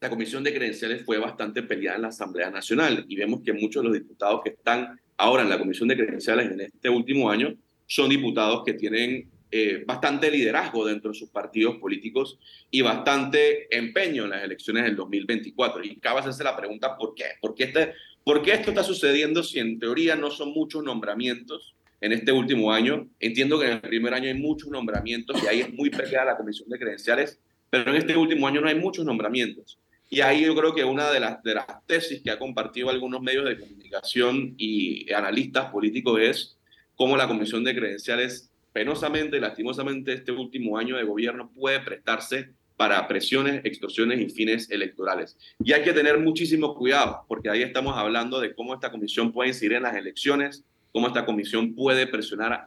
la 0.00 0.10
comisión 0.10 0.42
de 0.42 0.54
credenciales 0.54 1.04
fue 1.04 1.18
bastante 1.18 1.62
peleada 1.62 1.96
en 1.96 2.02
la 2.02 2.08
Asamblea 2.08 2.50
Nacional 2.50 3.04
y 3.08 3.16
vemos 3.16 3.42
que 3.44 3.52
muchos 3.52 3.82
de 3.82 3.88
los 3.88 3.98
diputados 3.98 4.40
que 4.42 4.50
están 4.50 4.98
ahora 5.16 5.42
en 5.42 5.50
la 5.50 5.58
comisión 5.58 5.88
de 5.88 5.96
credenciales 5.96 6.50
en 6.50 6.60
este 6.60 6.88
último 6.88 7.30
año 7.30 7.54
son 7.86 8.08
diputados 8.08 8.62
que 8.64 8.72
tienen 8.72 9.28
eh, 9.54 9.84
bastante 9.86 10.30
liderazgo 10.30 10.86
dentro 10.86 11.12
de 11.12 11.18
sus 11.18 11.28
partidos 11.28 11.76
políticos 11.76 12.38
y 12.70 12.80
bastante 12.80 13.68
empeño 13.76 14.24
en 14.24 14.30
las 14.30 14.44
elecciones 14.44 14.84
del 14.84 14.96
2024. 14.96 15.84
Y 15.84 15.96
cabe 15.96 16.20
hacerse 16.20 16.42
la 16.42 16.56
pregunta, 16.56 16.96
¿por 16.96 17.14
qué? 17.14 17.24
¿Por 17.38 17.54
qué, 17.54 17.64
este, 17.64 17.92
¿Por 18.24 18.48
esto 18.48 18.70
está 18.70 18.82
sucediendo 18.82 19.42
si 19.42 19.58
en 19.58 19.78
teoría 19.78 20.16
no 20.16 20.30
son 20.30 20.52
muchos 20.52 20.82
nombramientos 20.82 21.74
en 22.00 22.12
este 22.12 22.32
último 22.32 22.72
año? 22.72 23.10
Entiendo 23.20 23.60
que 23.60 23.66
en 23.66 23.72
el 23.72 23.80
primer 23.82 24.14
año 24.14 24.28
hay 24.28 24.38
muchos 24.38 24.70
nombramientos 24.70 25.42
y 25.42 25.46
ahí 25.46 25.60
es 25.60 25.70
muy 25.70 25.90
peleada 25.90 26.32
la 26.32 26.36
comisión 26.38 26.70
de 26.70 26.78
credenciales, 26.78 27.38
pero 27.68 27.90
en 27.90 27.96
este 27.96 28.16
último 28.16 28.48
año 28.48 28.62
no 28.62 28.68
hay 28.68 28.76
muchos 28.76 29.04
nombramientos. 29.04 29.78
Y 30.08 30.20
ahí 30.22 30.46
yo 30.46 30.54
creo 30.54 30.74
que 30.74 30.84
una 30.84 31.10
de 31.10 31.20
las, 31.20 31.42
de 31.42 31.56
las 31.56 31.66
tesis 31.86 32.22
que 32.22 32.30
ha 32.30 32.38
compartido 32.38 32.88
algunos 32.88 33.20
medios 33.20 33.44
de 33.46 33.58
comunicación 33.58 34.54
y 34.56 35.12
analistas 35.12 35.70
políticos 35.70 36.20
es 36.22 36.58
cómo 36.94 37.16
la 37.16 37.28
comisión 37.28 37.64
de 37.64 37.74
credenciales 37.74 38.51
penosamente, 38.72 39.40
lastimosamente, 39.40 40.12
este 40.12 40.32
último 40.32 40.78
año 40.78 40.96
de 40.96 41.04
gobierno 41.04 41.50
puede 41.54 41.80
prestarse 41.80 42.50
para 42.76 43.06
presiones, 43.06 43.64
extorsiones 43.64 44.20
y 44.20 44.28
fines 44.28 44.70
electorales. 44.70 45.36
Y 45.62 45.72
hay 45.72 45.82
que 45.82 45.92
tener 45.92 46.18
muchísimo 46.18 46.74
cuidado, 46.74 47.24
porque 47.28 47.50
ahí 47.50 47.62
estamos 47.62 47.96
hablando 47.96 48.40
de 48.40 48.54
cómo 48.54 48.74
esta 48.74 48.90
comisión 48.90 49.32
puede 49.32 49.50
incidir 49.50 49.74
en 49.74 49.84
las 49.84 49.94
elecciones, 49.94 50.64
cómo 50.90 51.06
esta 51.06 51.24
comisión 51.24 51.74
puede 51.74 52.06
presionar 52.06 52.66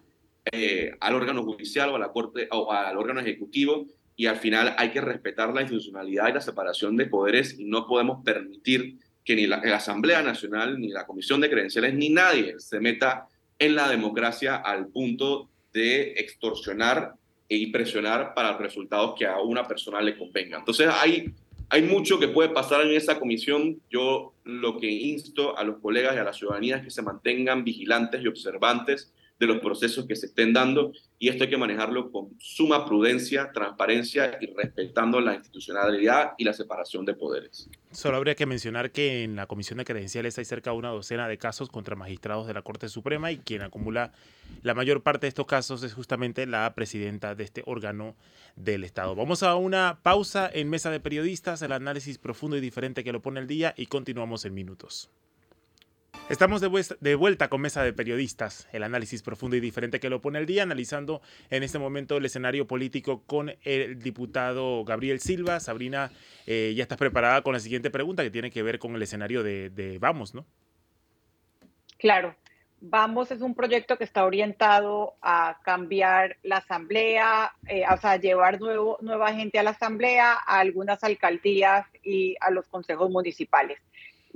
eh, 0.52 0.96
al 1.00 1.16
órgano 1.16 1.44
judicial 1.44 1.90
o 1.90 1.96
a 1.96 2.00
la 2.00 2.12
corte 2.12 2.48
o 2.52 2.72
al 2.72 2.98
órgano 2.98 3.20
ejecutivo 3.20 3.88
y 4.16 4.28
al 4.28 4.38
final 4.38 4.76
hay 4.78 4.92
que 4.92 5.02
respetar 5.02 5.54
la 5.54 5.62
institucionalidad 5.62 6.30
y 6.30 6.34
la 6.34 6.42
separación 6.42 6.96
de 6.96 7.08
poderes 7.08 7.60
y 7.60 7.66
no 7.66 7.88
podemos 7.88 8.24
permitir 8.24 8.98
que 9.24 9.36
ni 9.36 9.48
la, 9.48 9.60
la 9.66 9.78
Asamblea 9.78 10.22
Nacional, 10.22 10.80
ni 10.80 10.90
la 10.90 11.06
Comisión 11.06 11.42
de 11.42 11.50
Credenciales, 11.50 11.96
ni 11.96 12.10
nadie 12.10 12.60
se 12.60 12.80
meta 12.80 13.28
en 13.58 13.76
la 13.76 13.90
democracia 13.90 14.56
al 14.56 14.88
punto 14.88 15.50
de 15.76 16.14
extorsionar 16.14 17.16
y 17.50 17.68
presionar 17.68 18.34
para 18.34 18.58
resultados 18.58 19.14
que 19.20 19.28
a 19.28 19.40
una 19.42 19.68
persona 19.68 20.02
le 20.02 20.18
convengan. 20.18 20.62
Entonces 20.62 20.88
hay, 20.90 21.34
hay 21.70 21.82
mucho 21.82 22.18
que 22.18 22.30
puede 22.30 22.50
pasar 22.50 22.82
en 22.82 22.96
esa 22.96 23.20
comisión. 23.20 23.82
Yo 23.90 24.34
lo 24.46 24.80
que 24.80 24.90
insto 24.90 25.58
a 25.58 25.66
los 25.66 25.80
colegas 25.80 26.16
y 26.16 26.20
a 26.20 26.24
la 26.24 26.32
ciudadanía 26.32 26.78
es 26.78 26.84
que 26.84 26.92
se 26.92 27.02
mantengan 27.02 27.66
vigilantes 27.66 28.24
y 28.24 28.28
observantes 28.28 29.14
de 29.38 29.48
los 29.48 29.60
procesos 29.60 30.08
que 30.08 30.16
se 30.16 30.28
estén 30.28 30.54
dando 30.54 30.94
y 31.18 31.30
esto 31.30 31.46
hay 31.46 31.50
que 31.50 31.58
manejarlo 31.58 32.12
con 32.12 32.30
suma 32.40 32.86
prudencia, 32.86 33.52
transparencia 33.54 34.38
y 34.42 34.48
respetando 34.54 35.22
la 35.22 35.36
institucionalidad 35.36 36.34
y 36.38 36.44
la 36.44 36.54
separación 36.54 37.06
de 37.06 37.14
poderes. 37.14 37.70
Solo 37.92 38.18
habría 38.18 38.36
que 38.36 38.46
mencionar 38.46 38.92
que 38.92 39.24
en 39.24 39.36
la 39.38 39.48
Comisión 39.48 39.78
de 39.78 39.86
Credenciales 39.86 40.38
hay 40.38 40.46
cerca 40.46 40.72
de 40.72 40.78
una 40.78 40.90
docena 40.90 41.28
de 41.28 41.38
casos 41.38 41.70
contra 41.70 41.96
magistrados 41.96 42.48
de 42.48 42.54
la 42.54 42.62
Corte 42.62 42.90
Suprema 42.90 43.32
y 43.32 43.38
quien 43.38 43.62
acumula 43.62 44.12
la 44.62 44.74
mayor 44.74 45.04
parte 45.04 45.26
de 45.26 45.30
estos 45.30 45.46
casos 45.46 45.84
es 45.84 45.94
justamente 45.94 46.46
la 46.46 46.74
presidenta 46.76 47.36
de 47.36 47.46
este 47.46 47.64
órgano 47.66 48.16
del 48.56 48.84
Estado. 48.84 49.16
Vamos 49.16 49.44
a 49.44 49.56
una 49.56 50.00
pausa 50.04 50.50
en 50.54 50.70
Mesa 50.70 50.92
de 50.92 51.00
Periodistas, 51.00 51.62
el 51.62 51.72
análisis 51.72 52.18
profundo 52.18 52.58
y 52.58 52.62
diferente 52.62 53.04
que 53.04 53.14
lo 53.14 53.22
pone 53.22 53.40
el 53.40 53.48
día 53.48 53.74
y 53.78 53.86
continuamos 53.86 54.44
en 54.44 54.54
minutos. 54.54 55.10
Estamos 56.28 56.60
de, 56.60 57.16
vuelta 57.16 57.50
con 57.50 57.62
Mesa 57.62 57.84
de 57.84 57.94
Periodistas, 57.94 58.68
el 58.72 58.82
análisis 58.82 59.22
profundo 59.22 59.58
y 59.58 59.60
diferente 59.60 60.00
que 60.00 60.10
lo 60.10 60.22
pone 60.22 60.40
el 60.40 60.48
día, 60.48 60.64
analizando 60.64 61.22
en 61.52 61.62
este 61.62 61.78
momento 61.78 62.18
el 62.18 62.26
escenario 62.26 62.66
político 62.66 63.22
con 63.28 63.54
el 63.62 64.00
diputado 64.00 64.84
Gabriel 64.86 65.20
Silva. 65.20 65.60
Sabrina, 65.60 66.12
eh, 66.48 66.74
ya 66.76 66.82
estás 66.82 66.98
preparada 66.98 67.44
con 67.44 67.54
la 67.54 67.60
siguiente 67.60 67.92
pregunta 67.92 68.24
que 68.24 68.32
tiene 68.32 68.50
que 68.50 68.64
ver 68.64 68.80
con 68.80 68.96
el 68.96 69.04
escenario 69.04 69.44
de, 69.44 69.98
Vamos, 70.02 70.34
¿no? 70.34 70.48
Claro. 72.00 72.36
Vamos 72.82 73.32
es 73.32 73.42
un 73.42 73.54
proyecto 73.54 73.98
que 73.98 74.04
está 74.04 74.26
orientado 74.26 75.16
a 75.22 75.60
cambiar 75.64 76.38
la 76.42 76.58
asamblea, 76.58 77.54
eh, 77.68 77.84
o 77.92 77.98
sea, 77.98 78.18
llevar 78.18 78.60
nuevo, 78.60 78.98
nueva 79.02 79.32
gente 79.34 79.60
a 79.60 79.64
la 79.64 79.72
asamblea, 79.72 80.34
a 80.34 80.60
algunas 80.60 81.04
alcaldías 81.04 81.86
y 82.04 82.36
a 82.42 82.50
los 82.50 82.68
consejos 82.68 83.12
municipales. 83.12 83.80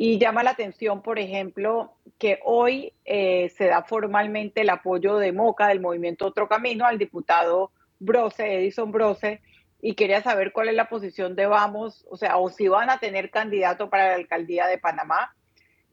Y 0.01 0.17
llama 0.17 0.43
la 0.43 0.51
atención, 0.51 1.01
por 1.01 1.19
ejemplo, 1.19 1.91
que 2.17 2.39
hoy 2.45 2.93
eh, 3.03 3.49
se 3.57 3.65
da 3.65 3.83
formalmente 3.83 4.61
el 4.61 4.69
apoyo 4.69 5.17
de 5.17 5.33
Moca, 5.33 5.67
del 5.67 5.81
movimiento 5.81 6.25
Otro 6.25 6.47
Camino, 6.47 6.85
al 6.85 6.97
diputado 6.97 7.73
Brose, 7.99 8.45
Edison 8.45 8.93
Brose, 8.93 9.41
y 9.81 9.95
quería 9.95 10.21
saber 10.21 10.53
cuál 10.53 10.69
es 10.69 10.75
la 10.75 10.87
posición 10.87 11.35
de 11.35 11.47
Vamos, 11.47 12.05
o 12.09 12.15
sea, 12.15 12.37
o 12.37 12.49
si 12.49 12.69
van 12.69 12.89
a 12.89 12.99
tener 12.99 13.29
candidato 13.29 13.89
para 13.89 14.07
la 14.07 14.15
alcaldía 14.15 14.67
de 14.67 14.77
Panamá, 14.77 15.35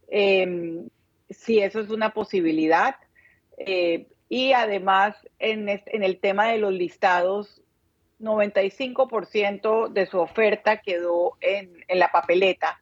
em, 0.06 0.88
si 1.28 1.58
eso 1.58 1.80
es 1.80 1.90
una 1.90 2.10
posibilidad. 2.10 2.94
Eh, 3.58 4.06
y 4.28 4.52
además, 4.52 5.16
en, 5.40 5.68
en 5.68 6.04
el 6.04 6.20
tema 6.20 6.46
de 6.46 6.58
los 6.58 6.72
listados, 6.72 7.60
95% 8.20 9.88
de 9.88 10.06
su 10.06 10.20
oferta 10.20 10.76
quedó 10.76 11.36
en 11.40 11.82
la 11.88 12.12
papeleta 12.12 12.78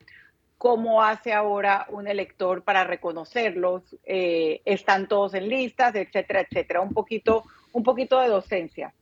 cómo 0.59 1.03
hace 1.03 1.33
ahora 1.33 1.87
un 1.91 2.07
elector 2.07 2.63
para 2.63 2.85
reconocerlos, 2.85 3.83
eh, 4.05 4.63
están 4.65 5.09
todos 5.09 5.35
en 5.35 5.49
listas, 5.49 5.95
etcétera, 5.95 6.41
etcétera. 6.41 6.81
Un 6.81 6.93
poquito, 6.93 7.45
un 7.73 7.83
poquito 7.83 8.21
de 8.21 8.29
docencia. 8.29 8.95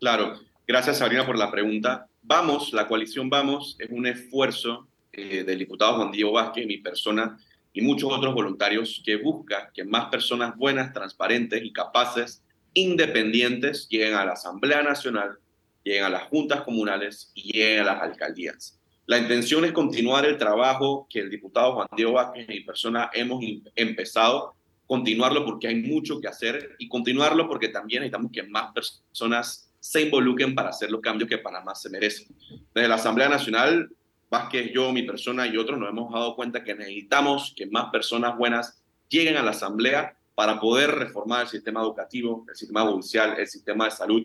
Claro, 0.00 0.34
gracias 0.66 0.98
Sabrina 0.98 1.24
por 1.24 1.38
la 1.38 1.50
pregunta. 1.50 2.06
Vamos, 2.22 2.72
la 2.72 2.88
coalición 2.88 3.30
Vamos 3.30 3.76
es 3.78 3.90
un 3.90 4.06
esfuerzo 4.06 4.88
eh, 5.12 5.44
del 5.44 5.58
diputado 5.58 5.96
Juan 5.96 6.10
Diego 6.10 6.32
Vázquez, 6.32 6.66
mi 6.66 6.78
persona 6.78 7.38
y 7.72 7.80
muchos 7.80 8.12
otros 8.12 8.34
voluntarios 8.34 9.02
que 9.04 9.16
busca 9.16 9.70
que 9.74 9.84
más 9.84 10.06
personas 10.06 10.56
buenas, 10.56 10.92
transparentes 10.92 11.62
y 11.62 11.72
capaces, 11.72 12.42
independientes, 12.72 13.88
lleguen 13.88 14.14
a 14.14 14.24
la 14.24 14.32
Asamblea 14.32 14.82
Nacional, 14.82 15.38
lleguen 15.82 16.04
a 16.04 16.08
las 16.08 16.24
juntas 16.24 16.62
comunales 16.62 17.32
y 17.34 17.52
lleguen 17.52 17.80
a 17.80 17.84
las 17.84 18.02
alcaldías. 18.02 18.80
La 19.06 19.18
intención 19.18 19.64
es 19.64 19.72
continuar 19.72 20.24
el 20.24 20.38
trabajo 20.38 21.06
que 21.10 21.20
el 21.20 21.30
diputado 21.30 21.74
Juan 21.74 21.88
Diego 21.94 22.12
Vázquez 22.12 22.46
y 22.48 22.60
persona 22.60 23.10
hemos 23.12 23.44
empezado, 23.76 24.54
continuarlo 24.86 25.44
porque 25.44 25.68
hay 25.68 25.82
mucho 25.82 26.20
que 26.20 26.28
hacer 26.28 26.74
y 26.78 26.88
continuarlo 26.88 27.46
porque 27.46 27.68
también 27.68 28.00
necesitamos 28.00 28.32
que 28.32 28.42
más 28.44 28.72
personas 28.72 29.70
se 29.78 30.02
involucren 30.02 30.54
para 30.54 30.70
hacer 30.70 30.90
los 30.90 31.02
cambios 31.02 31.28
que 31.28 31.36
Panamá 31.36 31.74
se 31.74 31.90
merece. 31.90 32.26
Desde 32.74 32.88
la 32.88 32.94
Asamblea 32.94 33.28
Nacional, 33.28 33.90
Vázquez, 34.30 34.72
yo, 34.72 34.90
mi 34.90 35.02
persona 35.02 35.46
y 35.46 35.58
otros 35.58 35.78
nos 35.78 35.90
hemos 35.90 36.10
dado 36.10 36.34
cuenta 36.34 36.64
que 36.64 36.74
necesitamos 36.74 37.52
que 37.54 37.66
más 37.66 37.90
personas 37.90 38.38
buenas 38.38 38.82
lleguen 39.10 39.36
a 39.36 39.42
la 39.42 39.50
Asamblea 39.50 40.16
para 40.34 40.58
poder 40.58 40.90
reformar 40.90 41.42
el 41.42 41.48
sistema 41.48 41.82
educativo, 41.82 42.46
el 42.48 42.56
sistema 42.56 42.80
judicial, 42.82 43.36
el 43.38 43.46
sistema 43.46 43.84
de 43.84 43.90
salud 43.90 44.24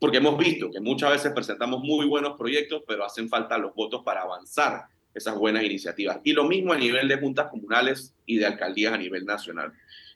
porque 0.00 0.16
hemos 0.16 0.36
visto 0.38 0.70
que 0.70 0.80
muchas 0.80 1.10
veces 1.10 1.32
presentamos 1.32 1.82
muy 1.82 2.06
buenos 2.06 2.36
proyectos, 2.36 2.82
pero 2.88 3.04
hacen 3.04 3.28
falta 3.28 3.58
los 3.58 3.74
votos 3.74 4.02
para 4.02 4.22
avanzar 4.22 4.86
esas 5.14 5.36
buenas 5.36 5.62
iniciativas. 5.62 6.18
Y 6.24 6.32
lo 6.32 6.44
mismo 6.44 6.72
a 6.72 6.78
nivel 6.78 7.06
de 7.06 7.18
juntas 7.18 7.48
comunales 7.50 8.14
y 8.24 8.38
de 8.38 8.46
alcaldías 8.46 8.94
a 8.94 8.98
nivel 8.98 9.26
nacional. 9.26 9.72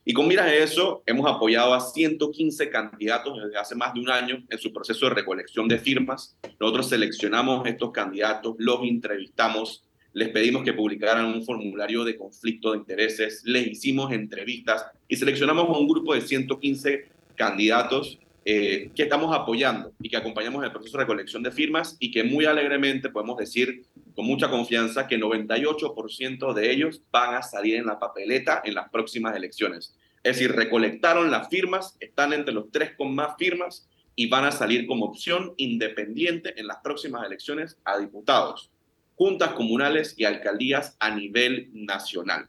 Y 0.07 0.15
con 0.15 0.27
miras 0.27 0.47
a 0.47 0.55
eso, 0.55 1.03
hemos 1.07 1.31
apoyado 1.31 1.75
a 1.75 1.81
115 1.81 2.71
candidatos 2.71 3.43
desde 3.43 3.59
hace 3.59 3.75
más 3.75 3.93
de 3.95 4.01
un 4.01 4.11
año 4.11 4.43
en 4.49 4.59
su 4.59 4.73
proceso 4.73 5.07
de 5.07 5.15
recolección 5.15 5.69
de 5.69 5.79
firmas. 5.79 6.37
Nosotros 6.59 6.89
seleccionamos 6.89 7.67
estos 7.67 7.91
candidatos, 7.93 8.55
los 8.59 8.83
entrevistamos, 8.83 9.85
les 10.15 10.29
pedimos 10.31 10.63
que 10.63 10.73
publicaran 10.73 11.27
un 11.27 11.45
formulario 11.45 12.05
de 12.05 12.17
conflicto 12.17 12.73
de 12.73 12.79
intereses, 12.79 13.43
les 13.45 13.67
hicimos 13.67 14.13
entrevistas 14.13 14.87
y 15.09 15.17
seleccionamos 15.17 15.69
a 15.69 15.79
un 15.79 15.89
grupo 15.89 16.15
de 16.15 16.21
115 16.21 17.09
candidatos 17.35 18.19
eh, 18.47 18.91
que 18.95 19.05
estamos 19.05 19.35
apoyando 19.35 19.93
y 20.03 20.11
que 20.11 20.19
acompañamos 20.19 20.61
en 20.61 20.67
el 20.67 20.73
proceso 20.73 20.99
de 20.99 21.05
recolección 21.05 21.43
de 21.43 21.51
firmas 21.51 21.97
y 21.99 22.11
que 22.11 22.25
muy 22.25 22.45
alegremente 22.45 23.09
podemos 23.09 23.39
decir 23.39 23.87
con 24.15 24.27
mucha 24.27 24.51
confianza 24.51 25.07
que 25.07 25.19
98% 25.19 26.53
de 26.53 26.71
ellos 26.71 27.03
van 27.11 27.37
a 27.37 27.43
salir 27.43 27.77
en 27.77 27.87
la 27.87 27.99
papeleta 27.99 28.61
en 28.63 28.75
las 28.75 28.91
próximas 28.91 29.35
elecciones. 29.35 29.97
Es 30.23 30.37
decir, 30.37 30.53
recolectaron 30.53 31.31
las 31.31 31.49
firmas, 31.49 31.97
están 32.01 32.35
entre 32.35 32.53
los 32.53 32.71
tres 32.71 32.93
con 32.97 33.15
más 33.15 33.35
firmas 33.39 33.89
y 34.15 34.29
van 34.29 34.45
a 34.45 34.53
salir 34.53 34.87
como 34.87 35.07
opción 35.07 35.55
independiente 35.57 36.53
en 36.61 36.67
las 36.67 36.79
próximas 36.85 37.27
elecciones 37.27 37.79
a 37.85 37.99
diputados, 37.99 38.71
juntas 39.17 39.55
comunales 39.55 40.15
y 40.19 40.25
alcaldías 40.25 40.97
a 41.01 41.15
nivel 41.15 41.71
nacional. 41.73 42.49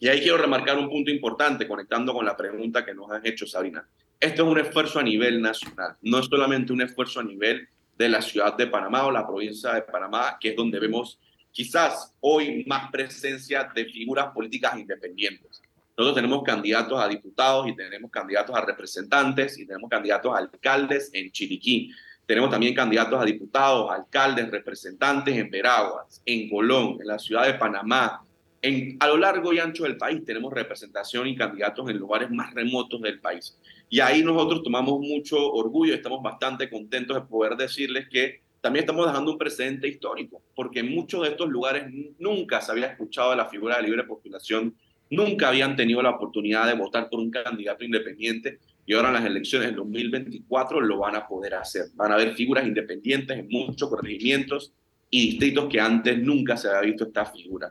Y 0.00 0.08
ahí 0.08 0.20
quiero 0.20 0.38
remarcar 0.38 0.78
un 0.78 0.88
punto 0.88 1.10
importante 1.10 1.68
conectando 1.68 2.14
con 2.14 2.24
la 2.24 2.36
pregunta 2.36 2.84
que 2.84 2.94
nos 2.94 3.10
han 3.10 3.26
hecho, 3.26 3.46
Sabrina. 3.46 3.86
Esto 4.20 4.42
es 4.44 4.48
un 4.48 4.58
esfuerzo 4.58 4.98
a 4.98 5.02
nivel 5.02 5.42
nacional, 5.42 5.96
no 6.02 6.18
es 6.18 6.26
solamente 6.26 6.72
un 6.72 6.80
esfuerzo 6.82 7.20
a 7.20 7.24
nivel 7.24 7.68
de 7.96 8.08
la 8.08 8.22
ciudad 8.22 8.56
de 8.56 8.66
Panamá 8.66 9.06
o 9.06 9.10
la 9.10 9.26
provincia 9.26 9.72
de 9.74 9.82
Panamá, 9.82 10.38
que 10.40 10.50
es 10.50 10.56
donde 10.56 10.80
vemos 10.80 11.18
quizás 11.52 12.12
hoy 12.20 12.64
más 12.66 12.90
presencia 12.90 13.70
de 13.74 13.84
figuras 13.84 14.28
políticas 14.34 14.76
independientes. 14.76 15.62
Nosotros 15.96 16.16
tenemos 16.16 16.42
candidatos 16.42 17.00
a 17.00 17.06
diputados 17.06 17.68
y 17.68 17.76
tenemos 17.76 18.10
candidatos 18.10 18.56
a 18.56 18.64
representantes 18.64 19.56
y 19.58 19.66
tenemos 19.66 19.88
candidatos 19.88 20.34
a 20.34 20.38
alcaldes 20.38 21.10
en 21.12 21.30
Chiriquí. 21.30 21.92
Tenemos 22.26 22.50
también 22.50 22.74
candidatos 22.74 23.20
a 23.20 23.24
diputados, 23.24 23.90
alcaldes, 23.92 24.50
representantes 24.50 25.36
en 25.36 25.50
Veraguas, 25.50 26.20
en 26.26 26.50
Colón, 26.50 26.96
en 27.00 27.06
la 27.06 27.18
ciudad 27.18 27.46
de 27.46 27.54
Panamá. 27.54 28.24
En, 28.64 28.96
a 28.98 29.08
lo 29.08 29.18
largo 29.18 29.52
y 29.52 29.58
ancho 29.58 29.82
del 29.82 29.98
país 29.98 30.24
tenemos 30.24 30.50
representación 30.50 31.28
y 31.28 31.36
candidatos 31.36 31.90
en 31.90 31.98
lugares 31.98 32.30
más 32.30 32.54
remotos 32.54 32.98
del 33.02 33.20
país. 33.20 33.58
Y 33.90 34.00
ahí 34.00 34.22
nosotros 34.22 34.62
tomamos 34.62 35.00
mucho 35.00 35.36
orgullo, 35.52 35.92
estamos 35.92 36.22
bastante 36.22 36.70
contentos 36.70 37.14
de 37.14 37.28
poder 37.28 37.56
decirles 37.56 38.08
que 38.08 38.40
también 38.62 38.84
estamos 38.84 39.06
dejando 39.06 39.32
un 39.32 39.36
precedente 39.36 39.86
histórico, 39.86 40.40
porque 40.56 40.80
en 40.80 40.94
muchos 40.94 41.20
de 41.20 41.28
estos 41.28 41.50
lugares 41.50 41.84
nunca 42.18 42.62
se 42.62 42.72
había 42.72 42.86
escuchado 42.86 43.34
la 43.34 43.50
figura 43.50 43.76
de 43.76 43.82
libre 43.82 44.04
postulación, 44.04 44.74
nunca 45.10 45.48
habían 45.48 45.76
tenido 45.76 46.00
la 46.00 46.12
oportunidad 46.12 46.66
de 46.66 46.72
votar 46.72 47.10
por 47.10 47.20
un 47.20 47.30
candidato 47.30 47.84
independiente 47.84 48.60
y 48.86 48.94
ahora 48.94 49.08
en 49.08 49.14
las 49.14 49.26
elecciones 49.26 49.68
del 49.68 49.76
2024 49.76 50.80
lo 50.80 51.00
van 51.00 51.16
a 51.16 51.28
poder 51.28 51.56
hacer. 51.56 51.88
Van 51.96 52.12
a 52.12 52.14
haber 52.14 52.32
figuras 52.32 52.66
independientes 52.66 53.38
en 53.38 53.48
muchos 53.50 53.90
corregimientos 53.90 54.72
y 55.10 55.32
distritos 55.32 55.68
que 55.68 55.80
antes 55.80 56.18
nunca 56.18 56.56
se 56.56 56.68
había 56.68 56.92
visto 56.92 57.04
esta 57.04 57.26
figura. 57.26 57.70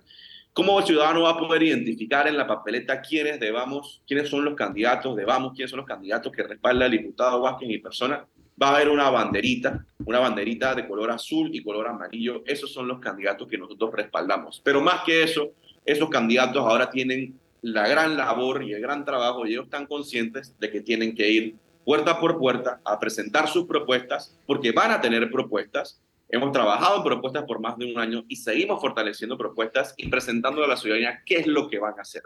¿Cómo 0.53 0.77
el 0.77 0.85
ciudadano 0.85 1.23
va 1.23 1.31
a 1.31 1.37
poder 1.39 1.63
identificar 1.63 2.27
en 2.27 2.37
la 2.37 2.45
papeleta 2.45 3.01
quiénes 3.01 3.39
debamos, 3.39 4.03
quiénes 4.05 4.29
son 4.29 4.45
los 4.45 4.53
candidatos 4.53 5.15
de 5.15 5.25
Vamos, 5.25 5.53
quiénes 5.55 5.71
son 5.71 5.77
los 5.77 5.87
candidatos 5.87 6.31
que 6.31 6.43
respalda 6.43 6.85
el 6.85 6.91
diputado 6.91 7.41
Vázquez 7.41 7.71
y 7.71 7.79
persona? 7.79 8.27
Va 8.61 8.67
a 8.67 8.75
haber 8.75 8.89
una 8.89 9.09
banderita, 9.09 9.83
una 10.05 10.19
banderita 10.19 10.75
de 10.75 10.87
color 10.87 11.09
azul 11.09 11.49
y 11.51 11.63
color 11.63 11.87
amarillo. 11.87 12.43
Esos 12.45 12.71
son 12.71 12.87
los 12.87 12.99
candidatos 12.99 13.47
que 13.47 13.57
nosotros 13.57 13.91
respaldamos. 13.93 14.61
Pero 14.63 14.79
más 14.79 15.01
que 15.03 15.23
eso, 15.23 15.53
esos 15.87 16.07
candidatos 16.11 16.63
ahora 16.63 16.91
tienen 16.91 17.39
la 17.63 17.87
gran 17.87 18.15
labor 18.15 18.63
y 18.63 18.73
el 18.73 18.81
gran 18.81 19.05
trabajo 19.05 19.47
y 19.47 19.53
ellos 19.53 19.65
están 19.65 19.87
conscientes 19.87 20.53
de 20.59 20.69
que 20.69 20.81
tienen 20.81 21.15
que 21.15 21.31
ir 21.31 21.55
puerta 21.83 22.19
por 22.19 22.37
puerta 22.37 22.79
a 22.85 22.99
presentar 22.99 23.47
sus 23.47 23.65
propuestas 23.65 24.37
porque 24.45 24.71
van 24.71 24.91
a 24.91 25.01
tener 25.01 25.31
propuestas 25.31 25.99
Hemos 26.33 26.51
trabajado 26.51 26.97
en 26.97 27.03
propuestas 27.03 27.43
por 27.43 27.59
más 27.59 27.77
de 27.77 27.93
un 27.93 27.99
año 27.99 28.25
y 28.27 28.37
seguimos 28.37 28.81
fortaleciendo 28.81 29.37
propuestas 29.37 29.93
y 29.97 30.07
presentando 30.07 30.63
a 30.63 30.67
la 30.67 30.75
ciudadanía 30.75 31.21
qué 31.23 31.35
es 31.35 31.45
lo 31.45 31.69
que 31.69 31.77
van 31.77 31.93
a 31.99 32.01
hacer. 32.01 32.23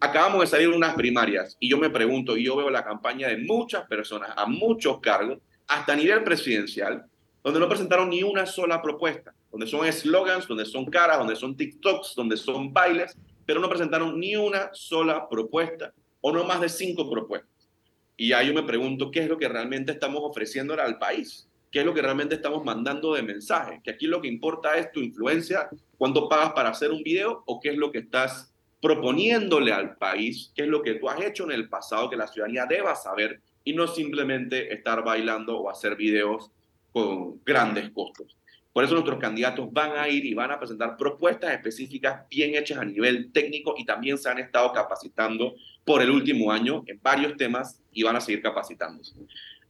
Acabamos 0.00 0.40
de 0.40 0.46
salir 0.46 0.70
unas 0.70 0.94
primarias 0.94 1.58
y 1.60 1.68
yo 1.68 1.76
me 1.76 1.90
pregunto, 1.90 2.38
y 2.38 2.46
yo 2.46 2.56
veo 2.56 2.70
la 2.70 2.82
campaña 2.82 3.28
de 3.28 3.36
muchas 3.36 3.86
personas 3.88 4.30
a 4.38 4.46
muchos 4.46 5.00
cargos, 5.00 5.38
hasta 5.68 5.92
a 5.92 5.96
nivel 5.96 6.24
presidencial, 6.24 7.04
donde 7.44 7.60
no 7.60 7.68
presentaron 7.68 8.08
ni 8.08 8.22
una 8.22 8.46
sola 8.46 8.80
propuesta, 8.80 9.34
donde 9.50 9.66
son 9.66 9.84
eslogans, 9.84 10.48
donde 10.48 10.64
son 10.64 10.86
caras, 10.86 11.18
donde 11.18 11.36
son 11.36 11.54
TikToks, 11.54 12.14
donde 12.16 12.38
son 12.38 12.72
bailes, 12.72 13.14
pero 13.44 13.60
no 13.60 13.68
presentaron 13.68 14.18
ni 14.18 14.34
una 14.34 14.70
sola 14.72 15.28
propuesta 15.28 15.92
o 16.22 16.32
no 16.32 16.42
más 16.44 16.62
de 16.62 16.70
cinco 16.70 17.10
propuestas. 17.10 17.68
Y 18.16 18.32
ahí 18.32 18.46
yo 18.46 18.54
me 18.54 18.62
pregunto, 18.62 19.10
¿qué 19.10 19.20
es 19.20 19.28
lo 19.28 19.36
que 19.36 19.46
realmente 19.46 19.92
estamos 19.92 20.22
ofreciendo 20.24 20.72
al 20.72 20.98
país? 20.98 21.46
Qué 21.72 21.80
es 21.80 21.86
lo 21.86 21.94
que 21.94 22.02
realmente 22.02 22.34
estamos 22.34 22.62
mandando 22.64 23.14
de 23.14 23.22
mensaje, 23.22 23.80
que 23.82 23.90
aquí 23.90 24.06
lo 24.06 24.20
que 24.20 24.28
importa 24.28 24.76
es 24.76 24.92
tu 24.92 25.00
influencia, 25.00 25.70
cuánto 25.96 26.28
pagas 26.28 26.52
para 26.52 26.68
hacer 26.68 26.90
un 26.90 27.02
video 27.02 27.42
o 27.46 27.58
qué 27.60 27.70
es 27.70 27.76
lo 27.76 27.90
que 27.90 28.00
estás 28.00 28.52
proponiéndole 28.80 29.72
al 29.72 29.96
país, 29.96 30.52
qué 30.54 30.62
es 30.62 30.68
lo 30.68 30.82
que 30.82 30.94
tú 30.94 31.08
has 31.08 31.20
hecho 31.20 31.44
en 31.44 31.52
el 31.52 31.68
pasado 31.68 32.10
que 32.10 32.16
la 32.16 32.26
ciudadanía 32.26 32.66
deba 32.66 32.94
saber 32.94 33.40
y 33.64 33.72
no 33.72 33.86
simplemente 33.86 34.74
estar 34.74 35.02
bailando 35.02 35.58
o 35.58 35.70
hacer 35.70 35.96
videos 35.96 36.50
con 36.92 37.42
grandes 37.42 37.90
costos. 37.90 38.36
Por 38.72 38.84
eso 38.84 38.94
nuestros 38.94 39.18
candidatos 39.18 39.72
van 39.72 39.96
a 39.96 40.08
ir 40.08 40.24
y 40.24 40.34
van 40.34 40.50
a 40.50 40.58
presentar 40.58 40.96
propuestas 40.96 41.52
específicas 41.52 42.26
bien 42.28 42.54
hechas 42.54 42.78
a 42.78 42.84
nivel 42.84 43.30
técnico 43.32 43.74
y 43.76 43.84
también 43.84 44.18
se 44.18 44.28
han 44.28 44.38
estado 44.38 44.72
capacitando 44.72 45.54
por 45.84 46.02
el 46.02 46.10
último 46.10 46.50
año 46.50 46.82
en 46.86 46.98
varios 47.02 47.36
temas 47.36 47.80
y 47.92 48.02
van 48.02 48.16
a 48.16 48.20
seguir 48.20 48.42
capacitándose. 48.42 49.14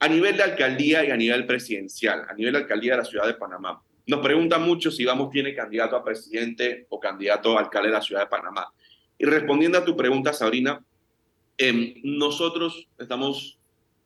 A 0.02 0.08
nivel 0.08 0.36
de 0.36 0.42
alcaldía 0.42 1.04
y 1.04 1.12
a 1.12 1.16
nivel 1.16 1.46
presidencial, 1.46 2.26
a 2.28 2.34
nivel 2.34 2.54
de 2.54 2.58
alcaldía 2.58 2.94
de 2.94 2.98
la 2.98 3.04
ciudad 3.04 3.24
de 3.24 3.34
Panamá, 3.34 3.80
nos 4.04 4.18
preguntan 4.18 4.62
mucho 4.62 4.90
si 4.90 5.04
Vamos 5.04 5.30
tiene 5.30 5.54
candidato 5.54 5.94
a 5.94 6.02
presidente 6.02 6.86
o 6.88 6.98
candidato 6.98 7.56
a 7.56 7.60
alcalde 7.60 7.90
de 7.90 7.94
la 7.94 8.02
ciudad 8.02 8.22
de 8.22 8.26
Panamá. 8.26 8.66
Y 9.16 9.26
respondiendo 9.26 9.78
a 9.78 9.84
tu 9.84 9.96
pregunta, 9.96 10.32
Sabrina, 10.32 10.84
eh, 11.56 12.00
nosotros 12.02 12.88
estamos 12.98 13.60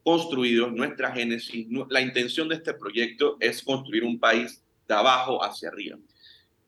construidos, 0.05 0.71
nuestra 0.71 1.13
génesis, 1.13 1.67
la 1.89 2.03
intención 2.03 2.51
de 2.51 2.57
este 2.57 2.75
proyecto 2.75 3.39
es 3.41 3.63
construir 3.63 4.05
un 4.05 4.21
país 4.21 4.63
de 4.87 4.95
abajo 4.95 5.43
hacia 5.43 5.71
arriba. 5.71 5.97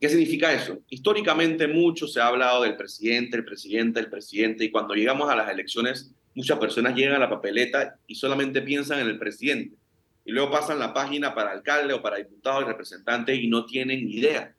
¿Qué 0.01 0.09
significa 0.09 0.55
eso? 0.55 0.79
Históricamente 0.89 1.69
mucho 1.69 2.07
se 2.07 2.19
ha 2.19 2.29
hablado 2.29 2.63
del 2.63 2.77
presidente, 2.77 3.37
el 3.37 3.45
presidente, 3.45 4.01
el 4.01 4.09
presidente, 4.09 4.65
y 4.65 4.71
cuando 4.71 4.95
llegamos 4.95 5.29
a 5.29 5.37
las 5.37 5.51
elecciones, 5.51 6.15
muchas 6.39 6.59
personas 6.61 6.95
llegan 6.95 7.17
a 7.17 7.19
la 7.19 7.29
papeleta 7.29 7.97
y 8.07 8.15
solamente 8.15 8.63
piensan 8.63 9.01
en 9.01 9.09
el 9.09 9.19
presidente. 9.19 9.75
Y 10.25 10.31
luego 10.31 10.53
pasan 10.53 10.79
la 10.79 10.95
página 10.95 11.35
para 11.35 11.51
alcalde 11.51 11.93
o 11.93 12.01
para 12.01 12.19
diputado 12.19 12.61
y 12.61 12.65
representante 12.65 13.35
y 13.35 13.49
no 13.49 13.67
tienen 13.67 14.09
idea. 14.09 14.55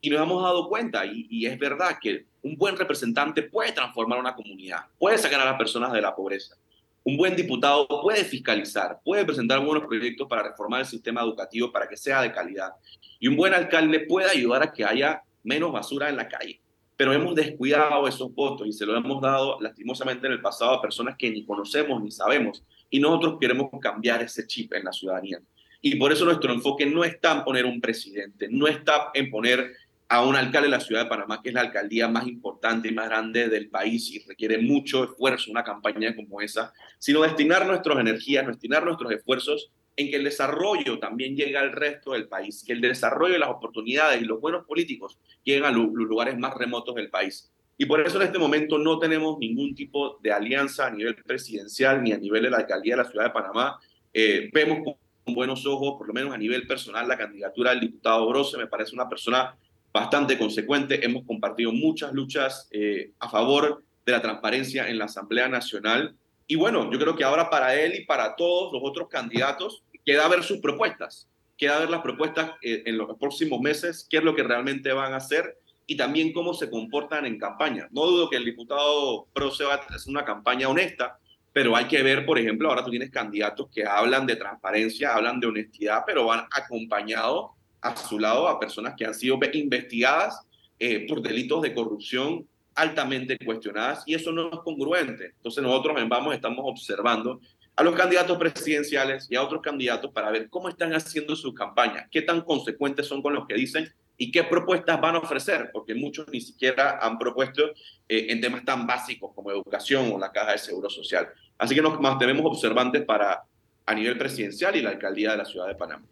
Y 0.00 0.10
nos 0.10 0.22
hemos 0.22 0.44
dado 0.44 0.68
cuenta, 0.68 1.04
y, 1.04 1.26
y 1.28 1.46
es 1.46 1.58
verdad, 1.58 1.98
que 2.00 2.26
un 2.42 2.56
buen 2.56 2.76
representante 2.76 3.42
puede 3.42 3.72
transformar 3.72 4.20
una 4.20 4.36
comunidad, 4.36 4.82
puede 4.96 5.18
sacar 5.18 5.40
a 5.40 5.44
las 5.44 5.58
personas 5.58 5.92
de 5.92 6.00
la 6.00 6.14
pobreza. 6.14 6.54
Un 7.02 7.16
buen 7.16 7.34
diputado 7.34 7.88
puede 7.88 8.22
fiscalizar, 8.22 9.00
puede 9.04 9.24
presentar 9.24 9.58
buenos 9.58 9.88
proyectos 9.88 10.28
para 10.28 10.44
reformar 10.44 10.82
el 10.82 10.86
sistema 10.86 11.22
educativo 11.22 11.72
para 11.72 11.88
que 11.88 11.96
sea 11.96 12.22
de 12.22 12.30
calidad. 12.30 12.74
Y 13.18 13.26
un 13.26 13.34
buen 13.34 13.54
alcalde 13.54 14.00
puede 14.00 14.30
ayudar 14.30 14.62
a 14.62 14.72
que 14.72 14.84
haya 14.84 15.20
menos 15.42 15.72
basura 15.72 16.10
en 16.10 16.16
la 16.16 16.28
calle. 16.28 16.60
Pero 16.98 17.12
hemos 17.12 17.34
descuidado 17.36 18.08
esos 18.08 18.34
votos 18.34 18.66
y 18.66 18.72
se 18.72 18.84
lo 18.84 18.96
hemos 18.96 19.22
dado 19.22 19.58
lastimosamente 19.60 20.26
en 20.26 20.32
el 20.32 20.42
pasado 20.42 20.72
a 20.72 20.82
personas 20.82 21.14
que 21.16 21.30
ni 21.30 21.46
conocemos 21.46 22.02
ni 22.02 22.10
sabemos. 22.10 22.64
Y 22.90 22.98
nosotros 22.98 23.38
queremos 23.40 23.70
cambiar 23.80 24.20
ese 24.20 24.46
chip 24.48 24.74
en 24.74 24.84
la 24.84 24.92
ciudadanía. 24.92 25.40
Y 25.80 25.94
por 25.94 26.10
eso 26.10 26.24
nuestro 26.24 26.52
enfoque 26.52 26.86
no 26.86 27.04
está 27.04 27.32
en 27.32 27.44
poner 27.44 27.64
un 27.64 27.80
presidente, 27.80 28.48
no 28.50 28.66
está 28.66 29.10
en 29.14 29.30
poner 29.30 29.72
a 30.08 30.26
un 30.26 30.34
alcalde 30.34 30.66
de 30.66 30.76
la 30.76 30.80
ciudad 30.80 31.04
de 31.04 31.08
Panamá, 31.08 31.40
que 31.40 31.50
es 31.50 31.54
la 31.54 31.60
alcaldía 31.60 32.08
más 32.08 32.26
importante 32.26 32.88
y 32.88 32.92
más 32.92 33.08
grande 33.08 33.48
del 33.48 33.68
país 33.68 34.10
y 34.10 34.18
requiere 34.26 34.58
mucho 34.58 35.04
esfuerzo 35.04 35.50
una 35.52 35.62
campaña 35.62 36.16
como 36.16 36.40
esa, 36.40 36.72
sino 36.98 37.20
destinar 37.20 37.66
nuestras 37.66 37.98
energías, 37.98 38.46
destinar 38.46 38.84
nuestros 38.84 39.12
esfuerzos 39.12 39.70
en 39.98 40.10
que 40.10 40.16
el 40.16 40.24
desarrollo 40.24 41.00
también 41.00 41.36
llegue 41.36 41.58
al 41.58 41.72
resto 41.72 42.12
del 42.12 42.28
país, 42.28 42.62
que 42.64 42.72
el 42.72 42.80
desarrollo 42.80 43.34
y 43.34 43.38
las 43.38 43.50
oportunidades 43.50 44.22
y 44.22 44.24
los 44.24 44.40
buenos 44.40 44.64
políticos 44.64 45.18
lleguen 45.42 45.64
a 45.64 45.72
los 45.72 45.92
lugares 45.92 46.38
más 46.38 46.54
remotos 46.54 46.94
del 46.94 47.10
país. 47.10 47.50
Y 47.76 47.84
por 47.84 48.00
eso 48.00 48.20
en 48.20 48.28
este 48.28 48.38
momento 48.38 48.78
no 48.78 49.00
tenemos 49.00 49.38
ningún 49.40 49.74
tipo 49.74 50.18
de 50.22 50.30
alianza 50.30 50.86
a 50.86 50.90
nivel 50.90 51.16
presidencial 51.16 52.00
ni 52.00 52.12
a 52.12 52.16
nivel 52.16 52.44
de 52.44 52.50
la 52.50 52.58
alcaldía 52.58 52.94
de 52.94 53.02
la 53.02 53.10
ciudad 53.10 53.24
de 53.24 53.30
Panamá. 53.30 53.80
Eh, 54.12 54.48
vemos 54.52 54.96
con 55.24 55.34
buenos 55.34 55.66
ojos, 55.66 55.96
por 55.98 56.06
lo 56.06 56.14
menos 56.14 56.32
a 56.32 56.38
nivel 56.38 56.64
personal, 56.68 57.08
la 57.08 57.18
candidatura 57.18 57.70
del 57.70 57.80
diputado 57.80 58.28
Brose. 58.28 58.56
Me 58.56 58.68
parece 58.68 58.94
una 58.94 59.08
persona 59.08 59.56
bastante 59.92 60.38
consecuente. 60.38 61.04
Hemos 61.04 61.24
compartido 61.24 61.72
muchas 61.72 62.12
luchas 62.12 62.68
eh, 62.70 63.10
a 63.18 63.28
favor 63.28 63.82
de 64.06 64.12
la 64.12 64.22
transparencia 64.22 64.88
en 64.88 64.96
la 64.96 65.06
Asamblea 65.06 65.48
Nacional. 65.48 66.14
Y 66.50 66.56
bueno, 66.56 66.90
yo 66.90 66.98
creo 66.98 67.14
que 67.14 67.24
ahora 67.24 67.50
para 67.50 67.74
él 67.74 67.94
y 67.94 68.06
para 68.06 68.34
todos 68.34 68.72
los 68.72 68.80
otros 68.82 69.08
candidatos 69.08 69.84
queda 70.08 70.26
ver 70.26 70.42
sus 70.42 70.56
propuestas, 70.60 71.28
queda 71.58 71.80
ver 71.80 71.90
las 71.90 72.00
propuestas 72.00 72.52
eh, 72.62 72.82
en 72.86 72.96
los 72.96 73.14
próximos 73.18 73.60
meses, 73.60 74.06
qué 74.08 74.16
es 74.16 74.24
lo 74.24 74.34
que 74.34 74.42
realmente 74.42 74.90
van 74.90 75.12
a 75.12 75.18
hacer 75.18 75.58
y 75.86 75.98
también 75.98 76.32
cómo 76.32 76.54
se 76.54 76.70
comportan 76.70 77.26
en 77.26 77.38
campaña. 77.38 77.88
No 77.90 78.06
dudo 78.06 78.30
que 78.30 78.38
el 78.38 78.46
diputado 78.46 79.26
Proce 79.34 79.64
va 79.64 79.74
a 79.74 79.76
hacer 79.76 80.10
una 80.10 80.24
campaña 80.24 80.66
honesta, 80.66 81.18
pero 81.52 81.76
hay 81.76 81.84
que 81.84 82.02
ver, 82.02 82.24
por 82.24 82.38
ejemplo, 82.38 82.70
ahora 82.70 82.82
tú 82.82 82.90
tienes 82.90 83.10
candidatos 83.10 83.68
que 83.68 83.84
hablan 83.84 84.24
de 84.24 84.36
transparencia, 84.36 85.14
hablan 85.14 85.40
de 85.40 85.48
honestidad, 85.48 86.04
pero 86.06 86.24
van 86.24 86.46
acompañados 86.56 87.50
a 87.82 87.94
su 87.94 88.18
lado 88.18 88.48
a 88.48 88.58
personas 88.58 88.94
que 88.96 89.04
han 89.04 89.12
sido 89.12 89.38
investigadas 89.52 90.40
eh, 90.78 91.06
por 91.06 91.20
delitos 91.20 91.60
de 91.60 91.74
corrupción 91.74 92.48
altamente 92.74 93.36
cuestionadas 93.44 94.04
y 94.06 94.14
eso 94.14 94.32
no 94.32 94.48
es 94.50 94.58
congruente. 94.60 95.32
Entonces 95.36 95.62
nosotros 95.62 96.00
en 96.00 96.08
Vamos 96.08 96.34
estamos 96.34 96.64
observando 96.66 97.42
a 97.78 97.84
los 97.84 97.94
candidatos 97.94 98.36
presidenciales 98.38 99.28
y 99.30 99.36
a 99.36 99.42
otros 99.44 99.62
candidatos 99.62 100.10
para 100.10 100.32
ver 100.32 100.50
cómo 100.50 100.68
están 100.68 100.92
haciendo 100.94 101.36
su 101.36 101.54
campaña, 101.54 102.08
qué 102.10 102.22
tan 102.22 102.40
consecuentes 102.40 103.06
son 103.06 103.22
con 103.22 103.34
lo 103.34 103.46
que 103.46 103.54
dicen 103.54 103.88
y 104.16 104.32
qué 104.32 104.42
propuestas 104.42 105.00
van 105.00 105.14
a 105.14 105.18
ofrecer, 105.18 105.70
porque 105.72 105.94
muchos 105.94 106.26
ni 106.32 106.40
siquiera 106.40 106.98
han 107.00 107.18
propuesto 107.18 107.68
eh, 108.08 108.26
en 108.30 108.40
temas 108.40 108.64
tan 108.64 108.84
básicos 108.84 109.30
como 109.32 109.52
educación 109.52 110.10
o 110.12 110.18
la 110.18 110.32
caja 110.32 110.50
de 110.50 110.58
seguro 110.58 110.90
social. 110.90 111.28
Así 111.56 111.76
que 111.76 111.80
nos 111.80 112.00
mantenemos 112.00 112.44
observantes 112.46 113.04
para 113.04 113.44
a 113.86 113.94
nivel 113.94 114.18
presidencial 114.18 114.74
y 114.74 114.82
la 114.82 114.90
alcaldía 114.90 115.30
de 115.30 115.36
la 115.36 115.44
ciudad 115.44 115.68
de 115.68 115.76
Panamá. 115.76 116.04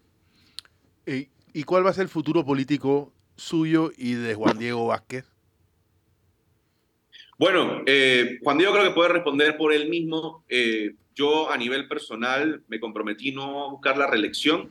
¿Y 1.05 1.65
cuál 1.65 1.85
va 1.85 1.91
a 1.91 1.95
ser 1.95 2.05
el 2.05 2.09
futuro 2.09 2.45
político 2.45 3.13
suyo 3.35 3.91
y 3.97 4.13
de 4.13 4.37
Juan 4.37 4.57
Diego 4.57 4.87
Vázquez? 4.87 5.25
Bueno, 7.37 7.83
eh, 7.87 8.39
Juan 8.45 8.57
Diego 8.57 8.73
creo 8.73 8.85
que 8.85 8.95
puede 8.95 9.09
responder 9.09 9.57
por 9.57 9.73
él 9.73 9.89
mismo. 9.89 10.45
Eh, 10.49 10.95
yo 11.17 11.51
a 11.51 11.57
nivel 11.57 11.89
personal 11.89 12.63
me 12.69 12.79
comprometí 12.79 13.33
no 13.33 13.65
a 13.65 13.71
buscar 13.71 13.97
la 13.97 14.07
reelección 14.07 14.71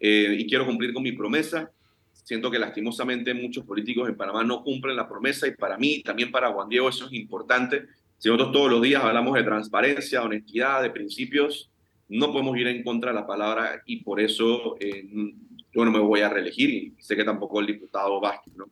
eh, 0.00 0.36
y 0.38 0.46
quiero 0.46 0.66
cumplir 0.66 0.92
con 0.92 1.04
mi 1.04 1.12
promesa. 1.12 1.70
Siento 2.12 2.50
que 2.50 2.58
lastimosamente 2.58 3.32
muchos 3.32 3.64
políticos 3.64 4.08
en 4.08 4.16
Panamá 4.16 4.42
no 4.42 4.62
cumplen 4.64 4.96
la 4.96 5.08
promesa 5.08 5.46
y 5.46 5.52
para 5.52 5.78
mí, 5.78 6.02
también 6.02 6.32
para 6.32 6.50
Juan 6.50 6.68
Diego, 6.68 6.88
eso 6.88 7.06
es 7.06 7.12
importante. 7.12 7.84
Si 8.18 8.28
nosotros 8.28 8.52
todos 8.52 8.70
los 8.70 8.82
días 8.82 9.04
hablamos 9.04 9.34
de 9.34 9.44
transparencia, 9.44 10.22
honestidad, 10.22 10.82
de 10.82 10.90
principios, 10.90 11.70
no 12.08 12.32
podemos 12.32 12.56
ir 12.58 12.66
en 12.66 12.82
contra 12.82 13.12
de 13.12 13.20
la 13.20 13.26
palabra 13.26 13.82
y 13.86 14.02
por 14.02 14.20
eso 14.20 14.76
yo 14.80 15.84
no 15.84 15.90
me 15.90 15.98
voy 15.98 16.20
a 16.20 16.28
reelegir 16.28 16.70
y 16.70 16.94
sé 16.98 17.14
que 17.14 17.24
tampoco 17.24 17.60
el 17.60 17.66
diputado 17.66 18.20
Vázquez, 18.20 18.54
¿no? 18.56 18.66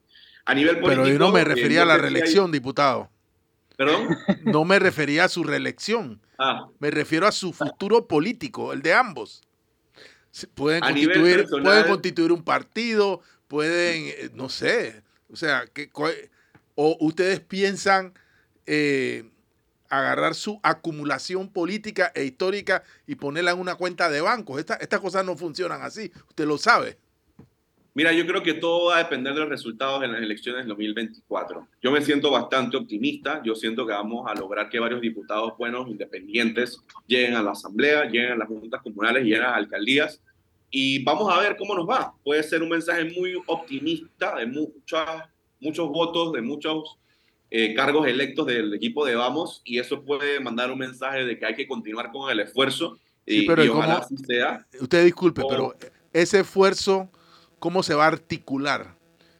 A 0.44 0.54
nivel 0.54 0.80
político... 0.80 1.02
Pero 1.02 1.12
yo 1.12 1.18
no 1.18 1.30
me 1.30 1.44
refería 1.44 1.82
a 1.82 1.86
la 1.86 1.98
reelección, 1.98 2.50
diputado. 2.50 3.11
¿Perdón? 3.84 4.16
No 4.44 4.64
me 4.64 4.78
refería 4.78 5.24
a 5.24 5.28
su 5.28 5.44
reelección. 5.44 6.20
Ah. 6.38 6.68
Me 6.78 6.90
refiero 6.90 7.26
a 7.26 7.32
su 7.32 7.52
futuro 7.52 8.06
político, 8.06 8.72
el 8.72 8.82
de 8.82 8.94
ambos. 8.94 9.42
Pueden 10.54 10.80
constituir, 10.80 11.46
pueden 11.48 11.86
constituir 11.86 12.32
un 12.32 12.42
partido, 12.42 13.20
pueden, 13.48 14.04
eh, 14.06 14.30
no 14.32 14.48
sé, 14.48 15.02
o 15.30 15.36
sea, 15.36 15.66
que, 15.66 15.90
o 16.74 16.96
ustedes 17.00 17.40
piensan 17.40 18.14
eh, 18.66 19.30
agarrar 19.90 20.34
su 20.34 20.58
acumulación 20.62 21.50
política 21.50 22.12
e 22.14 22.24
histórica 22.24 22.82
y 23.06 23.16
ponerla 23.16 23.50
en 23.50 23.60
una 23.60 23.74
cuenta 23.74 24.08
de 24.08 24.22
bancos. 24.22 24.58
estas 24.58 25.00
cosas 25.00 25.26
no 25.26 25.36
funcionan 25.36 25.82
así, 25.82 26.10
usted 26.28 26.46
lo 26.46 26.56
sabe. 26.56 26.98
Mira, 27.94 28.12
yo 28.12 28.26
creo 28.26 28.42
que 28.42 28.54
todo 28.54 28.86
va 28.86 28.96
a 28.96 29.02
depender 29.02 29.34
de 29.34 29.40
los 29.40 29.48
resultados 29.48 30.00
de 30.00 30.08
las 30.08 30.22
elecciones 30.22 30.62
del 30.62 30.68
2024. 30.68 31.68
Yo 31.82 31.90
me 31.90 32.00
siento 32.00 32.30
bastante 32.30 32.76
optimista. 32.78 33.42
Yo 33.44 33.54
siento 33.54 33.86
que 33.86 33.92
vamos 33.92 34.26
a 34.30 34.34
lograr 34.34 34.70
que 34.70 34.78
varios 34.78 35.00
diputados 35.00 35.52
buenos, 35.58 35.88
independientes, 35.88 36.80
lleguen 37.06 37.34
a 37.34 37.42
la 37.42 37.50
asamblea, 37.50 38.04
lleguen 38.04 38.32
a 38.32 38.36
las 38.36 38.48
juntas 38.48 38.80
comunales, 38.82 39.24
lleguen 39.24 39.42
a 39.42 39.50
las 39.50 39.56
alcaldías. 39.58 40.22
Y 40.70 41.04
vamos 41.04 41.30
a 41.32 41.38
ver 41.40 41.56
cómo 41.58 41.74
nos 41.74 41.86
va. 41.86 42.14
Puede 42.24 42.42
ser 42.42 42.62
un 42.62 42.70
mensaje 42.70 43.04
muy 43.04 43.34
optimista 43.46 44.36
de 44.36 44.46
muchos, 44.46 45.06
muchos 45.60 45.88
votos, 45.90 46.32
de 46.32 46.40
muchos 46.40 46.98
eh, 47.50 47.74
cargos 47.74 48.06
electos 48.06 48.46
del 48.46 48.72
equipo 48.72 49.04
de 49.04 49.14
Vamos 49.14 49.60
y 49.66 49.78
eso 49.78 50.02
puede 50.02 50.40
mandar 50.40 50.72
un 50.72 50.78
mensaje 50.78 51.26
de 51.26 51.38
que 51.38 51.44
hay 51.44 51.54
que 51.54 51.68
continuar 51.68 52.10
con 52.10 52.30
el 52.30 52.40
esfuerzo 52.40 52.98
y, 53.26 53.46
pero 53.46 53.70
ojalá 53.74 53.96
así 53.96 54.16
sea. 54.16 54.66
Usted 54.80 55.04
disculpe, 55.04 55.42
pero 55.46 55.74
ese 56.14 56.40
esfuerzo, 56.40 57.10
¿cómo 57.62 57.84
se 57.84 57.94
va 57.94 58.06
a 58.06 58.08
articular? 58.08 58.96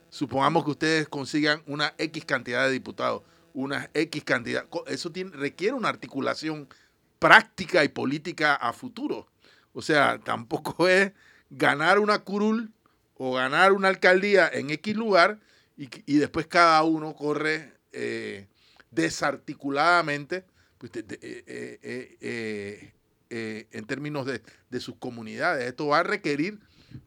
Supongamos 0.09 0.65
que 0.65 0.71
ustedes 0.71 1.09
consigan 1.09 1.61
una 1.67 1.93
X 1.99 2.25
cantidad 2.25 2.65
de 2.65 2.71
diputados, 2.71 3.25
una 3.53 3.91
X 3.95 4.23
cantidad. 4.23 4.65
Eso 4.87 5.11
requiere 5.33 5.75
una 5.75 5.89
articulación 5.89 6.69
práctica 7.19 7.83
y 7.83 7.89
política 7.89 8.55
a 8.55 8.73
futuro. 8.73 9.27
O 9.73 9.83
sea, 9.83 10.21
tampoco 10.21 10.87
es 10.89 11.11
ganar 11.51 11.99
una 11.99 12.21
curul 12.21 12.71
o 13.15 13.35
ganar 13.35 13.73
una 13.73 13.89
alcaldía 13.89 14.49
en 14.53 14.71
X 14.71 14.95
lugar 14.95 15.41
y, 15.77 15.89
y 16.07 16.19
después 16.19 16.47
cada 16.47 16.81
uno 16.85 17.17
corre 17.17 17.73
eh, 17.91 18.47
desarticuladamente 18.93 20.45
pues, 20.79 20.93
eh, 20.95 22.93
eh, 23.31 23.67
en 23.73 23.85
términos 23.85 24.27
de, 24.27 24.81
sus 24.81 24.95
comunidades. 24.95 25.67
Esto 25.67 25.89
va 25.89 25.99
a 25.99 26.03
requerir 26.05 26.61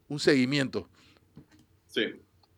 un 0.10 0.20
seguimiento. 0.20 0.90
Sí, 1.96 2.08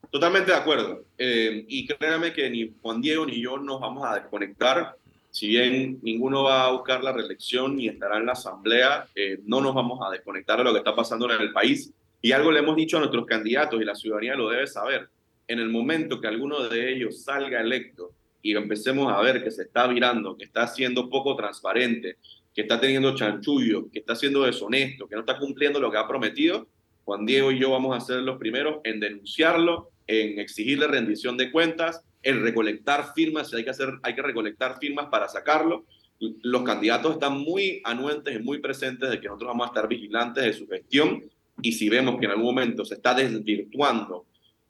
totalmente 0.10 0.50
de 0.50 0.58
acuerdo. 0.58 1.06
y 1.20 1.86
créanme 1.86 2.34
que 2.34 2.50
ni 2.50 2.74
Juan 2.82 3.02
Diego 3.02 3.24
ni 3.24 3.40
yo 3.40 3.60
nos 3.60 3.80
vamos 3.80 4.04
a 4.04 4.16
desconectar. 4.16 4.96
Si 5.30 5.48
bien 5.48 6.00
ninguno 6.02 6.42
va 6.42 6.66
a 6.66 6.72
buscar 6.72 7.04
la 7.04 7.12
reelección 7.12 7.76
ni 7.76 7.88
estará 7.88 8.18
en 8.18 8.26
la 8.26 8.32
asamblea, 8.32 9.06
no 9.46 9.62
nos 9.62 9.76
vamos 9.76 10.00
a 10.04 10.10
desconectar 10.10 10.58
de 10.58 10.64
lo 10.64 10.72
que 10.72 10.80
está 10.80 10.96
pasando 10.96 11.32
en 11.32 11.40
el 11.40 11.54
país. 11.54 11.94
Y 12.20 12.32
algo 12.32 12.52
le 12.52 12.62
hemos 12.62 12.76
dicho 12.76 12.98
a 12.98 13.02
nuestros 13.02 13.28
candidatos 13.28 13.80
y 13.80 13.86
la 13.86 13.94
ciudadanía 13.94 14.34
lo 14.34 14.50
debe 14.50 14.66
saber. 14.66 15.08
En 15.48 15.60
el 15.60 15.70
momento 15.70 16.20
que 16.20 16.28
alguno 16.28 16.68
de 16.68 16.92
ellos 16.92 17.22
salga 17.22 17.62
electo 17.62 18.14
y 18.42 18.56
empecemos 18.56 19.14
a 19.14 19.22
ver 19.22 19.44
que 19.44 19.52
se 19.52 19.62
está 19.64 19.86
virando, 19.86 20.36
que 20.36 20.46
está 20.46 20.66
siendo 20.66 21.12
poco 21.12 21.36
transparente, 21.36 22.18
que 22.56 22.62
está 22.62 22.80
teniendo 22.80 23.14
chanchullo, 23.14 23.88
que 23.92 24.00
está 24.00 24.16
siendo 24.16 24.46
deshonesto, 24.46 25.08
que 25.08 25.14
no 25.14 25.22
está 25.22 25.38
cumpliendo 25.38 25.80
lo 25.80 25.92
que 25.92 25.98
ha 26.00 26.08
prometido, 26.08 26.68
Juan 27.08 27.26
Diego 27.26 27.54
y 27.54 27.58
yo 27.60 27.72
vamos 27.72 27.96
a 27.96 28.06
ser 28.06 28.18
los 28.18 28.38
primeros 28.38 28.82
en 28.84 29.00
denunciarlo, 29.00 29.92
en 30.08 30.40
exigirle 30.40 30.88
rendición 30.88 31.38
de 31.38 31.54
cuentas, 31.54 32.04
en 32.22 32.44
recolectar 32.44 33.14
firmas, 33.16 33.50
si 33.50 33.56
hay 33.56 33.64
que, 33.64 33.70
hacer, 33.70 33.94
hay 34.04 34.14
que 34.14 34.22
recolectar 34.22 34.78
firmas 34.78 35.06
para 35.06 35.30
sacarlo. 35.30 35.86
Los 36.20 36.64
candidatos 36.64 37.14
están 37.14 37.38
muy 37.38 37.82
anuentes 37.86 38.36
y 38.36 38.40
muy 38.44 38.60
presentes 38.60 39.10
de 39.10 39.22
que 39.22 39.28
nosotros 39.28 39.48
vamos 39.48 39.68
a 39.68 39.70
estar 39.70 39.88
vigilantes 39.88 40.44
de 40.44 40.52
su 40.52 40.68
gestión 40.68 41.24
y 41.62 41.72
si 41.72 41.88
vemos 41.88 42.20
que 42.20 42.26
en 42.26 42.32
algún 42.32 42.48
momento 42.48 42.84
se 42.84 42.96
está 42.96 43.14
desvirtuando 43.14 44.26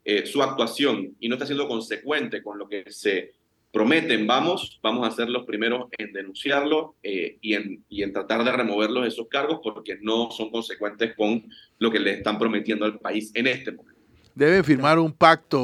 eh, 0.06 0.28
su 0.28 0.44
actuación 0.44 1.16
y 1.20 1.30
no 1.30 1.36
está 1.36 1.48
siendo 1.48 1.68
consecuente 1.68 2.44
con 2.44 2.60
lo 2.60 2.70
que 2.70 2.84
se 2.92 3.34
prometen, 3.78 4.26
vamos, 4.26 4.80
vamos 4.82 5.08
a 5.08 5.12
ser 5.12 5.30
los 5.30 5.46
primeros 5.46 5.88
en 6.00 6.12
denunciarlo 6.12 6.96
eh, 7.04 7.38
y, 7.42 7.54
en, 7.54 7.86
y 7.88 8.02
en 8.02 8.12
tratar 8.12 8.44
de 8.44 8.52
removerlos 8.52 9.04
de 9.04 9.10
esos 9.10 9.28
cargos 9.28 9.60
porque 9.64 10.00
no 10.02 10.32
son 10.32 10.50
consecuentes 10.50 11.16
con 11.16 11.48
lo 11.78 11.92
que 11.92 12.00
le 12.00 12.14
están 12.14 12.40
prometiendo 12.40 12.86
al 12.86 12.98
país 12.98 13.32
en 13.36 13.46
este 13.46 13.72
momento. 13.72 14.02
Deben 14.34 14.64
firmar 14.64 14.98
un 14.98 15.14
pacto 15.14 15.60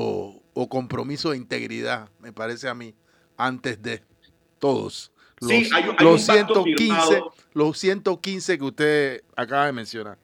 o 0.54 0.70
compromiso 0.70 1.32
de 1.32 1.38
integridad, 1.38 2.08
me 2.20 2.32
parece 2.32 2.70
a 2.70 2.76
mí, 2.76 2.94
antes 3.36 3.82
de 3.82 4.04
todos. 4.60 5.12
Los, 5.42 5.50
sí, 5.50 5.70
hay, 5.74 5.82
hay 5.82 6.06
los, 6.06 6.22
un 6.22 6.36
pacto 6.36 6.64
115, 6.64 6.78
firmado. 6.78 7.34
los 7.54 7.78
115 7.80 8.58
que 8.60 8.64
usted 8.64 9.24
acaba 9.36 9.66
de 9.66 9.72
mencionar. 9.72 10.20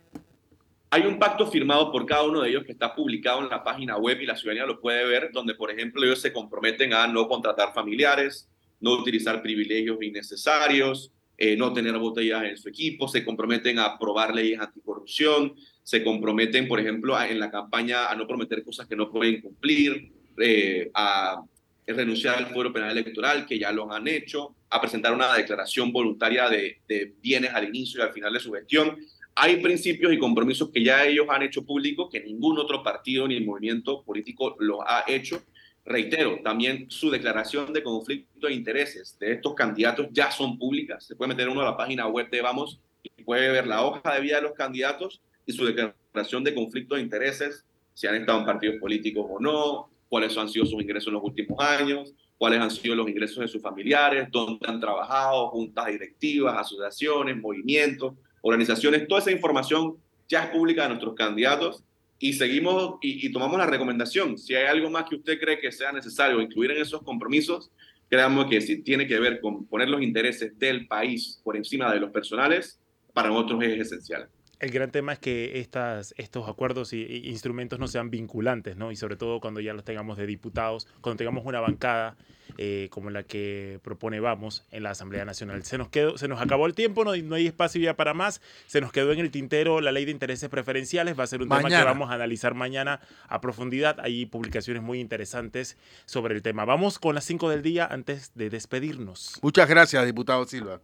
Hay 0.91 1.03
un 1.03 1.19
pacto 1.19 1.45
firmado 1.45 1.91
por 1.91 2.07
cada 2.07 2.23
uno 2.23 2.41
de 2.41 2.49
ellos 2.49 2.63
que 2.63 2.71
está 2.71 2.95
publicado 2.95 3.41
en 3.41 3.49
la 3.49 3.63
página 3.63 3.97
web 3.97 4.19
y 4.21 4.25
la 4.25 4.35
ciudadanía 4.35 4.65
lo 4.65 4.81
puede 4.81 5.05
ver, 5.05 5.29
donde, 5.31 5.53
por 5.53 5.69
ejemplo, 5.69 6.03
ellos 6.03 6.19
se 6.19 6.33
comprometen 6.33 6.93
a 6.93 7.05
no 7.05 7.27
contratar 7.27 7.73
familiares, 7.75 8.49
no 8.79 8.93
utilizar 8.93 9.43
privilegios 9.43 10.01
innecesarios, 10.01 11.11
eh, 11.37 11.55
no 11.55 11.71
tener 11.73 11.95
botellas 11.99 12.43
en 12.43 12.57
su 12.57 12.69
equipo, 12.69 13.07
se 13.07 13.23
comprometen 13.23 13.77
a 13.77 13.85
aprobar 13.85 14.33
leyes 14.33 14.59
anticorrupción, 14.59 15.53
se 15.83 16.03
comprometen, 16.03 16.67
por 16.67 16.79
ejemplo, 16.79 17.15
a, 17.15 17.29
en 17.29 17.39
la 17.39 17.51
campaña 17.51 18.07
a 18.07 18.15
no 18.15 18.25
prometer 18.25 18.63
cosas 18.63 18.87
que 18.87 18.95
no 18.95 19.11
pueden 19.11 19.41
cumplir, 19.41 20.11
eh, 20.39 20.89
a 20.95 21.43
renunciar 21.85 22.35
al 22.35 22.47
fuero 22.47 22.73
penal 22.73 22.97
electoral, 22.97 23.45
que 23.45 23.59
ya 23.59 23.71
lo 23.71 23.91
han 23.91 24.07
hecho, 24.07 24.55
a 24.71 24.81
presentar 24.81 25.13
una 25.13 25.33
declaración 25.35 25.91
voluntaria 25.91 26.49
de, 26.49 26.81
de 26.87 27.13
bienes 27.21 27.51
al 27.53 27.67
inicio 27.67 27.99
y 27.99 28.03
al 28.03 28.13
final 28.13 28.33
de 28.33 28.39
su 28.39 28.51
gestión 28.51 28.97
hay 29.35 29.61
principios 29.61 30.11
y 30.11 30.17
compromisos 30.17 30.69
que 30.69 30.83
ya 30.83 31.05
ellos 31.05 31.27
han 31.29 31.43
hecho 31.43 31.65
públicos 31.65 32.09
que 32.11 32.19
ningún 32.19 32.59
otro 32.59 32.83
partido 32.83 33.27
ni 33.27 33.39
movimiento 33.39 34.03
político 34.03 34.55
los 34.59 34.79
ha 34.85 35.05
hecho. 35.07 35.41
Reitero, 35.85 36.39
también 36.43 36.85
su 36.89 37.09
declaración 37.09 37.71
de 37.71 37.81
conflicto 37.81 38.47
de 38.47 38.53
intereses 38.53 39.17
de 39.17 39.33
estos 39.33 39.55
candidatos 39.55 40.07
ya 40.11 40.29
son 40.29 40.59
públicas. 40.59 41.05
Se 41.05 41.15
puede 41.15 41.29
meter 41.29 41.49
uno 41.49 41.61
a 41.61 41.65
la 41.65 41.77
página 41.77 42.07
web 42.07 42.29
de 42.29 42.41
Vamos 42.41 42.81
y 43.01 43.23
puede 43.23 43.49
ver 43.51 43.65
la 43.65 43.83
hoja 43.83 44.13
de 44.13 44.21
vida 44.21 44.35
de 44.35 44.41
los 44.41 44.53
candidatos 44.53 45.21
y 45.45 45.53
su 45.53 45.65
declaración 45.65 46.43
de 46.43 46.53
conflicto 46.53 46.95
de 46.95 47.01
intereses, 47.01 47.65
si 47.93 48.07
han 48.07 48.15
estado 48.15 48.39
en 48.39 48.45
partidos 48.45 48.75
políticos 48.79 49.25
o 49.27 49.39
no, 49.39 49.89
cuáles 50.09 50.37
han 50.37 50.49
sido 50.49 50.65
sus 50.65 50.81
ingresos 50.81 51.07
en 51.07 51.13
los 51.13 51.23
últimos 51.23 51.57
años, 51.59 52.13
cuáles 52.37 52.59
han 52.59 52.71
sido 52.71 52.95
los 52.95 53.07
ingresos 53.07 53.39
de 53.39 53.47
sus 53.47 53.61
familiares, 53.61 54.27
dónde 54.31 54.67
han 54.67 54.79
trabajado, 54.79 55.49
juntas 55.49 55.87
directivas, 55.87 56.57
asociaciones, 56.57 57.37
movimientos 57.37 58.13
organizaciones, 58.41 59.07
toda 59.07 59.21
esa 59.21 59.31
información 59.31 59.97
ya 60.27 60.45
es 60.45 60.49
pública 60.51 60.83
de 60.83 60.89
nuestros 60.89 61.15
candidatos 61.15 61.83
y 62.19 62.33
seguimos 62.33 62.97
y, 63.01 63.31
tomamos 63.31 63.57
la 63.57 63.65
recomendación. 63.65 64.37
Si 64.37 64.53
hay 64.53 64.65
algo 64.65 64.89
más 64.89 65.05
que 65.09 65.15
usted 65.15 65.39
cree 65.39 65.59
que 65.59 65.71
sea 65.71 65.91
necesario 65.91 66.41
incluir 66.41 66.71
en 66.71 66.81
esos 66.81 67.01
compromisos, 67.01 67.71
creamos 68.09 68.47
que 68.47 68.61
si 68.61 68.81
tiene 68.81 69.07
que 69.07 69.19
ver 69.19 69.39
con 69.39 69.65
poner 69.65 69.89
los 69.89 70.01
intereses 70.01 70.57
del 70.59 70.87
país 70.87 71.39
por 71.43 71.55
encima 71.55 71.93
de 71.93 71.99
los 71.99 72.11
personales, 72.11 72.79
para 73.13 73.29
nosotros 73.29 73.63
es 73.63 73.79
esencial. 73.79 74.29
El 74.59 74.71
gran 74.71 74.91
tema 74.91 75.13
es 75.13 75.19
que 75.19 75.59
estas, 75.59 76.13
estos 76.17 76.47
acuerdos 76.49 76.93
y, 76.93 77.01
y 77.01 77.29
instrumentos 77.29 77.79
no 77.79 77.87
sean 77.87 78.09
vinculantes, 78.09 78.75
¿no? 78.75 78.91
Y 78.91 78.95
sobre 78.95 79.15
todo 79.15 79.39
cuando 79.39 79.59
ya 79.59 79.73
los 79.73 79.85
tengamos 79.85 80.17
de 80.17 80.25
diputados, 80.25 80.87
cuando 81.01 81.17
tengamos 81.17 81.45
una 81.45 81.59
bancada 81.61 82.17
eh, 82.57 82.89
como 82.91 83.09
la 83.09 83.23
que 83.23 83.79
propone 83.83 84.19
Vamos 84.19 84.65
en 84.71 84.83
la 84.83 84.89
Asamblea 84.89 85.23
Nacional. 85.23 85.63
Se 85.63 85.77
nos, 85.77 85.87
quedó, 85.87 86.17
se 86.17 86.27
nos 86.27 86.41
acabó 86.41 86.65
el 86.65 86.73
tiempo, 86.73 87.05
no, 87.05 87.15
no 87.15 87.35
hay 87.35 87.47
espacio 87.47 87.81
ya 87.81 87.95
para 87.95 88.13
más. 88.13 88.41
Se 88.67 88.81
nos 88.81 88.91
quedó 88.91 89.13
en 89.13 89.19
el 89.19 89.31
tintero 89.31 89.79
la 89.79 89.93
ley 89.93 90.03
de 90.03 90.11
intereses 90.11 90.49
preferenciales. 90.49 91.17
Va 91.17 91.23
a 91.23 91.27
ser 91.27 91.41
un 91.41 91.47
mañana. 91.47 91.69
tema 91.69 91.79
que 91.79 91.85
vamos 91.85 92.11
a 92.11 92.15
analizar 92.15 92.55
mañana 92.55 92.99
a 93.27 93.39
profundidad. 93.39 93.99
Hay 94.01 94.25
publicaciones 94.25 94.83
muy 94.83 94.99
interesantes 94.99 95.77
sobre 96.05 96.35
el 96.35 96.41
tema. 96.41 96.65
Vamos 96.65 96.99
con 96.99 97.15
las 97.15 97.23
5 97.23 97.49
del 97.49 97.61
día 97.61 97.85
antes 97.85 98.33
de 98.35 98.49
despedirnos. 98.49 99.39
Muchas 99.41 99.69
gracias, 99.69 100.05
diputado 100.05 100.43
Silva. 100.45 100.81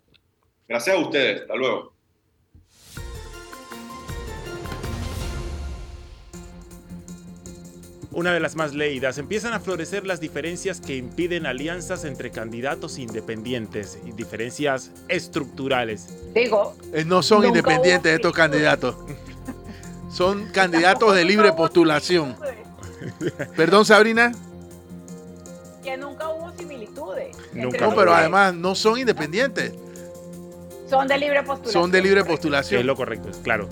Gracias 0.70 0.96
a 0.96 1.00
ustedes. 1.00 1.42
Hasta 1.42 1.56
luego. 1.56 1.95
Una 8.16 8.34
de 8.34 8.40
las 8.40 8.56
más 8.56 8.74
leídas, 8.74 9.18
empiezan 9.18 9.54
a 9.54 9.60
florecer 9.60 10.08
las 10.08 10.22
diferencias 10.22 10.80
que 10.80 10.96
impiden 10.96 11.46
alianzas 11.46 12.06
entre 12.06 12.32
candidatos 12.32 12.98
independientes 12.98 14.00
y 14.06 14.14
diferencias 14.14 14.90
estructurales. 15.10 16.08
Digo, 16.34 16.78
eh, 16.94 17.04
no 17.04 17.22
son 17.22 17.46
independientes 17.46 18.14
estos 18.14 18.34
candidatos. 18.34 18.96
Son 20.12 20.46
candidatos 20.54 21.14
de 21.14 21.26
libre 21.26 21.52
postulación. 21.52 22.38
Perdón, 23.58 23.84
Sabrina. 23.84 24.32
Que 25.84 25.98
nunca 25.98 26.30
hubo 26.30 26.54
similitudes. 26.58 27.36
Nunca. 27.52 27.86
No, 27.86 27.94
pero 27.94 28.14
además 28.16 28.56
no 28.56 28.76
son 28.76 28.98
independientes. 28.98 29.74
Son 30.90 31.06
de 31.06 31.18
libre 31.18 31.44
postulación. 31.44 31.74
Son 31.84 31.92
de 31.92 32.02
libre 32.02 32.24
postulación. 32.24 32.80
Es 32.80 32.86
lo 32.86 32.96
correcto, 32.96 33.30
claro. 33.44 33.68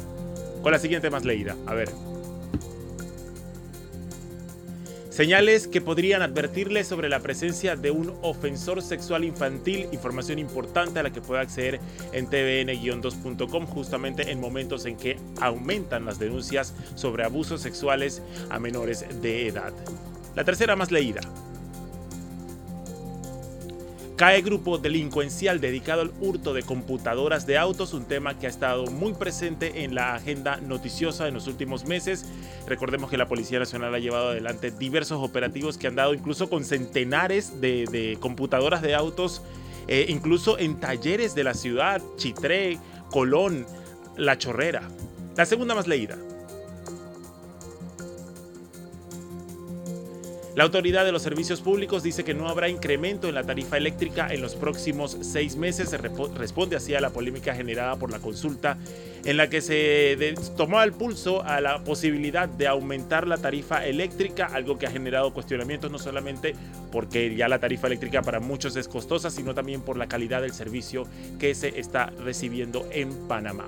Con 0.62 0.74
la 0.74 0.80
siguiente 0.80 1.10
más 1.10 1.24
leída. 1.24 1.56
A 1.66 1.76
ver. 1.76 1.90
Señales 5.14 5.68
que 5.68 5.80
podrían 5.80 6.24
advertirle 6.24 6.84
sobre 6.84 7.08
la 7.08 7.20
presencia 7.20 7.76
de 7.76 7.92
un 7.92 8.18
ofensor 8.24 8.82
sexual 8.82 9.24
infantil, 9.24 9.88
información 9.92 10.40
importante 10.40 11.00
a 11.00 11.04
la 11.04 11.12
que 11.12 11.22
puede 11.22 11.40
acceder 11.40 11.80
en 12.14 12.28
tvn-2.com 12.28 13.68
justamente 13.68 14.32
en 14.32 14.40
momentos 14.40 14.88
en 14.88 14.98
que 14.98 15.20
aumentan 15.40 16.06
las 16.06 16.18
denuncias 16.18 16.74
sobre 16.96 17.26
abusos 17.26 17.62
sexuales 17.62 18.24
a 18.50 18.58
menores 18.58 19.06
de 19.22 19.50
edad. 19.50 19.72
La 20.34 20.46
tercera 20.46 20.76
más 20.76 20.90
leída. 20.90 21.22
Cae 24.24 24.42
grupo 24.42 24.78
delincuencial 24.78 25.60
dedicado 25.60 26.02
al 26.02 26.14
hurto 26.22 26.54
de 26.54 26.64
computadoras 26.64 27.46
de 27.46 27.58
autos, 27.58 27.94
un 27.94 28.06
tema 28.06 28.40
que 28.40 28.46
ha 28.46 28.50
estado 28.50 28.86
muy 28.86 29.12
presente 29.12 29.84
en 29.84 29.96
la 29.96 30.16
agenda 30.16 30.62
noticiosa 30.62 31.28
en 31.28 31.34
los 31.34 31.48
últimos 31.48 31.84
meses. 31.84 32.26
Recordemos 32.66 33.10
que 33.10 33.18
la 33.18 33.28
Policía 33.28 33.60
Nacional 33.60 33.94
ha 33.94 34.00
llevado 34.00 34.30
adelante 34.30 34.72
diversos 34.72 35.22
operativos 35.22 35.78
que 35.78 35.88
han 35.88 35.96
dado 35.96 36.14
incluso 36.14 36.50
con 36.50 36.64
centenares 36.64 37.60
de, 37.60 37.84
de 37.92 38.18
computadoras 38.18 38.82
de 38.82 38.96
autos, 38.96 39.42
eh, 39.90 40.06
incluso 40.08 40.58
en 40.58 40.80
talleres 40.80 41.36
de 41.36 41.44
la 41.44 41.54
ciudad, 41.54 42.02
Chitré, 42.16 42.80
Colón, 43.12 43.66
La 44.16 44.38
Chorrera. 44.38 44.88
La 45.36 45.46
segunda 45.46 45.76
más 45.76 45.86
leída. 45.86 46.18
La 50.56 50.66
Autoridad 50.66 51.04
de 51.04 51.12
los 51.12 51.24
Servicios 51.24 51.62
Públicos 51.62 52.04
dice 52.04 52.24
que 52.24 52.36
no 52.36 52.48
habrá 52.48 52.70
incremento 52.70 53.28
en 53.28 53.34
la 53.34 53.44
tarifa 53.44 53.76
eléctrica 53.76 54.32
en 54.32 54.40
los 54.40 54.54
próximos 54.54 55.18
seis 55.22 55.56
meses. 55.56 55.90
Se 55.90 55.98
responde 55.98 56.76
así 56.76 56.94
a 56.94 57.02
la 57.02 57.10
polémica 57.10 57.56
generada 57.56 57.96
por 57.96 58.12
la 58.12 58.20
consulta 58.20 58.78
en 59.26 59.38
la 59.38 59.50
que 59.50 59.62
se 59.62 60.36
tomó 60.56 60.84
el 60.84 60.94
pulso 60.94 61.44
a 61.44 61.60
la 61.60 61.84
posibilidad 61.84 62.48
de 62.48 62.68
aumentar 62.68 63.28
la 63.28 63.40
tarifa 63.40 63.84
eléctrica, 63.84 64.46
algo 64.46 64.78
que 64.78 64.86
ha 64.86 64.92
generado 64.92 65.34
cuestionamientos 65.34 65.90
no 65.90 65.98
solamente 65.98 66.54
porque 66.92 67.36
ya 67.36 67.48
la 67.48 67.58
tarifa 67.58 67.88
eléctrica 67.88 68.22
para 68.22 68.40
muchos 68.40 68.76
es 68.76 68.88
costosa, 68.88 69.32
sino 69.32 69.56
también 69.56 69.82
por 69.82 69.98
la 69.98 70.06
calidad 70.06 70.44
del 70.44 70.54
servicio 70.54 71.08
que 71.40 71.56
se 71.56 71.80
está 71.80 72.12
recibiendo 72.24 72.88
en 72.92 73.28
Panamá. 73.28 73.66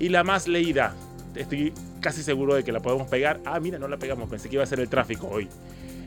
Y 0.00 0.08
la 0.08 0.24
más 0.24 0.48
leída, 0.48 0.96
estoy 1.36 1.72
casi 2.00 2.24
seguro 2.24 2.56
de 2.56 2.64
que 2.64 2.72
la 2.72 2.80
podemos 2.80 3.06
pegar. 3.06 3.38
Ah, 3.44 3.60
mira, 3.60 3.78
no 3.78 3.86
la 3.86 3.98
pegamos, 3.98 4.28
pensé 4.28 4.48
que 4.48 4.56
iba 4.56 4.64
a 4.64 4.66
ser 4.66 4.80
el 4.80 4.88
tráfico 4.88 5.28
hoy. 5.28 5.48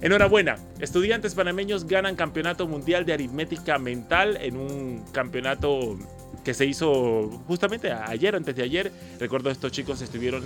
Enhorabuena, 0.01 0.55
estudiantes 0.79 1.35
panameños 1.35 1.85
ganan 1.85 2.15
campeonato 2.15 2.67
mundial 2.67 3.05
de 3.05 3.13
aritmética 3.13 3.77
mental 3.77 4.35
en 4.41 4.57
un 4.57 5.05
campeonato 5.11 5.95
que 6.43 6.53
se 6.53 6.65
hizo 6.65 7.29
justamente 7.47 7.91
ayer, 7.91 8.35
antes 8.35 8.55
de 8.55 8.63
ayer. 8.63 8.91
Recuerdo 9.19 9.49
estos 9.49 9.71
chicos 9.71 10.01
estuvieron 10.01 10.43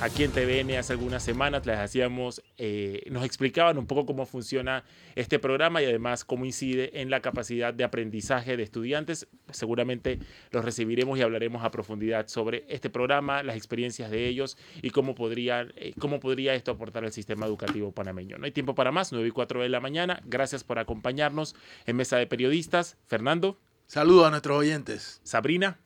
aquí 0.00 0.24
en 0.24 0.30
TVN 0.30 0.78
hace 0.78 0.92
algunas 0.92 1.22
semanas, 1.22 1.66
les 1.66 1.78
hacíamos, 1.78 2.42
eh, 2.56 3.02
nos 3.10 3.24
explicaban 3.24 3.78
un 3.78 3.86
poco 3.86 4.06
cómo 4.06 4.26
funciona 4.26 4.84
este 5.14 5.38
programa 5.38 5.82
y 5.82 5.84
además 5.84 6.24
cómo 6.24 6.44
incide 6.44 7.00
en 7.00 7.10
la 7.10 7.20
capacidad 7.20 7.74
de 7.74 7.84
aprendizaje 7.84 8.56
de 8.56 8.62
estudiantes. 8.62 9.28
Seguramente 9.50 10.18
los 10.50 10.64
recibiremos 10.64 11.18
y 11.18 11.22
hablaremos 11.22 11.64
a 11.64 11.70
profundidad 11.70 12.28
sobre 12.28 12.64
este 12.68 12.88
programa, 12.88 13.42
las 13.42 13.56
experiencias 13.56 14.10
de 14.10 14.26
ellos 14.26 14.56
y 14.80 14.90
cómo 14.90 15.14
podría, 15.14 15.68
eh, 15.76 15.92
cómo 15.98 16.20
podría 16.20 16.54
esto 16.54 16.70
aportar 16.70 17.04
al 17.04 17.12
sistema 17.12 17.46
educativo 17.46 17.92
panameño. 17.92 18.38
No 18.38 18.46
hay 18.46 18.52
tiempo 18.52 18.74
para 18.74 18.92
más, 18.92 19.12
9 19.12 19.28
y 19.28 19.30
4 19.30 19.62
de 19.62 19.68
la 19.68 19.80
mañana. 19.80 20.22
Gracias 20.24 20.64
por 20.64 20.78
acompañarnos 20.78 21.54
en 21.86 21.96
Mesa 21.96 22.16
de 22.16 22.26
Periodistas. 22.26 22.96
Fernando. 23.06 23.58
Saludos 23.92 24.26
a 24.26 24.30
nuestros 24.30 24.56
oyentes. 24.56 25.20
Sabrina. 25.22 25.76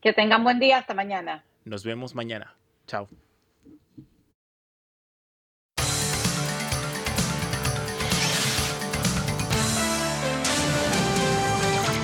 Que 0.00 0.12
tengan 0.12 0.44
buen 0.44 0.60
día. 0.60 0.78
Hasta 0.78 0.94
mañana. 0.94 1.44
Nos 1.64 1.82
vemos 1.82 2.14
mañana. 2.14 2.54
Chao. 2.86 3.08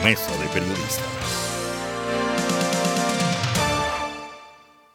Mesa 0.03 0.36
de 0.36 0.48
Periodistas. 0.53 1.20